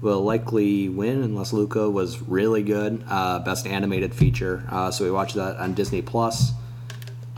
will 0.00 0.22
likely 0.22 0.88
win 0.88 1.22
unless 1.22 1.52
Luca 1.52 1.90
was 1.90 2.22
really 2.22 2.62
good. 2.62 3.04
Uh, 3.08 3.40
best 3.40 3.66
animated 3.66 4.14
feature. 4.14 4.64
Uh, 4.70 4.90
so 4.90 5.04
we 5.04 5.10
watched 5.10 5.34
that 5.34 5.56
on 5.56 5.74
Disney 5.74 6.00
Plus. 6.00 6.52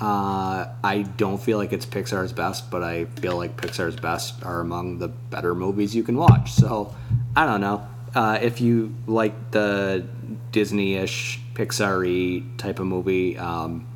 Uh, 0.01 0.68
I 0.84 1.03
don't 1.16 1.42
feel 1.42 1.59
like 1.59 1.72
it's 1.72 1.84
Pixar's 1.86 2.32
best, 2.32 2.70
but 2.70 2.84
I 2.84 3.07
feel 3.07 3.36
like 3.36 3.57
Pixar's 3.57 3.96
best 3.96 4.44
are 4.44 4.61
among 4.61 4.99
the 4.99 5.09
better 5.09 5.55
movies 5.55 5.94
you 5.94 6.05
can 6.05 6.16
watch. 6.16 6.53
So 6.53 6.94
I 7.34 7.46
don't 7.46 7.61
know. 7.61 7.86
Uh, 8.14 8.38
if 8.40 8.61
you 8.61 8.94
like 9.07 9.51
the 9.51 10.07
Disney-ish, 10.53 11.40
Pixar-y 11.55 12.44
type 12.59 12.78
of 12.78 12.86
movie, 12.86 13.36
um, 13.36 13.86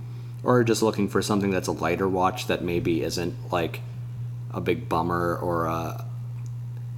or 0.42 0.64
just 0.64 0.82
looking 0.82 1.08
for 1.08 1.22
something 1.22 1.50
that's 1.50 1.68
a 1.68 1.72
lighter 1.72 2.08
watch 2.08 2.48
that 2.48 2.64
maybe 2.64 3.02
isn't 3.02 3.52
like 3.52 3.80
a 4.50 4.60
big 4.60 4.88
bummer 4.88 5.36
or 5.36 5.66
a, 5.66 6.04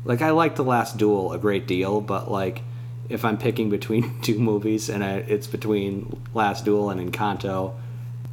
like 0.04 0.22
I 0.22 0.30
like 0.30 0.56
The 0.56 0.64
Last 0.64 0.96
Duel 0.96 1.32
a 1.32 1.38
great 1.38 1.66
deal, 1.66 2.00
but 2.00 2.30
like 2.30 2.62
if 3.10 3.22
I'm 3.24 3.36
picking 3.36 3.68
between 3.68 4.18
two 4.22 4.38
movies 4.38 4.88
and 4.88 5.04
I, 5.04 5.16
it's 5.16 5.46
between 5.46 6.22
Last 6.32 6.64
Duel 6.64 6.88
and 6.88 7.12
Encanto 7.12 7.74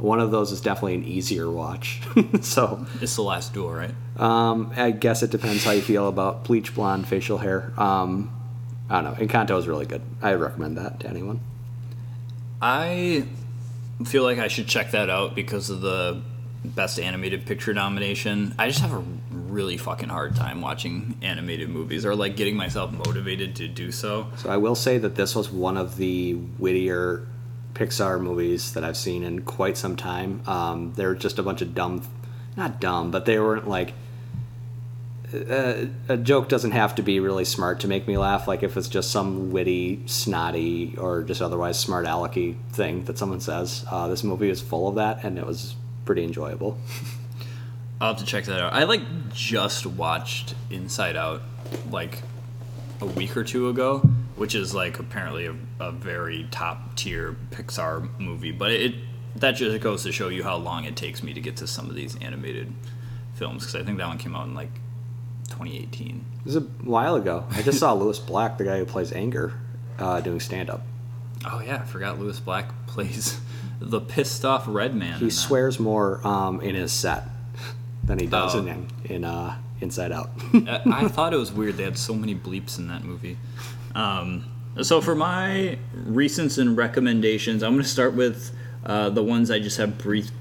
one 0.02 0.20
of 0.20 0.32
those 0.32 0.52
is 0.52 0.62
definitely 0.62 0.96
an 0.96 1.04
easier 1.04 1.50
watch. 1.50 2.02
so 2.42 2.86
it's 3.02 3.16
the 3.16 3.22
last 3.22 3.54
duel, 3.54 3.72
right? 3.72 3.94
Um, 4.18 4.74
I 4.76 4.92
guess 4.92 5.24
it 5.24 5.32
depends 5.32 5.64
how 5.64 5.72
you 5.72 5.82
feel 5.82 6.08
about 6.08 6.44
bleach 6.46 6.74
blonde 6.74 7.08
facial 7.08 7.38
hair. 7.38 7.72
Um, 7.78 8.36
I 8.90 9.02
don't 9.02 9.18
know. 9.18 9.26
Encanto 9.26 9.58
is 9.58 9.68
really 9.68 9.86
good. 9.86 10.02
I 10.22 10.34
recommend 10.34 10.78
that 10.78 11.00
to 11.02 11.08
anyone. 11.08 11.40
I 12.62 13.26
feel 14.06 14.24
like 14.24 14.40
I 14.40 14.48
should 14.48 14.68
check 14.68 14.92
that 14.92 15.10
out 15.10 15.36
because 15.36 15.70
of 15.70 15.82
the 15.82 16.22
best 16.64 17.00
animated 17.00 17.46
picture 17.46 17.74
nomination. 17.74 18.54
I 18.60 18.68
just 18.68 18.82
have 18.82 18.94
a 18.94 19.04
really 19.32 19.78
fucking 19.78 20.10
hard 20.10 20.36
time 20.36 20.62
watching 20.62 21.18
animated 21.22 21.70
movies 21.70 22.06
or 22.06 22.16
like 22.16 22.36
getting 22.36 22.56
myself 22.56 22.92
motivated 22.92 23.56
to 23.58 23.68
do 23.68 23.92
so. 23.92 24.28
So 24.38 24.50
I 24.50 24.58
will 24.58 24.76
say 24.76 24.98
that 24.98 25.16
this 25.16 25.36
was 25.36 25.52
one 25.52 25.78
of 25.78 25.98
the 25.98 26.36
wittier 26.60 27.28
Pixar 27.74 28.20
movies 28.22 28.74
that 28.74 28.84
I've 28.84 28.98
seen 28.98 29.24
in 29.24 29.42
quite 29.42 29.78
some 29.78 29.96
time. 29.96 30.42
Um, 30.48 30.94
they're 30.96 31.16
just 31.16 31.40
a 31.40 31.44
bunch 31.44 31.62
of 31.62 31.74
dumb, 31.74 32.04
not 32.58 32.80
dumb, 32.80 33.12
but 33.12 33.26
they 33.26 33.40
weren't 33.40 33.68
like. 33.68 33.94
Uh, 35.34 35.86
a 36.10 36.18
joke 36.18 36.50
doesn't 36.50 36.72
have 36.72 36.96
to 36.96 37.02
be 37.02 37.22
really 37.22 37.46
smart 37.46 37.80
to 37.80 37.88
make 37.88 38.06
me 38.06 38.18
laugh. 38.18 38.50
Like 38.50 38.64
if 38.64 38.76
it's 38.76 38.90
just 38.90 39.12
some 39.12 39.52
witty, 39.52 40.04
snotty, 40.06 40.96
or 40.98 41.24
just 41.24 41.42
otherwise 41.42 41.80
smart 41.80 42.06
alecky 42.06 42.58
thing 42.74 43.06
that 43.06 43.18
someone 43.18 43.40
says. 43.40 43.86
Uh, 43.90 44.10
this 44.10 44.26
movie 44.26 44.50
is 44.50 44.60
full 44.60 44.90
of 44.90 44.96
that, 44.96 45.24
and 45.24 45.38
it 45.38 45.46
was 45.46 45.76
pretty 46.04 46.24
enjoyable. 46.26 46.78
I'll 48.02 48.10
have 48.14 48.18
to 48.20 48.26
check 48.26 48.46
that 48.46 48.60
out. 48.60 48.74
I 48.74 48.84
like 48.84 49.02
just 49.34 49.86
watched 49.86 50.56
Inside 50.70 51.16
Out 51.16 51.42
like 51.92 52.24
a 53.00 53.06
week 53.06 53.38
or 53.38 53.44
two 53.44 53.70
ago 53.70 54.02
which 54.42 54.56
is 54.56 54.74
like 54.74 54.98
apparently 54.98 55.46
a, 55.46 55.56
a 55.80 55.92
very 55.92 56.48
top 56.50 56.96
tier 56.96 57.36
Pixar 57.52 58.10
movie. 58.20 58.52
But 58.52 58.72
it 58.72 58.96
that 59.36 59.52
just 59.52 59.80
goes 59.82 60.02
to 60.02 60.12
show 60.12 60.30
you 60.30 60.42
how 60.42 60.56
long 60.56 60.86
it 60.86 60.96
takes 60.96 61.22
me 61.22 61.32
to 61.34 61.40
get 61.40 61.58
to 61.58 61.68
some 61.68 61.88
of 61.92 61.96
these 61.96 62.18
animated 62.22 62.74
films 63.36 63.62
because 63.62 63.76
I 63.80 63.84
think 63.86 64.00
that 64.00 64.08
one 64.08 64.18
came 64.18 64.36
out 64.36 64.48
in 64.48 64.56
like 64.56 64.74
2018. 65.50 66.26
It 66.40 66.46
was 66.46 66.56
a 66.56 66.62
while 66.62 67.18
ago. 67.18 67.46
I 67.52 67.62
just 67.62 67.78
saw 67.78 67.94
Lewis 68.02 68.18
Black, 68.18 68.58
the 68.58 68.64
guy 68.64 68.80
who 68.80 68.86
plays 68.86 69.12
Anger, 69.12 69.54
uh, 70.00 70.22
doing 70.22 70.40
stand 70.40 70.72
up. 70.72 70.82
Oh 71.46 71.62
yeah, 71.64 71.80
I 71.80 71.86
forgot 71.86 72.18
Lewis 72.18 72.40
Black 72.40 72.88
plays 72.88 73.40
the 73.80 74.02
pissed 74.02 74.44
off 74.44 74.64
red 74.68 74.96
man. 74.96 75.20
He 75.20 75.30
swears 75.30 75.80
more 75.80 76.20
um, 76.26 76.62
in 76.62 76.74
his 76.74 76.92
set 76.92 77.26
than 78.04 78.18
he 78.18 78.26
does 78.26 78.56
oh. 78.56 78.66
in 78.66 78.88
in 79.04 79.24
uh, 79.24 79.60
Inside 79.82 80.12
Out. 80.12 80.32
I 80.52 81.08
thought 81.12 81.32
it 81.32 81.38
was 81.38 81.52
weird 81.52 81.78
they 81.78 81.84
had 81.84 82.00
so 82.00 82.16
many 82.16 82.34
bleeps 82.34 82.80
in 82.80 82.88
that 82.88 83.04
movie. 83.04 83.38
Um, 83.96 84.46
so 84.82 85.02
for 85.02 85.16
my 85.16 85.78
recents 85.96 86.58
and 86.58 86.78
recommendations, 86.78 87.64
I'm 87.64 87.74
going 87.74 87.84
to 87.84 87.90
start 87.90 88.14
with 88.14 88.56
uh, 88.86 89.10
the 89.10 89.24
ones 89.24 89.52
I 89.52 89.60
just 89.60 89.78
have 89.78 89.98
brief 89.98 90.32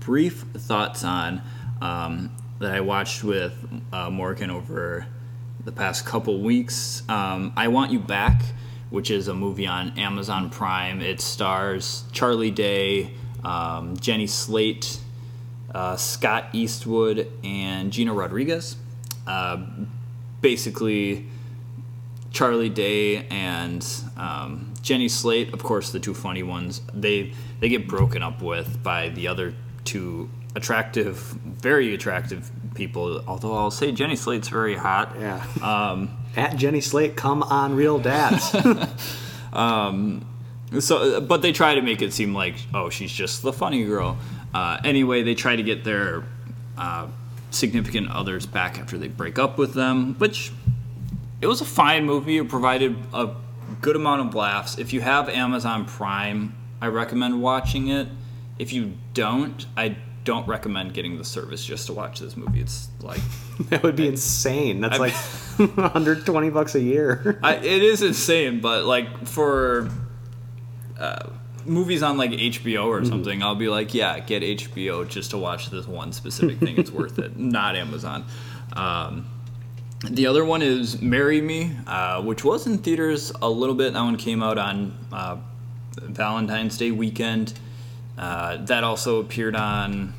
brief 0.00 0.44
thoughts 0.54 1.04
on. 1.04 1.42
um, 1.80 2.30
that 2.60 2.72
I 2.72 2.80
watched 2.80 3.24
with 3.24 3.54
uh, 3.92 4.10
Morgan 4.10 4.50
over 4.50 5.06
the 5.64 5.72
past 5.72 6.06
couple 6.06 6.40
weeks. 6.40 7.02
Um, 7.08 7.52
I 7.56 7.68
Want 7.68 7.92
You 7.92 7.98
Back, 7.98 8.42
which 8.90 9.10
is 9.10 9.28
a 9.28 9.34
movie 9.34 9.66
on 9.66 9.98
Amazon 9.98 10.50
Prime. 10.50 11.00
It 11.00 11.20
stars 11.20 12.04
Charlie 12.12 12.50
Day, 12.50 13.10
um, 13.44 13.96
Jenny 13.96 14.26
Slate, 14.26 14.98
uh, 15.74 15.96
Scott 15.96 16.46
Eastwood, 16.52 17.30
and 17.42 17.92
Gina 17.92 18.14
Rodriguez. 18.14 18.76
Uh, 19.26 19.58
basically, 20.40 21.26
Charlie 22.34 22.68
Day 22.68 23.26
and 23.28 23.86
um, 24.18 24.74
Jenny 24.82 25.08
Slate, 25.08 25.54
of 25.54 25.62
course, 25.62 25.92
the 25.92 26.00
two 26.00 26.12
funny 26.14 26.42
ones. 26.42 26.82
They 26.92 27.32
they 27.60 27.68
get 27.68 27.86
broken 27.88 28.22
up 28.22 28.42
with 28.42 28.82
by 28.82 29.08
the 29.10 29.28
other 29.28 29.54
two 29.84 30.28
attractive, 30.56 31.16
very 31.16 31.94
attractive 31.94 32.50
people. 32.74 33.22
Although 33.26 33.56
I'll 33.56 33.70
say 33.70 33.92
Jenny 33.92 34.16
Slate's 34.16 34.48
very 34.48 34.74
hot. 34.76 35.14
Yeah. 35.18 35.46
Um, 35.62 36.10
At 36.36 36.56
Jenny 36.56 36.80
Slate, 36.80 37.16
come 37.16 37.42
on, 37.44 37.74
real 37.74 37.98
dads. 37.98 38.54
So, 40.80 41.20
but 41.20 41.40
they 41.40 41.52
try 41.52 41.76
to 41.76 41.82
make 41.82 42.02
it 42.02 42.12
seem 42.12 42.34
like 42.34 42.56
oh, 42.74 42.90
she's 42.90 43.12
just 43.12 43.42
the 43.42 43.52
funny 43.52 43.84
girl. 43.84 44.16
Uh, 44.52 44.78
anyway, 44.82 45.22
they 45.22 45.36
try 45.36 45.54
to 45.54 45.62
get 45.62 45.84
their 45.84 46.24
uh, 46.76 47.06
significant 47.52 48.10
others 48.10 48.44
back 48.44 48.80
after 48.80 48.98
they 48.98 49.06
break 49.06 49.38
up 49.38 49.56
with 49.56 49.74
them, 49.74 50.14
which 50.18 50.50
it 51.44 51.46
was 51.46 51.60
a 51.60 51.66
fine 51.66 52.06
movie. 52.06 52.38
It 52.38 52.48
provided 52.48 52.96
a 53.12 53.34
good 53.82 53.96
amount 53.96 54.26
of 54.26 54.34
laughs. 54.34 54.78
If 54.78 54.94
you 54.94 55.02
have 55.02 55.28
Amazon 55.28 55.84
Prime, 55.84 56.54
I 56.80 56.86
recommend 56.86 57.42
watching 57.42 57.88
it. 57.88 58.08
If 58.58 58.72
you 58.72 58.94
don't, 59.12 59.66
I 59.76 59.98
don't 60.24 60.48
recommend 60.48 60.94
getting 60.94 61.18
the 61.18 61.24
service 61.24 61.62
just 61.62 61.88
to 61.88 61.92
watch 61.92 62.18
this 62.18 62.34
movie. 62.34 62.62
It's 62.62 62.88
like 63.02 63.20
that 63.68 63.82
would 63.82 63.94
be 63.94 64.08
insane. 64.08 64.80
That's 64.80 64.96
I- 64.96 64.98
like 64.98 65.12
120 65.76 66.48
bucks 66.48 66.74
a 66.76 66.80
year. 66.80 67.38
I, 67.42 67.56
it 67.56 67.82
is 67.82 68.00
insane, 68.00 68.62
but 68.62 68.86
like 68.86 69.26
for 69.26 69.90
uh, 70.98 71.28
movies 71.66 72.02
on 72.02 72.16
like 72.16 72.30
HBO 72.30 72.86
or 72.86 73.04
something, 73.04 73.42
I'll 73.42 73.54
be 73.54 73.68
like, 73.68 73.92
yeah, 73.92 74.18
get 74.18 74.42
HBO 74.42 75.06
just 75.06 75.32
to 75.32 75.38
watch 75.38 75.68
this 75.68 75.86
one 75.86 76.12
specific 76.14 76.58
thing. 76.58 76.78
It's 76.78 76.90
worth 76.90 77.18
it, 77.18 77.36
not 77.38 77.76
Amazon. 77.76 78.24
Um, 78.72 79.26
the 80.10 80.26
other 80.26 80.44
one 80.44 80.62
is 80.62 81.00
Marry 81.00 81.40
Me, 81.40 81.72
uh, 81.86 82.22
which 82.22 82.44
was 82.44 82.66
in 82.66 82.78
theaters 82.78 83.32
a 83.42 83.48
little 83.48 83.74
bit. 83.74 83.92
That 83.92 84.02
one 84.02 84.16
came 84.16 84.42
out 84.42 84.58
on 84.58 84.96
uh, 85.12 85.36
Valentine's 85.96 86.76
Day 86.76 86.90
weekend. 86.90 87.54
Uh, 88.16 88.58
that 88.64 88.84
also 88.84 89.20
appeared 89.20 89.56
on 89.56 90.14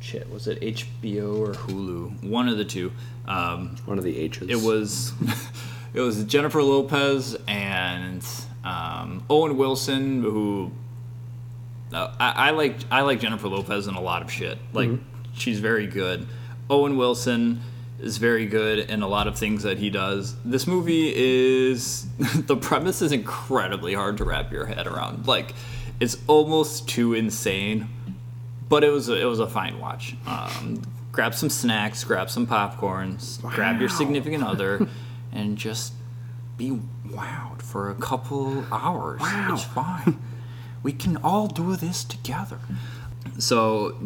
shit. 0.00 0.28
Was 0.30 0.46
it 0.48 0.60
HBO 0.60 1.38
or 1.38 1.52
Hulu? 1.52 2.24
One 2.24 2.48
of 2.48 2.58
the 2.58 2.64
two. 2.64 2.92
Um, 3.28 3.76
One 3.86 3.98
of 3.98 4.04
the 4.04 4.16
H's. 4.18 4.48
it 4.48 4.60
was 4.64 5.12
it 5.94 6.00
was 6.00 6.22
Jennifer 6.24 6.62
Lopez 6.62 7.36
and 7.48 8.24
um, 8.64 9.24
Owen 9.28 9.56
Wilson 9.56 10.22
who 10.22 10.70
uh, 11.92 12.14
I, 12.20 12.48
I 12.48 12.50
like 12.50 12.76
I 12.90 13.00
like 13.02 13.20
Jennifer 13.20 13.48
Lopez 13.48 13.88
in 13.88 13.94
a 13.94 14.00
lot 14.00 14.22
of 14.22 14.30
shit. 14.30 14.58
Like 14.72 14.90
she's 15.34 15.58
very 15.58 15.86
good. 15.88 16.26
Owen 16.70 16.96
Wilson 16.96 17.60
is 18.00 18.18
very 18.18 18.46
good 18.46 18.78
in 18.78 19.02
a 19.02 19.08
lot 19.08 19.26
of 19.26 19.38
things 19.38 19.62
that 19.62 19.78
he 19.78 19.90
does. 19.90 20.36
This 20.44 20.66
movie 20.66 21.12
is 21.14 22.06
the 22.34 22.56
premise 22.56 23.02
is 23.02 23.12
incredibly 23.12 23.94
hard 23.94 24.18
to 24.18 24.24
wrap 24.24 24.52
your 24.52 24.66
head 24.66 24.86
around. 24.86 25.26
Like 25.26 25.54
it's 26.00 26.18
almost 26.26 26.88
too 26.88 27.14
insane, 27.14 27.88
but 28.68 28.84
it 28.84 28.90
was 28.90 29.08
a, 29.08 29.20
it 29.20 29.24
was 29.24 29.40
a 29.40 29.46
fine 29.46 29.78
watch. 29.78 30.14
Um, 30.26 30.82
grab 31.12 31.34
some 31.34 31.48
snacks, 31.50 32.04
grab 32.04 32.28
some 32.28 32.46
popcorns, 32.46 33.40
grab 33.40 33.80
your 33.80 33.88
significant 33.88 34.44
other, 34.52 34.86
and 35.32 35.56
just 35.56 35.94
be 36.58 36.78
wowed 37.06 37.62
for 37.62 37.90
a 37.90 37.94
couple 37.94 38.64
hours. 38.72 39.20
Wow. 39.20 39.50
It's 39.52 39.64
fine. 39.64 40.18
we 40.82 40.92
can 40.92 41.16
all 41.18 41.46
do 41.46 41.76
this 41.76 42.04
together. 42.04 42.58
So, 43.38 43.96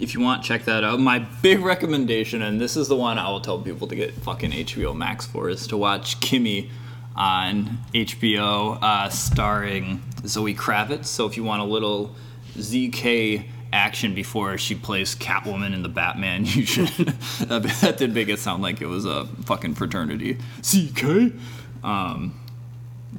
if 0.00 0.14
you 0.14 0.20
want, 0.20 0.42
check 0.42 0.64
that 0.64 0.84
out. 0.84 1.00
My 1.00 1.18
big 1.18 1.60
recommendation, 1.60 2.42
and 2.42 2.60
this 2.60 2.76
is 2.76 2.88
the 2.88 2.96
one 2.96 3.18
I 3.18 3.28
will 3.30 3.40
tell 3.40 3.58
people 3.58 3.86
to 3.88 3.96
get 3.96 4.12
fucking 4.12 4.50
HBO 4.50 4.94
Max 4.94 5.26
for, 5.26 5.48
is 5.48 5.66
to 5.68 5.76
watch 5.76 6.20
Kimmy 6.20 6.70
on 7.16 7.78
HBO, 7.94 8.78
uh, 8.82 9.08
starring 9.08 10.02
Zoe 10.26 10.54
Kravitz. 10.54 11.06
So, 11.06 11.26
if 11.26 11.36
you 11.36 11.44
want 11.44 11.62
a 11.62 11.64
little 11.64 12.14
ZK 12.56 13.46
action 13.72 14.14
before 14.14 14.56
she 14.56 14.74
plays 14.74 15.14
Catwoman 15.16 15.74
in 15.74 15.82
the 15.82 15.88
Batman, 15.88 16.44
you 16.44 16.64
should. 16.66 16.88
that 16.88 17.96
did 17.98 18.14
make 18.14 18.28
it 18.28 18.38
sound 18.38 18.62
like 18.62 18.80
it 18.80 18.86
was 18.86 19.04
a 19.04 19.26
fucking 19.44 19.74
fraternity. 19.74 20.38
ZK? 20.60 21.38
Um, 21.82 22.40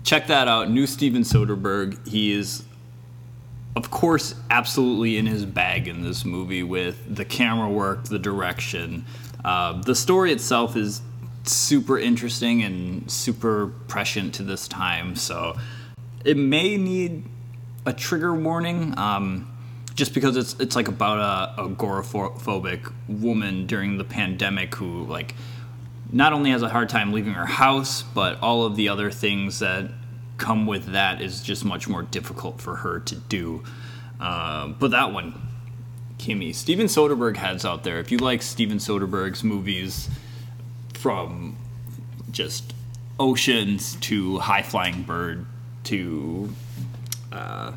check 0.03 0.27
that 0.27 0.47
out. 0.47 0.69
New 0.69 0.87
Steven 0.87 1.23
Soderbergh. 1.23 2.07
He 2.07 2.31
is 2.31 2.63
of 3.75 3.91
course, 3.91 4.35
absolutely 4.49 5.17
in 5.17 5.25
his 5.25 5.45
bag 5.45 5.87
in 5.87 6.01
this 6.01 6.23
movie 6.23 6.63
with 6.63 7.13
the 7.13 7.25
camera 7.25 7.69
work, 7.69 8.05
the 8.05 8.19
direction. 8.19 9.05
Uh, 9.43 9.81
the 9.81 9.95
story 9.95 10.31
itself 10.31 10.75
is 10.75 11.01
super 11.43 11.99
interesting 11.99 12.63
and 12.63 13.09
super 13.11 13.67
prescient 13.87 14.33
to 14.35 14.43
this 14.43 14.67
time, 14.67 15.15
so 15.15 15.55
it 16.23 16.37
may 16.37 16.77
need 16.77 17.23
a 17.85 17.93
trigger 17.93 18.33
warning. 18.33 18.97
Um, 18.97 19.51
just 19.93 20.13
because 20.13 20.35
it's 20.35 20.55
it's 20.59 20.75
like 20.75 20.87
about 20.87 21.57
a 21.57 21.61
agoraphobic 21.61 22.91
woman 23.07 23.65
during 23.65 23.97
the 23.97 24.03
pandemic 24.03 24.75
who 24.75 25.05
like 25.05 25.33
not 26.11 26.33
only 26.33 26.51
has 26.51 26.61
a 26.61 26.69
hard 26.69 26.89
time 26.89 27.13
leaving 27.13 27.33
her 27.33 27.45
house, 27.45 28.03
but 28.03 28.39
all 28.41 28.65
of 28.65 28.75
the 28.75 28.89
other 28.89 29.09
things 29.09 29.59
that 29.59 29.89
come 30.37 30.65
with 30.65 30.87
that 30.87 31.21
is 31.21 31.41
just 31.41 31.63
much 31.65 31.87
more 31.87 32.03
difficult 32.03 32.61
for 32.61 32.77
her 32.77 32.99
to 32.99 33.15
do. 33.15 33.63
Um, 34.19 34.75
but 34.79 34.91
that 34.91 35.13
one, 35.13 35.33
Kimmy, 36.17 36.53
Steven 36.53 36.87
Soderbergh 36.87 37.37
heads 37.37 37.65
out 37.65 37.83
there. 37.83 37.99
If 37.99 38.11
you 38.11 38.17
like 38.17 38.41
Steven 38.41 38.77
Soderbergh's 38.77 39.43
movies, 39.43 40.09
from 41.05 41.55
just 42.31 42.73
Oceans 43.19 43.95
to 43.97 44.39
High 44.39 44.63
Flying 44.63 45.03
Bird 45.03 45.45
to 45.83 46.49
uh, 47.31 47.73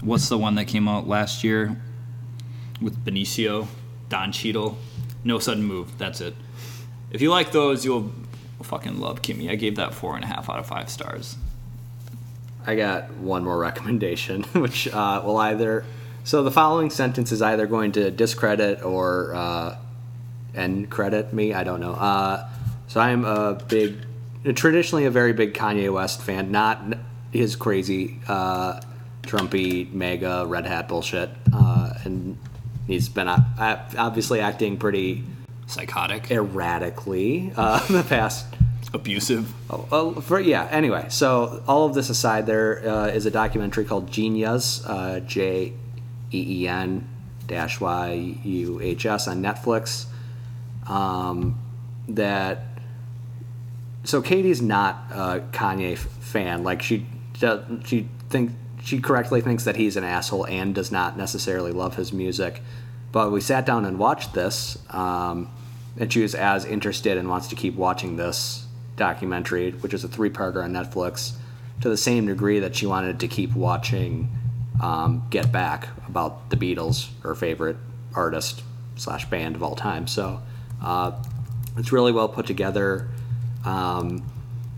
what's 0.00 0.28
the 0.28 0.38
one 0.38 0.54
that 0.54 0.66
came 0.66 0.86
out 0.86 1.08
last 1.08 1.42
year 1.42 1.76
with 2.80 3.04
Benicio, 3.04 3.66
Don 4.08 4.30
Cheadle, 4.30 4.78
No 5.24 5.40
Sudden 5.40 5.64
Move. 5.64 5.98
That's 5.98 6.20
it. 6.20 6.34
If 7.10 7.20
you 7.20 7.30
like 7.30 7.50
those, 7.50 7.84
you'll 7.84 8.12
fucking 8.62 9.00
love 9.00 9.22
Kimmy. 9.22 9.50
I 9.50 9.56
gave 9.56 9.74
that 9.74 9.92
four 9.92 10.14
and 10.14 10.22
a 10.22 10.28
half 10.28 10.48
out 10.48 10.60
of 10.60 10.66
five 10.66 10.88
stars. 10.88 11.34
I 12.66 12.76
got 12.76 13.10
one 13.14 13.44
more 13.44 13.58
recommendation, 13.68 14.42
which 14.54 14.88
uh, 14.88 15.22
will 15.24 15.38
either. 15.38 15.84
So 16.24 16.42
the 16.42 16.50
following 16.50 16.90
sentence 16.90 17.32
is 17.32 17.42
either 17.42 17.66
going 17.66 17.92
to 17.92 18.10
discredit 18.10 18.84
or 18.84 19.34
uh, 19.34 19.76
end 20.54 20.90
credit 20.90 21.32
me. 21.32 21.52
I 21.52 21.64
don't 21.64 21.80
know. 21.80 21.94
Uh, 21.94 22.48
so 22.86 23.00
I'm 23.00 23.24
a 23.24 23.54
big, 23.54 23.96
traditionally 24.54 25.06
a 25.06 25.10
very 25.10 25.32
big 25.32 25.54
Kanye 25.54 25.92
West 25.92 26.22
fan. 26.22 26.52
Not 26.52 26.80
his 27.32 27.56
crazy, 27.56 28.20
uh, 28.28 28.80
Trumpy, 29.22 29.92
mega 29.92 30.44
red 30.46 30.66
hat 30.66 30.88
bullshit. 30.88 31.30
Uh, 31.52 31.94
and 32.04 32.38
he's 32.86 33.08
been 33.08 33.28
uh, 33.28 33.88
obviously 33.96 34.40
acting 34.40 34.76
pretty 34.76 35.24
Psychotic, 35.66 36.30
erratically 36.30 37.50
uh, 37.56 37.84
in 37.88 37.94
the 37.96 38.02
past 38.02 38.46
abusive. 38.94 39.52
Oh, 39.70 40.20
for, 40.20 40.40
yeah. 40.40 40.68
Anyway, 40.70 41.06
so 41.08 41.62
all 41.66 41.86
of 41.86 41.94
this 41.94 42.10
aside, 42.10 42.46
there 42.46 42.86
uh, 42.86 43.06
is 43.08 43.26
a 43.26 43.30
documentary 43.30 43.84
called 43.84 44.10
Genius, 44.10 44.84
uh, 44.86 45.20
J 45.20 45.72
E 46.32 46.62
E 46.62 46.68
N 46.68 47.08
dash 47.46 47.80
Y 47.80 48.36
U 48.44 48.80
H 48.80 49.06
S 49.06 49.28
on 49.28 49.42
Netflix. 49.42 50.06
Um, 50.86 51.58
that 52.08 52.64
so 54.04 54.20
Katie's 54.20 54.60
not 54.60 55.04
a 55.10 55.40
Kanye 55.52 55.92
f- 55.92 56.00
fan. 56.00 56.64
Like 56.64 56.82
she 56.82 57.06
does, 57.38 57.64
she 57.86 58.08
think 58.28 58.52
she 58.82 59.00
correctly 59.00 59.40
thinks 59.40 59.64
that 59.64 59.76
he's 59.76 59.96
an 59.96 60.04
asshole 60.04 60.46
and 60.46 60.74
does 60.74 60.90
not 60.90 61.16
necessarily 61.16 61.72
love 61.72 61.96
his 61.96 62.12
music. 62.12 62.60
But 63.12 63.30
we 63.30 63.40
sat 63.40 63.66
down 63.66 63.84
and 63.84 63.98
watched 63.98 64.32
this, 64.32 64.78
um, 64.90 65.50
and 65.98 66.12
she 66.12 66.22
was 66.22 66.34
as 66.34 66.64
interested 66.64 67.18
and 67.18 67.28
wants 67.28 67.48
to 67.48 67.56
keep 67.56 67.74
watching 67.76 68.16
this 68.16 68.66
documentary, 68.96 69.72
which 69.72 69.94
is 69.94 70.04
a 70.04 70.08
three-parter 70.08 70.62
on 70.62 70.72
Netflix, 70.72 71.34
to 71.80 71.88
the 71.88 71.96
same 71.96 72.26
degree 72.26 72.60
that 72.60 72.76
she 72.76 72.86
wanted 72.86 73.20
to 73.20 73.28
keep 73.28 73.54
watching 73.54 74.28
um, 74.82 75.26
Get 75.30 75.50
Back 75.52 75.88
about 76.08 76.50
the 76.50 76.56
Beatles, 76.56 77.08
her 77.22 77.34
favorite 77.34 77.76
artist 78.14 78.62
slash 78.96 79.28
band 79.28 79.56
of 79.56 79.62
all 79.62 79.74
time. 79.74 80.06
So 80.06 80.40
uh, 80.82 81.12
it's 81.76 81.92
really 81.92 82.12
well 82.12 82.28
put 82.28 82.46
together. 82.46 83.08
Um, 83.64 84.24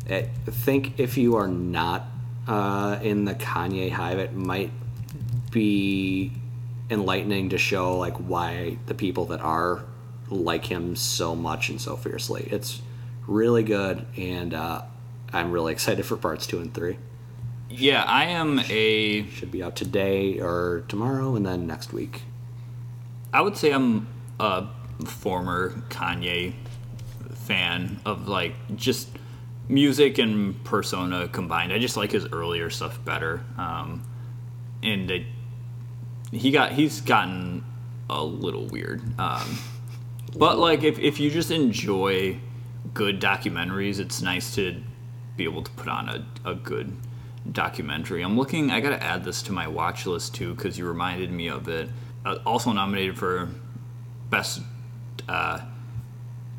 I 0.08 0.22
think 0.46 0.98
if 0.98 1.16
you 1.16 1.36
are 1.36 1.48
not 1.48 2.06
uh, 2.46 2.98
in 3.02 3.24
the 3.24 3.34
Kanye 3.34 3.90
hive, 3.90 4.18
it 4.18 4.34
might 4.34 4.70
be 5.50 6.32
enlightening 6.90 7.50
to 7.50 7.58
show 7.58 7.96
like 7.96 8.14
why 8.16 8.76
the 8.86 8.94
people 8.94 9.26
that 9.26 9.40
are 9.40 9.84
like 10.30 10.66
him 10.66 10.96
so 10.96 11.34
much 11.34 11.70
and 11.70 11.80
so 11.80 11.96
fiercely. 11.96 12.48
It's 12.50 12.82
really 13.26 13.62
good, 13.62 14.06
and 14.16 14.54
uh, 14.54 14.82
I'm 15.32 15.50
really 15.50 15.72
excited 15.72 16.04
for 16.06 16.16
parts 16.16 16.46
two 16.46 16.60
and 16.60 16.72
three. 16.72 16.98
Yeah, 17.70 18.04
I 18.04 18.26
am 18.26 18.60
a. 18.68 19.28
Should 19.30 19.50
be 19.50 19.62
out 19.62 19.76
today 19.76 20.40
or 20.40 20.84
tomorrow, 20.88 21.34
and 21.34 21.44
then 21.44 21.66
next 21.66 21.92
week. 21.92 22.22
I 23.32 23.40
would 23.40 23.56
say 23.56 23.72
I'm 23.72 24.06
a 24.38 24.66
former 25.04 25.70
Kanye 25.88 26.54
fan 27.32 28.00
of 28.04 28.28
like 28.28 28.54
just 28.76 29.08
music 29.68 30.18
and 30.18 30.62
persona 30.64 31.28
combined. 31.28 31.72
I 31.72 31.78
just 31.78 31.96
like 31.96 32.12
his 32.12 32.26
earlier 32.32 32.70
stuff 32.70 33.04
better. 33.04 33.42
Um, 33.58 34.04
and 34.82 35.10
it, 35.10 35.26
he 36.30 36.50
got 36.50 36.72
he's 36.72 37.00
gotten 37.00 37.64
a 38.08 38.22
little 38.22 38.66
weird. 38.66 39.02
Um, 39.18 39.58
but 40.36 40.58
like 40.58 40.84
if 40.84 40.98
if 40.98 41.18
you 41.18 41.30
just 41.30 41.50
enjoy 41.50 42.38
good 42.95 43.20
documentaries, 43.20 43.99
it's 43.99 44.22
nice 44.22 44.55
to 44.55 44.80
be 45.36 45.45
able 45.45 45.62
to 45.62 45.70
put 45.72 45.88
on 45.88 46.09
a, 46.09 46.51
a 46.51 46.55
good 46.55 46.97
documentary. 47.51 48.22
I'm 48.22 48.36
looking. 48.36 48.70
I 48.70 48.80
gotta 48.80 49.03
add 49.03 49.24
this 49.24 49.42
to 49.42 49.53
my 49.53 49.68
watch 49.68 50.07
list 50.07 50.34
too 50.34 50.55
because 50.55 50.78
you 50.78 50.86
reminded 50.86 51.30
me 51.30 51.49
of 51.49 51.68
it. 51.68 51.90
Uh, 52.24 52.38
also 52.47 52.72
nominated 52.72 53.18
for 53.18 53.51
best 54.30 54.62
uh, 55.28 55.61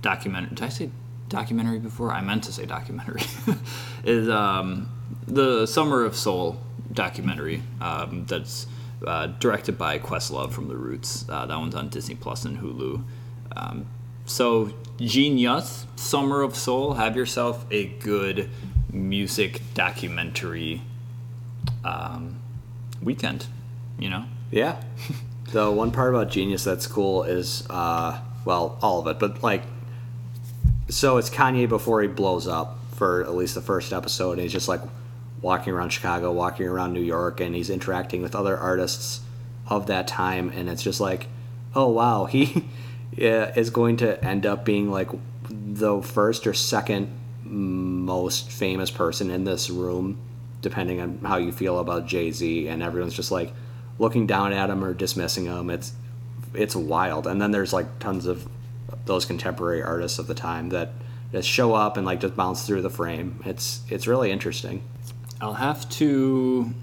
documentary. 0.02 0.56
Did 0.56 0.64
I 0.64 0.70
say 0.70 0.90
documentary 1.30 1.80
before? 1.80 2.12
I 2.12 2.22
meant 2.22 2.44
to 2.44 2.52
say 2.52 2.66
documentary. 2.66 3.24
is 4.04 4.30
um, 4.30 4.92
the 5.28 5.66
Summer 5.66 6.04
of 6.04 6.16
Soul 6.16 6.60
documentary 6.94 7.64
um, 7.82 8.26
that's 8.28 8.68
uh, 9.06 9.28
directed 9.28 9.78
by 9.78 10.00
Questlove 10.00 10.52
from 10.52 10.68
The 10.68 10.78
Roots. 10.78 11.28
Uh, 11.28 11.46
that 11.46 11.58
one's 11.58 11.76
on 11.76 11.90
Disney 11.90 12.16
Plus 12.16 12.46
and 12.46 12.60
Hulu. 12.60 13.04
Um, 13.56 13.88
so 14.26 14.74
Genius, 14.98 15.86
Summer 15.96 16.42
of 16.42 16.56
Soul, 16.56 16.94
have 16.94 17.16
yourself 17.16 17.66
a 17.72 17.86
good 17.86 18.50
music 18.92 19.62
documentary 19.74 20.82
um, 21.84 22.40
weekend. 23.02 23.48
You 24.00 24.10
know. 24.10 24.26
Yeah. 24.52 24.82
the 25.52 25.70
one 25.72 25.92
part 25.92 26.14
about 26.14 26.30
Genius 26.30 26.64
that's 26.64 26.88
cool 26.88 27.24
is, 27.24 27.66
uh, 27.70 28.20
well, 28.46 28.78
all 28.82 29.00
of 29.00 29.08
it, 29.08 29.20
but 29.20 29.44
like, 29.44 29.64
so 30.90 31.18
it's 31.18 31.30
Kanye 31.30 31.68
before 31.68 32.02
he 32.02 32.08
blows 32.08 32.48
up 32.48 32.78
for 32.94 33.24
at 33.24 33.36
least 33.36 33.56
the 33.56 33.62
first 33.62 33.92
episode, 33.92 34.34
and 34.34 34.42
he's 34.42 34.54
just 34.54 34.68
like 34.68 34.82
walking 35.42 35.74
around 35.74 35.90
Chicago, 35.90 36.32
walking 36.32 36.68
around 36.68 36.94
New 36.94 37.02
York, 37.02 37.40
and 37.40 37.56
he's 37.56 37.70
interacting 37.70 38.22
with 38.22 38.36
other 38.36 38.58
artists 38.58 39.22
of 39.68 39.88
that 39.88 40.08
time, 40.08 40.50
and 40.50 40.70
it's 40.70 40.84
just 40.84 41.02
like, 41.02 41.28
oh 41.74 41.90
wow, 41.90 42.26
he 42.26 42.66
Uh, 43.18 43.52
is 43.56 43.70
going 43.70 43.98
to 43.98 44.24
end 44.24 44.46
up 44.46 44.66
being 44.66 44.92
like 44.92 45.10
the 45.50 46.02
first 46.02 46.46
or 46.46 46.54
second 46.54 47.10
most 47.44 48.52
famous 48.52 48.92
person 48.92 49.30
in 49.30 49.44
this 49.44 49.70
room, 49.70 50.18
depending 50.62 51.00
on 51.00 51.20
how 51.20 51.38
you 51.38 51.52
feel 51.52 51.80
about 51.80 52.08
Jay 52.08 52.32
Z, 52.32 52.68
and 52.68 52.84
everyone's 52.84 53.14
just 53.14 53.32
like 53.32 53.54
looking 54.00 54.28
down 54.28 54.52
at 54.52 54.70
him 54.70 54.84
or 54.84 54.94
dismissing 54.94 55.46
him. 55.46 55.70
It's 55.70 55.94
it's 56.54 56.76
wild. 56.76 57.28
And 57.28 57.42
then 57.42 57.52
there's 57.52 57.74
like 57.74 58.00
tons 58.00 58.26
of 58.26 58.48
those 59.06 59.26
contemporary 59.26 59.82
artists 59.84 60.20
of 60.20 60.28
the 60.28 60.34
time 60.34 60.70
that 60.70 60.92
just 61.32 61.48
show 61.50 61.74
up 61.74 61.98
and 61.98 62.06
like 62.06 62.20
just 62.20 62.36
bounce 62.36 62.66
through 62.66 62.82
the 62.82 62.90
frame. 62.90 63.42
It's 63.46 63.82
it's 63.90 64.08
really 64.08 64.32
interesting. 64.32 64.84
I'll 65.42 65.54
have 65.54 65.88
to, 65.90 66.74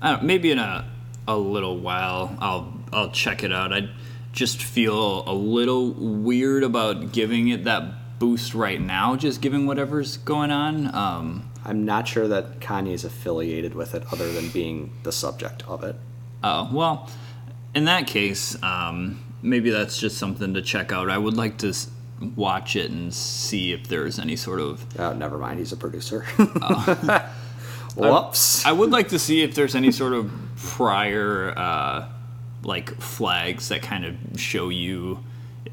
I 0.00 0.12
don't, 0.12 0.22
maybe 0.24 0.50
in 0.50 0.58
a 0.58 0.90
a 1.28 1.36
little 1.36 1.78
while. 1.78 2.36
I'll 2.40 2.72
I'll 2.92 3.10
check 3.10 3.42
it 3.44 3.52
out. 3.52 3.72
I 3.72 3.88
just 4.32 4.62
feel 4.62 5.28
a 5.28 5.34
little 5.34 5.90
weird 5.92 6.62
about 6.62 7.12
giving 7.12 7.48
it 7.48 7.64
that 7.64 8.18
boost 8.18 8.54
right 8.54 8.80
now. 8.80 9.16
Just 9.16 9.40
giving 9.40 9.66
whatever's 9.66 10.16
going 10.18 10.50
on. 10.50 10.94
Um, 10.94 11.50
I'm 11.64 11.84
not 11.84 12.06
sure 12.08 12.28
that 12.28 12.60
Kanye's 12.60 13.04
affiliated 13.04 13.74
with 13.74 13.94
it, 13.94 14.04
other 14.12 14.30
than 14.32 14.48
being 14.50 14.92
the 15.02 15.12
subject 15.12 15.62
of 15.68 15.82
it. 15.84 15.96
Oh 16.42 16.70
well, 16.72 17.10
in 17.74 17.84
that 17.86 18.06
case, 18.06 18.60
um, 18.62 19.22
maybe 19.42 19.70
that's 19.70 19.98
just 19.98 20.16
something 20.18 20.54
to 20.54 20.62
check 20.62 20.90
out. 20.92 21.10
I 21.10 21.18
would 21.18 21.36
like 21.36 21.58
to 21.58 21.68
s- 21.70 21.90
watch 22.36 22.76
it 22.76 22.90
and 22.90 23.12
see 23.12 23.72
if 23.72 23.88
there's 23.88 24.18
any 24.18 24.36
sort 24.36 24.60
of. 24.60 24.84
Oh, 24.98 25.12
never 25.12 25.36
mind. 25.38 25.58
He's 25.58 25.72
a 25.72 25.76
producer. 25.76 26.20
Whoops. 27.96 28.64
I 28.64 28.72
would 28.72 28.90
like 28.90 29.08
to 29.08 29.18
see 29.18 29.42
if 29.42 29.54
there's 29.54 29.74
any 29.74 29.90
sort 29.92 30.12
of 30.12 30.30
prior, 30.56 31.52
uh, 31.58 32.06
like 32.62 33.00
flags 33.00 33.68
that 33.68 33.82
kind 33.82 34.04
of 34.04 34.14
show 34.40 34.68
you 34.68 35.22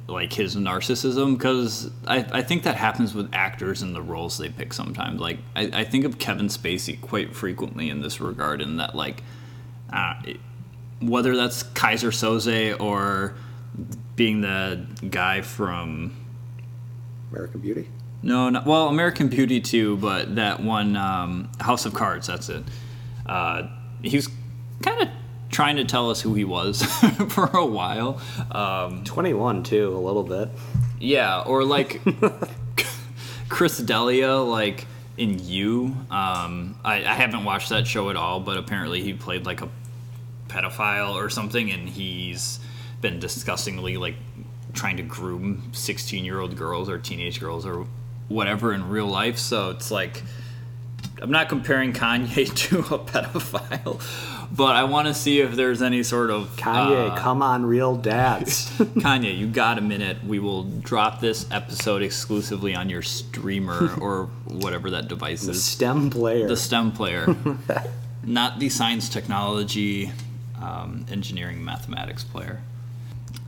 like 0.08 0.32
his 0.34 0.56
narcissism 0.56 1.38
because 1.38 1.92
I, 2.06 2.26
I 2.32 2.42
think 2.42 2.64
that 2.64 2.76
happens 2.76 3.14
with 3.14 3.30
actors 3.34 3.82
and 3.82 3.94
the 3.96 4.02
roles 4.02 4.38
they 4.38 4.50
pick 4.50 4.74
sometimes 4.74 5.20
like 5.20 5.38
I, 5.56 5.70
I 5.74 5.84
think 5.84 6.06
of 6.06 6.18
kevin 6.18 6.48
spacey 6.48 7.00
quite 7.00 7.36
frequently 7.36 7.90
in 7.90 8.02
this 8.02 8.22
regard 8.22 8.62
in 8.62 8.78
that 8.78 8.96
like 8.96 9.24
uh, 9.92 10.14
it- 10.26 10.40
whether 11.02 11.36
that's 11.36 11.62
Keyser 11.64 12.10
Söze 12.10 12.80
or 12.82 13.36
being 14.16 14.42
the 14.42 14.84
guy 15.12 15.42
from 15.42 16.12
American 17.32 17.60
Beauty. 17.60 17.88
no, 18.24 18.50
not, 18.50 18.66
well, 18.66 18.88
American 18.88 19.28
Beauty 19.28 19.60
too, 19.62 19.98
but 19.98 20.36
that 20.38 20.60
one 20.62 20.96
um, 20.96 21.50
House 21.60 21.86
of 21.86 21.94
Cards. 21.94 22.26
That's 22.26 22.50
it. 22.50 22.64
Uh, 23.28 23.68
he 24.02 24.16
was 24.16 24.28
kind 24.82 25.04
of 25.04 25.10
trying 25.50 25.78
to 25.78 25.86
tell 25.86 26.10
us 26.10 26.22
who 26.22 26.34
he 26.34 26.44
was 26.44 26.84
for 27.30 27.46
a 27.54 27.66
while. 27.66 28.22
Um, 28.52 29.04
21 29.04 29.64
too, 29.64 29.96
a 29.96 30.00
little 30.00 30.24
bit. 30.24 30.50
yeah, 31.00 31.42
or 31.42 31.64
like 31.64 32.02
Chris 33.50 33.78
D'Elia, 33.78 34.36
like 34.36 34.86
in 35.18 35.40
You. 35.40 35.96
Um, 36.12 36.78
I, 36.84 36.98
I 37.06 37.14
haven't 37.14 37.44
watched 37.44 37.70
that 37.70 37.88
show 37.88 38.10
at 38.10 38.16
all, 38.16 38.40
but 38.40 38.58
apparently 38.58 39.02
he 39.02 39.14
played 39.14 39.46
like 39.46 39.62
a 39.62 39.70
pedophile 40.48 41.14
or 41.16 41.30
something, 41.30 41.72
and 41.72 41.88
he's 41.90 42.60
been 43.02 43.20
disgustingly 43.20 43.98
like 43.98 44.16
trying 44.74 44.98
to 44.98 45.04
groom 45.04 45.70
16 45.74 46.24
year 46.26 46.40
old 46.40 46.56
girls 46.56 46.90
or 46.90 46.98
teenage 47.00 47.40
girls 47.40 47.66
or 47.66 47.88
whatever 48.28 48.74
in 48.74 48.90
real 48.90 49.08
life. 49.08 49.38
So 49.38 49.72
it's 49.72 49.90
like 49.92 50.22
I'm 51.22 51.32
not 51.32 51.50
comparing 51.50 51.94
Kanye 51.94 52.54
to 52.68 52.80
a 52.80 53.00
pedophile, 53.00 54.02
but 54.52 54.76
I 54.76 54.84
want 54.86 55.08
to 55.08 55.14
see 55.14 55.42
if 55.42 55.56
there's 55.56 55.82
any 55.82 56.04
sort 56.04 56.30
of 56.30 56.56
Kanye, 56.56 57.12
uh, 57.12 57.18
come 57.18 57.42
on, 57.42 57.66
real 57.66 57.96
dads. 57.96 58.70
Kanye, 58.78 59.38
you 59.38 59.48
got 59.48 59.78
a 59.78 59.82
minute. 59.82 60.24
We 60.26 60.40
will 60.40 60.64
drop 60.64 61.20
this 61.20 61.46
episode 61.52 62.02
exclusively 62.02 62.74
on 62.76 62.90
your 62.90 63.02
streamer 63.02 63.94
or 64.00 64.26
whatever 64.46 64.92
that 64.92 65.08
device 65.08 65.42
is. 65.42 65.48
The 65.48 65.54
STEM 65.56 66.10
player. 66.10 66.48
The 66.48 66.58
STEM 66.58 66.92
player, 66.94 67.36
not 68.24 68.60
the 68.60 68.70
science, 68.70 69.10
technology, 69.10 70.12
um, 70.62 71.06
engineering, 71.12 71.64
mathematics 71.64 72.24
player. 72.24 72.62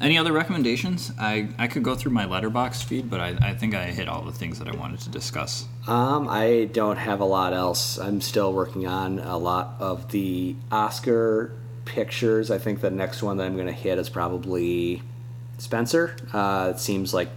Any 0.02 0.18
other 0.18 0.32
recommendations? 0.32 1.12
I, 1.20 1.50
I 1.58 1.68
could 1.68 1.84
go 1.84 1.94
through 1.94 2.14
my 2.14 2.26
Letterboxd 2.26 2.84
feed, 2.86 3.10
but 3.10 3.20
I, 3.20 3.38
I 3.42 3.54
think 3.54 3.76
I 3.76 3.86
hit 3.86 4.08
all 4.08 4.22
the 4.22 4.32
things 4.32 4.58
that 4.60 4.68
I 4.68 4.76
wanted 4.76 5.02
to 5.02 5.10
discuss. 5.10 5.66
Um, 5.88 6.28
I 6.30 6.70
don't 6.72 6.98
have 6.98 7.20
a 7.20 7.26
lot 7.26 7.54
else. 7.54 8.00
I'm 8.00 8.22
still 8.22 8.54
working 8.54 8.88
on 8.88 9.20
a 9.20 9.38
lot 9.38 9.76
of 9.80 10.12
the 10.12 10.56
Oscar 10.72 11.52
pictures. 11.84 12.50
I 12.50 12.60
think 12.60 12.80
the 12.80 12.92
next 12.92 13.22
one 13.22 13.38
that 13.38 13.46
I'm 13.46 13.56
going 13.56 13.68
to 13.68 13.74
hit 13.74 13.98
is 13.98 14.10
probably 14.10 15.02
Spencer. 15.58 16.16
Uh, 16.32 16.74
it 16.74 16.80
seems 16.80 17.14
like 17.14 17.30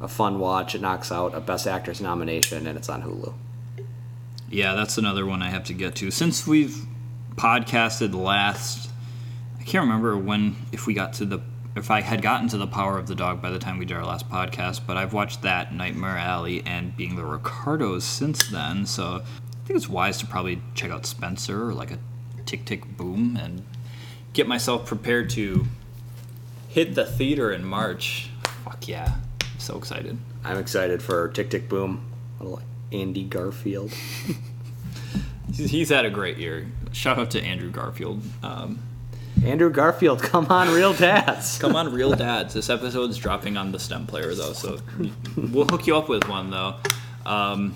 a 0.00 0.06
fun 0.06 0.38
watch. 0.38 0.76
It 0.76 0.80
knocks 0.80 1.10
out 1.10 1.34
a 1.34 1.40
Best 1.40 1.66
Actress 1.66 2.00
nomination, 2.00 2.66
and 2.68 2.78
it's 2.78 2.88
on 2.88 3.02
Hulu. 3.02 3.34
Yeah, 4.50 4.74
that's 4.74 4.98
another 4.98 5.26
one 5.26 5.42
I 5.42 5.50
have 5.50 5.64
to 5.64 5.72
get 5.74 5.96
to. 5.96 6.12
Since 6.12 6.46
we've 6.46 6.86
podcasted 7.34 8.14
last, 8.14 8.90
I 9.58 9.64
can't 9.64 9.82
remember 9.82 10.16
when, 10.16 10.54
if 10.70 10.86
we 10.86 10.94
got 10.94 11.14
to 11.14 11.24
the, 11.24 11.40
if 11.76 11.90
I 11.90 12.00
had 12.00 12.22
gotten 12.22 12.48
to 12.48 12.56
the 12.56 12.66
Power 12.66 12.98
of 12.98 13.06
the 13.06 13.14
Dog 13.14 13.42
by 13.42 13.50
the 13.50 13.58
time 13.58 13.78
we 13.78 13.84
did 13.84 13.96
our 13.96 14.04
last 14.04 14.28
podcast, 14.28 14.82
but 14.86 14.96
I've 14.96 15.12
watched 15.12 15.42
that, 15.42 15.74
Nightmare 15.74 16.16
Alley, 16.16 16.62
and 16.64 16.96
Being 16.96 17.16
the 17.16 17.24
Ricardos 17.24 18.04
since 18.04 18.48
then. 18.48 18.86
So 18.86 19.22
I 19.24 19.66
think 19.66 19.76
it's 19.76 19.88
wise 19.88 20.18
to 20.18 20.26
probably 20.26 20.62
check 20.74 20.90
out 20.90 21.04
Spencer 21.04 21.68
or 21.68 21.74
like 21.74 21.90
a 21.90 21.98
Tick 22.46 22.64
Tick 22.64 22.96
Boom 22.96 23.36
and 23.40 23.64
get 24.32 24.46
myself 24.46 24.86
prepared 24.86 25.30
to 25.30 25.66
hit 26.68 26.94
the 26.94 27.04
theater 27.04 27.52
in 27.52 27.64
March. 27.64 28.30
Fuck 28.64 28.86
yeah. 28.86 29.14
I'm 29.40 29.60
so 29.60 29.76
excited. 29.76 30.16
I'm 30.44 30.58
excited 30.58 31.02
for 31.02 31.28
Tick 31.28 31.50
Tick 31.50 31.68
Boom. 31.68 32.10
Little 32.38 32.60
Andy 32.92 33.24
Garfield. 33.24 33.92
He's, 35.48 35.70
he's 35.70 35.88
had 35.90 36.04
a 36.04 36.10
great 36.10 36.38
year. 36.38 36.66
Shout 36.92 37.18
out 37.18 37.30
to 37.32 37.42
Andrew 37.42 37.70
Garfield. 37.70 38.22
Um, 38.42 38.80
Andrew 39.42 39.70
Garfield, 39.70 40.22
come 40.22 40.46
on, 40.46 40.72
real 40.72 40.92
dads. 40.92 41.58
Come 41.60 41.76
on, 41.76 41.92
real 41.92 42.12
dads. 42.12 42.54
This 42.54 42.70
episode's 42.70 43.16
dropping 43.18 43.56
on 43.56 43.72
the 43.72 43.78
STEM 43.78 44.06
player 44.06 44.34
though, 44.34 44.52
so 44.52 44.78
we'll 45.36 45.66
hook 45.66 45.86
you 45.86 45.96
up 45.96 46.08
with 46.08 46.28
one 46.28 46.50
though. 46.50 46.76
Um, 47.26 47.74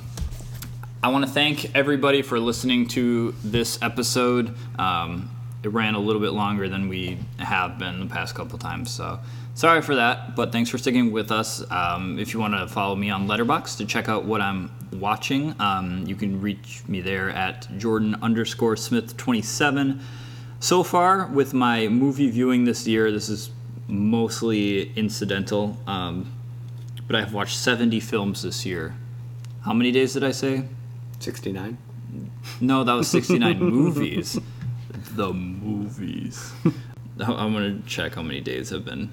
I 1.02 1.08
want 1.08 1.24
to 1.24 1.30
thank 1.30 1.76
everybody 1.76 2.22
for 2.22 2.40
listening 2.40 2.88
to 2.88 3.34
this 3.44 3.80
episode. 3.82 4.54
Um, 4.78 5.30
it 5.62 5.68
ran 5.68 5.94
a 5.94 5.98
little 5.98 6.20
bit 6.20 6.32
longer 6.32 6.68
than 6.68 6.88
we 6.88 7.18
have 7.38 7.78
been 7.78 8.00
the 8.00 8.06
past 8.06 8.34
couple 8.34 8.58
times. 8.58 8.90
So 8.90 9.18
sorry 9.54 9.82
for 9.82 9.96
that, 9.96 10.36
but 10.36 10.52
thanks 10.52 10.70
for 10.70 10.78
sticking 10.78 11.12
with 11.12 11.30
us. 11.30 11.68
Um, 11.70 12.18
if 12.18 12.32
you 12.32 12.40
want 12.40 12.54
to 12.54 12.66
follow 12.68 12.94
me 12.94 13.10
on 13.10 13.26
Letterboxd 13.26 13.76
to 13.78 13.84
check 13.84 14.08
out 14.08 14.24
what 14.24 14.40
I'm 14.40 14.70
watching, 14.92 15.54
um, 15.60 16.04
you 16.06 16.14
can 16.14 16.40
reach 16.40 16.82
me 16.88 17.00
there 17.00 17.30
at 17.30 17.68
Jordan 17.78 18.16
underscore 18.22 18.76
Smith 18.76 19.16
27. 19.16 20.00
So 20.60 20.82
far, 20.82 21.26
with 21.26 21.54
my 21.54 21.88
movie 21.88 22.30
viewing 22.30 22.64
this 22.64 22.86
year, 22.86 23.12
this 23.12 23.28
is 23.28 23.50
mostly 23.86 24.92
incidental, 24.94 25.76
um, 25.86 26.32
but 27.06 27.16
I've 27.16 27.32
watched 27.32 27.56
70 27.56 28.00
films 28.00 28.42
this 28.42 28.66
year. 28.66 28.94
How 29.64 29.72
many 29.72 29.92
days 29.92 30.14
did 30.14 30.24
I 30.24 30.32
say? 30.32 30.64
69. 31.20 31.78
No, 32.60 32.84
that 32.84 32.92
was 32.92 33.08
69 33.08 33.58
movies. 33.60 34.38
The 35.12 35.32
movies. 35.32 36.52
I'm 37.20 37.52
gonna 37.52 37.80
check 37.86 38.14
how 38.14 38.22
many 38.22 38.40
days 38.40 38.70
have 38.70 38.84
been 38.84 39.10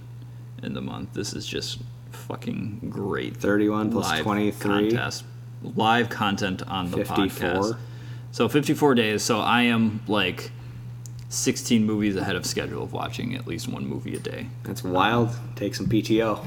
in 0.63 0.73
the 0.73 0.81
month. 0.81 1.13
This 1.13 1.33
is 1.33 1.45
just 1.45 1.79
fucking 2.11 2.87
great. 2.89 3.37
31 3.37 3.91
plus 3.91 4.19
23. 4.19 4.89
contest, 4.89 5.25
live 5.63 6.09
content 6.09 6.63
on 6.67 6.91
the 6.91 6.97
54. 6.97 7.27
podcast. 7.27 7.77
So 8.31 8.49
54 8.49 8.95
days. 8.95 9.23
So 9.23 9.39
I 9.39 9.63
am 9.63 10.01
like 10.07 10.51
16 11.35 11.85
movies 11.85 12.15
ahead 12.15 12.35
of 12.35 12.45
schedule 12.45 12.83
of 12.83 12.93
watching 12.93 13.35
at 13.35 13.45
least 13.45 13.67
one 13.67 13.85
movie 13.85 14.15
a 14.15 14.19
day. 14.19 14.47
That's 14.63 14.83
wild. 14.83 15.29
Take 15.55 15.75
some 15.75 15.87
PTO. 15.87 16.45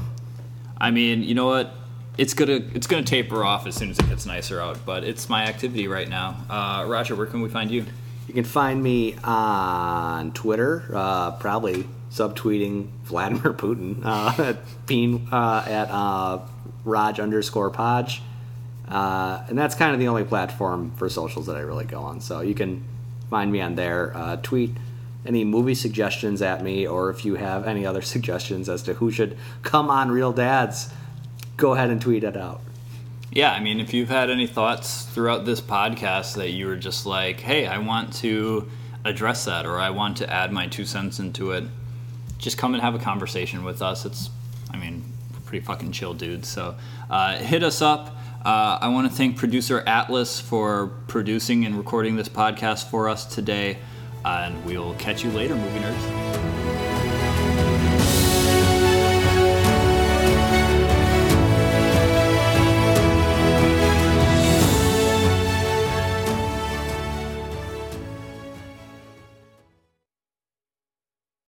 I 0.80 0.90
mean, 0.90 1.22
you 1.22 1.34
know 1.34 1.46
what? 1.46 1.74
It's 2.16 2.34
gonna 2.34 2.60
it's 2.74 2.86
gonna 2.86 3.04
taper 3.04 3.44
off 3.44 3.66
as 3.66 3.76
soon 3.76 3.90
as 3.90 3.98
it 3.98 4.08
gets 4.08 4.26
nicer 4.26 4.60
out, 4.60 4.78
but 4.84 5.04
it's 5.04 5.28
my 5.28 5.44
activity 5.44 5.86
right 5.86 6.08
now. 6.08 6.36
Uh, 6.50 6.84
Roger, 6.88 7.14
where 7.14 7.26
can 7.26 7.42
we 7.42 7.48
find 7.48 7.70
you? 7.70 7.84
You 8.26 8.34
can 8.34 8.44
find 8.44 8.82
me 8.82 9.14
on 9.22 10.32
Twitter, 10.32 10.84
uh, 10.92 11.32
probably 11.32 11.86
subtweeting 12.10 12.88
Vladimir 13.04 13.52
Putin, 13.52 14.00
uh, 14.04 14.42
at, 14.42 14.86
Bean, 14.86 15.28
uh, 15.30 15.64
at 15.66 15.90
uh, 15.90 16.40
Raj 16.84 17.20
underscore 17.20 17.70
Podge. 17.70 18.22
Uh, 18.88 19.44
and 19.48 19.58
that's 19.58 19.74
kind 19.74 19.92
of 19.92 20.00
the 20.00 20.08
only 20.08 20.24
platform 20.24 20.92
for 20.96 21.08
socials 21.08 21.46
that 21.46 21.56
I 21.56 21.60
really 21.60 21.84
go 21.84 22.00
on. 22.00 22.20
So 22.20 22.40
you 22.40 22.54
can 22.54 22.82
find 23.30 23.52
me 23.52 23.60
on 23.60 23.74
there. 23.74 24.16
Uh, 24.16 24.36
tweet 24.36 24.76
any 25.26 25.44
movie 25.44 25.74
suggestions 25.74 26.40
at 26.40 26.62
me, 26.62 26.86
or 26.86 27.10
if 27.10 27.24
you 27.24 27.34
have 27.36 27.66
any 27.66 27.84
other 27.84 28.02
suggestions 28.14 28.68
as 28.68 28.82
to 28.84 28.94
who 28.94 29.10
should 29.10 29.36
come 29.62 29.90
on 29.90 30.10
Real 30.10 30.32
Dads, 30.32 30.90
go 31.56 31.74
ahead 31.74 31.90
and 31.90 32.00
tweet 32.00 32.24
it 32.24 32.36
out. 32.36 32.60
Yeah, 33.30 33.52
I 33.52 33.60
mean, 33.60 33.78
if 33.78 33.92
you've 33.92 34.08
had 34.08 34.30
any 34.30 34.46
thoughts 34.46 35.02
throughout 35.02 35.44
this 35.44 35.60
podcast 35.60 36.36
that 36.36 36.50
you 36.50 36.66
were 36.66 36.76
just 36.76 37.04
like, 37.04 37.40
hey, 37.40 37.66
I 37.66 37.78
want 37.78 38.14
to 38.14 38.70
address 39.04 39.44
that 39.44 39.66
or 39.66 39.78
I 39.78 39.90
want 39.90 40.16
to 40.18 40.32
add 40.32 40.50
my 40.50 40.66
two 40.66 40.86
cents 40.86 41.18
into 41.18 41.52
it, 41.52 41.64
just 42.38 42.56
come 42.56 42.72
and 42.72 42.82
have 42.82 42.94
a 42.94 42.98
conversation 42.98 43.64
with 43.64 43.82
us. 43.82 44.06
It's, 44.06 44.30
I 44.70 44.78
mean, 44.78 45.04
pretty 45.48 45.64
fucking 45.64 45.92
chill 45.92 46.14
dudes. 46.14 46.48
So 46.48 46.76
uh, 47.10 47.36
hit 47.38 47.62
us 47.62 47.82
up. 47.82 48.16
Uh, 48.44 48.78
I 48.80 48.88
want 48.88 49.10
to 49.10 49.14
thank 49.14 49.36
producer 49.36 49.82
Atlas 49.86 50.40
for 50.40 50.88
producing 51.08 51.64
and 51.64 51.76
recording 51.76 52.16
this 52.16 52.28
podcast 52.28 52.90
for 52.90 53.08
us 53.08 53.24
today. 53.24 53.78
and 54.24 54.64
we'll 54.64 54.94
catch 54.94 55.24
you 55.24 55.30
later, 55.30 55.54
movie 55.54 55.78
nerds. 55.78 56.57